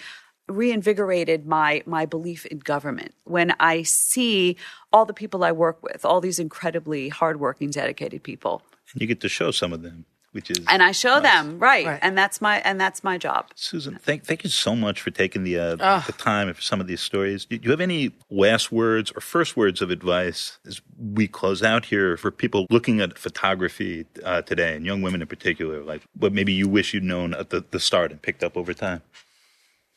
reinvigorated 0.56 1.46
my 1.46 1.82
my 1.86 2.06
belief 2.06 2.46
in 2.46 2.58
government 2.58 3.14
when 3.24 3.54
I 3.60 3.82
see 3.82 4.56
all 4.92 5.04
the 5.04 5.14
people 5.14 5.44
I 5.44 5.52
work 5.52 5.82
with, 5.82 6.04
all 6.04 6.20
these 6.20 6.38
incredibly 6.38 7.08
hardworking, 7.08 7.70
dedicated 7.70 8.22
people, 8.22 8.62
And 8.92 9.00
you 9.00 9.06
get 9.06 9.20
to 9.22 9.28
show 9.28 9.50
some 9.50 9.72
of 9.72 9.82
them, 9.82 10.04
which 10.32 10.50
is 10.50 10.58
and 10.68 10.82
I 10.82 10.92
show 10.92 11.14
nice. 11.18 11.22
them 11.32 11.58
right, 11.58 11.86
Right. 11.86 11.98
and 12.02 12.16
that's 12.16 12.40
my 12.40 12.56
and 12.68 12.80
that's 12.80 13.02
my 13.04 13.16
job. 13.18 13.46
Susan, 13.54 13.98
thank 14.02 14.24
thank 14.24 14.44
you 14.44 14.50
so 14.50 14.74
much 14.76 15.00
for 15.00 15.10
taking 15.10 15.44
the 15.44 15.58
uh, 15.58 15.76
Ah. 15.80 16.02
the 16.06 16.12
time 16.12 16.52
for 16.54 16.62
some 16.62 16.80
of 16.80 16.86
these 16.86 17.00
stories. 17.00 17.44
Do 17.46 17.58
you 17.62 17.70
have 17.70 17.80
any 17.80 18.12
last 18.30 18.70
words 18.72 19.10
or 19.16 19.20
first 19.20 19.56
words 19.56 19.80
of 19.82 19.90
advice 19.90 20.58
as 20.66 20.80
we 20.98 21.26
close 21.28 21.62
out 21.62 21.86
here 21.86 22.16
for 22.16 22.30
people 22.30 22.66
looking 22.70 23.00
at 23.00 23.18
photography 23.18 24.06
uh, 24.24 24.42
today 24.42 24.74
and 24.76 24.84
young 24.86 25.00
women 25.02 25.20
in 25.22 25.28
particular? 25.28 25.82
Like 25.82 26.02
what 26.18 26.32
maybe 26.32 26.52
you 26.52 26.68
wish 26.68 26.92
you'd 26.94 27.04
known 27.04 27.34
at 27.34 27.50
the, 27.50 27.64
the 27.70 27.80
start 27.80 28.10
and 28.10 28.20
picked 28.20 28.42
up 28.44 28.56
over 28.56 28.72
time. 28.74 29.02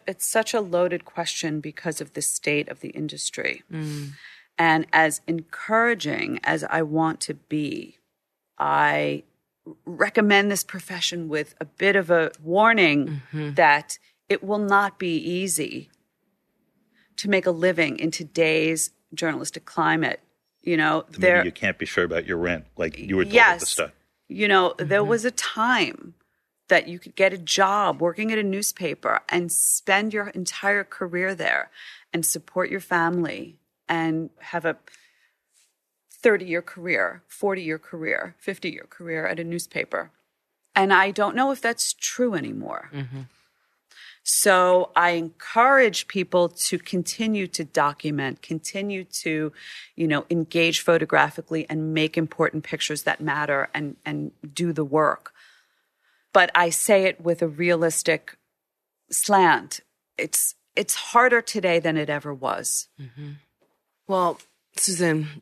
It's 0.07 0.25
such 0.25 0.53
a 0.53 0.61
loaded 0.61 1.05
question 1.05 1.59
because 1.59 2.01
of 2.01 2.13
the 2.13 2.21
state 2.21 2.69
of 2.69 2.79
the 2.81 2.89
industry. 2.89 3.63
Mm. 3.71 4.11
And 4.57 4.87
as 4.93 5.21
encouraging 5.27 6.39
as 6.43 6.63
I 6.63 6.81
want 6.81 7.19
to 7.21 7.33
be, 7.33 7.97
I 8.57 9.23
recommend 9.85 10.51
this 10.51 10.63
profession 10.63 11.27
with 11.27 11.55
a 11.59 11.65
bit 11.65 11.95
of 11.95 12.09
a 12.09 12.31
warning 12.41 13.21
mm-hmm. 13.33 13.53
that 13.55 13.97
it 14.29 14.43
will 14.43 14.59
not 14.59 14.97
be 14.99 15.17
easy 15.17 15.89
to 17.17 17.29
make 17.29 17.45
a 17.45 17.51
living 17.51 17.97
in 17.97 18.11
today's 18.11 18.91
journalistic 19.13 19.65
climate. 19.65 20.19
You 20.61 20.77
know, 20.77 21.05
Maybe 21.11 21.21
there 21.21 21.45
you 21.45 21.51
can't 21.51 21.77
be 21.77 21.85
sure 21.85 22.03
about 22.03 22.25
your 22.25 22.37
rent, 22.37 22.65
like 22.77 22.97
you 22.97 23.17
were 23.17 23.23
told 23.23 23.27
at 23.27 23.31
the 23.31 23.35
yes 23.35 23.69
start. 23.69 23.91
you 24.27 24.47
know 24.47 24.73
there 24.77 25.01
mm-hmm. 25.01 25.09
was 25.09 25.25
a 25.25 25.31
time 25.31 26.15
that 26.67 26.87
you 26.87 26.99
could 26.99 27.15
get 27.15 27.33
a 27.33 27.37
job 27.37 28.01
working 28.01 28.31
at 28.31 28.39
a 28.39 28.43
newspaper 28.43 29.21
and 29.29 29.51
spend 29.51 30.13
your 30.13 30.27
entire 30.29 30.83
career 30.83 31.35
there 31.35 31.69
and 32.13 32.25
support 32.25 32.69
your 32.69 32.79
family 32.79 33.57
and 33.87 34.29
have 34.39 34.65
a 34.65 34.77
30 36.11 36.45
year 36.45 36.61
career 36.61 37.21
40 37.27 37.61
year 37.61 37.77
career 37.77 38.35
50 38.39 38.69
year 38.69 38.87
career 38.89 39.27
at 39.27 39.39
a 39.39 39.43
newspaper. 39.43 40.11
And 40.75 40.91
i 40.91 41.11
don't 41.11 41.35
know 41.35 41.51
if 41.51 41.61
that's 41.61 41.93
true 41.93 42.33
anymore. 42.33 42.89
Mm-hmm. 42.93 43.21
So 44.27 44.89
I 44.95 45.11
encourage 45.11 46.07
people 46.07 46.49
to 46.49 46.79
continue 46.79 47.45
to 47.45 47.63
document, 47.63 48.41
continue 48.41 49.03
to, 49.03 49.53
you 49.95 50.07
know, 50.07 50.25
engage 50.31 50.81
photographically 50.81 51.67
and 51.69 51.93
make 51.93 52.17
important 52.17 52.63
pictures 52.63 53.03
that 53.03 53.21
matter 53.21 53.69
and, 53.75 53.97
and 54.03 54.31
do 54.51 54.73
the 54.73 54.83
work. 54.83 55.31
But 56.35 56.51
I 56.53 56.69
say 56.69 57.05
it 57.05 57.21
with 57.21 57.41
a 57.41 57.47
realistic 57.47 58.37
slant. 59.09 59.79
It's 60.17 60.55
it's 60.75 60.93
harder 60.93 61.41
today 61.41 61.79
than 61.79 61.95
it 61.95 62.09
ever 62.09 62.33
was. 62.33 62.89
Well, 64.09 64.41
Susan, 64.75 65.41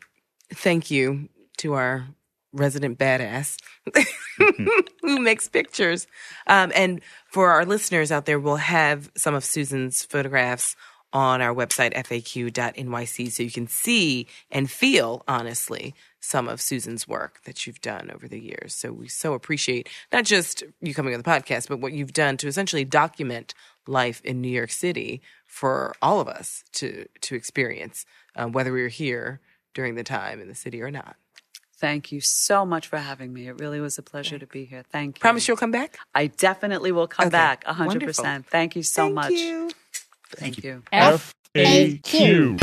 thank 0.54 0.92
you 0.92 1.30
to 1.58 1.74
our 1.74 2.06
resident 2.54 3.00
badass 3.00 3.58
who 5.02 5.20
makes 5.20 5.48
pictures. 5.48 6.06
Um, 6.46 6.72
and 6.76 7.02
for 7.26 7.50
our 7.50 7.66
listeners 7.66 8.12
out 8.12 8.28
there, 8.28 8.40
we'll 8.40 8.58
have 8.58 9.10
some 9.18 9.34
of 9.34 9.44
Susan's 9.44 10.04
photographs 10.04 10.76
on 11.12 11.42
our 11.42 11.56
website, 11.56 11.96
faq.nyc, 11.96 13.32
so 13.32 13.42
you 13.42 13.52
can 13.52 13.68
see 13.68 14.28
and 14.52 14.70
feel, 14.70 15.24
honestly, 15.28 15.96
some 16.24 16.48
of 16.48 16.62
Susan's 16.62 17.06
work 17.06 17.42
that 17.44 17.68
you've 17.68 17.82
done 17.82 18.10
over 18.14 18.30
the 18.30 18.40
years. 18.40 18.74
So 18.74 18.94
we 18.94 19.10
so 19.10 19.34
appreciate 19.34 19.90
not 20.12 20.24
just 20.24 20.64
you 20.82 20.94
coming 20.94 21.14
on 21.14 21.20
the 21.22 21.30
podcast, 21.30 21.68
but 21.68 21.80
what 21.82 21.92
you've 21.92 22.14
done 22.14 22.38
to 22.38 22.48
essentially 22.48 22.86
document 22.86 23.54
life 23.88 24.22
in 24.24 24.40
New 24.40 24.48
York 24.50 24.72
City 24.72 25.22
for 25.46 25.94
all 26.02 26.22
of 26.22 26.28
us 26.30 26.64
to 26.74 27.06
to 27.22 27.36
experience, 27.36 28.06
um, 28.38 28.54
whether 28.54 28.72
we 28.72 28.82
were 28.82 28.88
here 28.88 29.42
during 29.74 29.96
the 29.96 30.04
time 30.04 30.40
in 30.40 30.48
the 30.48 30.56
city 30.56 30.82
or 30.82 30.90
not. 30.90 31.18
Thank 31.78 32.14
you 32.14 32.22
so 32.22 32.66
much 32.66 32.88
for 32.88 32.98
having 32.98 33.34
me. 33.34 33.50
It 33.50 33.60
really 33.60 33.82
was 33.82 33.98
a 33.98 34.02
pleasure 34.02 34.40
to 34.40 34.48
be 34.48 34.64
here. 34.64 34.84
Thank 34.90 35.18
you. 35.18 35.20
Promise 35.20 35.50
you'll 35.50 35.58
come 35.58 35.72
back. 35.72 35.98
I 36.16 36.28
definitely 36.28 36.94
will 36.94 37.08
come 37.08 37.28
Okay. 37.28 37.32
back 37.32 37.66
100%. 37.66 37.86
Wonderful. 37.88 38.44
Thank 38.50 38.78
you 38.78 38.84
so 38.84 39.04
Thank 39.04 39.16
much. 39.16 39.32
you. 39.32 39.70
Thank 40.38 40.64
you. 40.64 40.84
FAQ. 40.94 42.62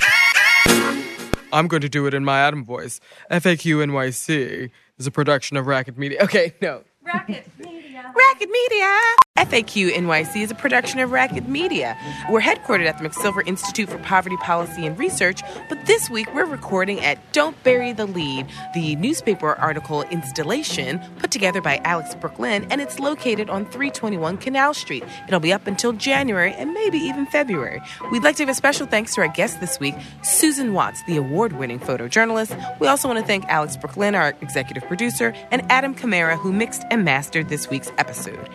I'm 1.53 1.69
going 1.69 1.83
to 1.83 1.89
do 1.89 2.07
it 2.07 2.15
in 2.15 2.25
my 2.25 2.41
Adam 2.41 2.65
voice. 2.65 3.01
FAQ 3.31 3.85
NYC 3.87 4.71
is 4.99 5.07
a 5.07 5.11
production 5.11 5.57
of 5.57 5.67
Racket 5.67 5.99
Media. 5.99 6.23
Okay, 6.23 6.55
no. 6.61 6.83
Racket 7.03 7.47
Media. 7.59 8.13
RACID 8.15 8.49
Media. 8.51 8.99
FAQ 9.41 9.93
NYC 9.93 10.43
is 10.43 10.51
a 10.51 10.57
production 10.57 10.99
of 10.99 11.13
Racket 11.13 11.49
Media. 11.49 11.97
We're 12.29 12.41
headquartered 12.41 12.87
at 12.87 12.99
the 12.99 13.09
McSilver 13.09 13.47
Institute 13.47 13.89
for 13.89 13.97
Poverty 13.99 14.37
Policy 14.39 14.85
and 14.85 14.99
Research, 14.99 15.41
but 15.69 15.87
this 15.87 16.11
week 16.11 16.35
we're 16.35 16.45
recording 16.45 17.01
at 17.01 17.33
Don't 17.33 17.61
Bury 17.63 17.93
the 17.93 18.07
Lead, 18.07 18.49
the 18.75 18.97
newspaper 18.97 19.55
article 19.55 20.03
installation 20.03 20.99
put 21.19 21.31
together 21.31 21.63
by 21.63 21.81
Alex 21.85 22.15
Brook 22.17 22.41
Lynn, 22.41 22.67
and 22.71 22.81
it's 22.81 22.99
located 22.99 23.49
on 23.49 23.65
321 23.67 24.37
Canal 24.37 24.75
Street. 24.75 25.05
It'll 25.29 25.41
be 25.41 25.53
up 25.53 25.67
until 25.67 25.93
January 25.93 26.53
and 26.53 26.75
maybe 26.75 26.99
even 26.99 27.25
February. 27.27 27.81
We'd 28.11 28.25
like 28.25 28.37
to 28.37 28.43
give 28.43 28.49
a 28.51 28.55
special 28.55 28.87
thanks 28.89 29.15
to 29.15 29.23
our 29.23 29.29
guest 29.29 29.61
this 29.61 29.79
week, 29.79 29.95
Susan 30.23 30.75
Watts, 30.75 31.05
the 31.05 31.17
award 31.17 31.53
winning 31.53 31.79
photojournalist. 31.79 32.79
We 32.81 32.89
also 32.89 33.07
want 33.07 33.21
to 33.21 33.27
thank 33.27 33.47
Alex 33.47 33.77
Brook 33.77 33.97
Lynn, 33.97 34.17
our 34.17 34.35
executive 34.41 34.85
producer, 34.89 35.33
and 35.53 35.63
Adam 35.71 35.95
Kamara, 35.95 36.37
who 36.37 36.53
mixed 36.53 36.83
and 36.91 37.05
mastered 37.05 37.49
this 37.49 37.71
week's 37.71 37.93
episode. 37.97 38.49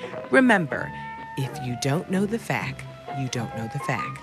Remember, 0.66 0.92
if 1.38 1.64
you 1.64 1.78
don't 1.80 2.10
know 2.10 2.26
the 2.26 2.40
fact, 2.40 2.84
you 3.20 3.28
don't 3.28 3.56
know 3.56 3.70
the 3.72 3.80
fact. 3.80 4.20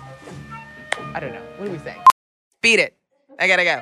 I 1.13 1.21
don't 1.21 1.31
know. 1.31 1.41
What 1.57 1.67
do 1.67 1.71
we 1.71 1.77
say? 1.79 1.95
Beat 2.61 2.79
it. 2.79 2.97
I 3.39 3.47
gotta 3.47 3.63
go. 3.63 3.81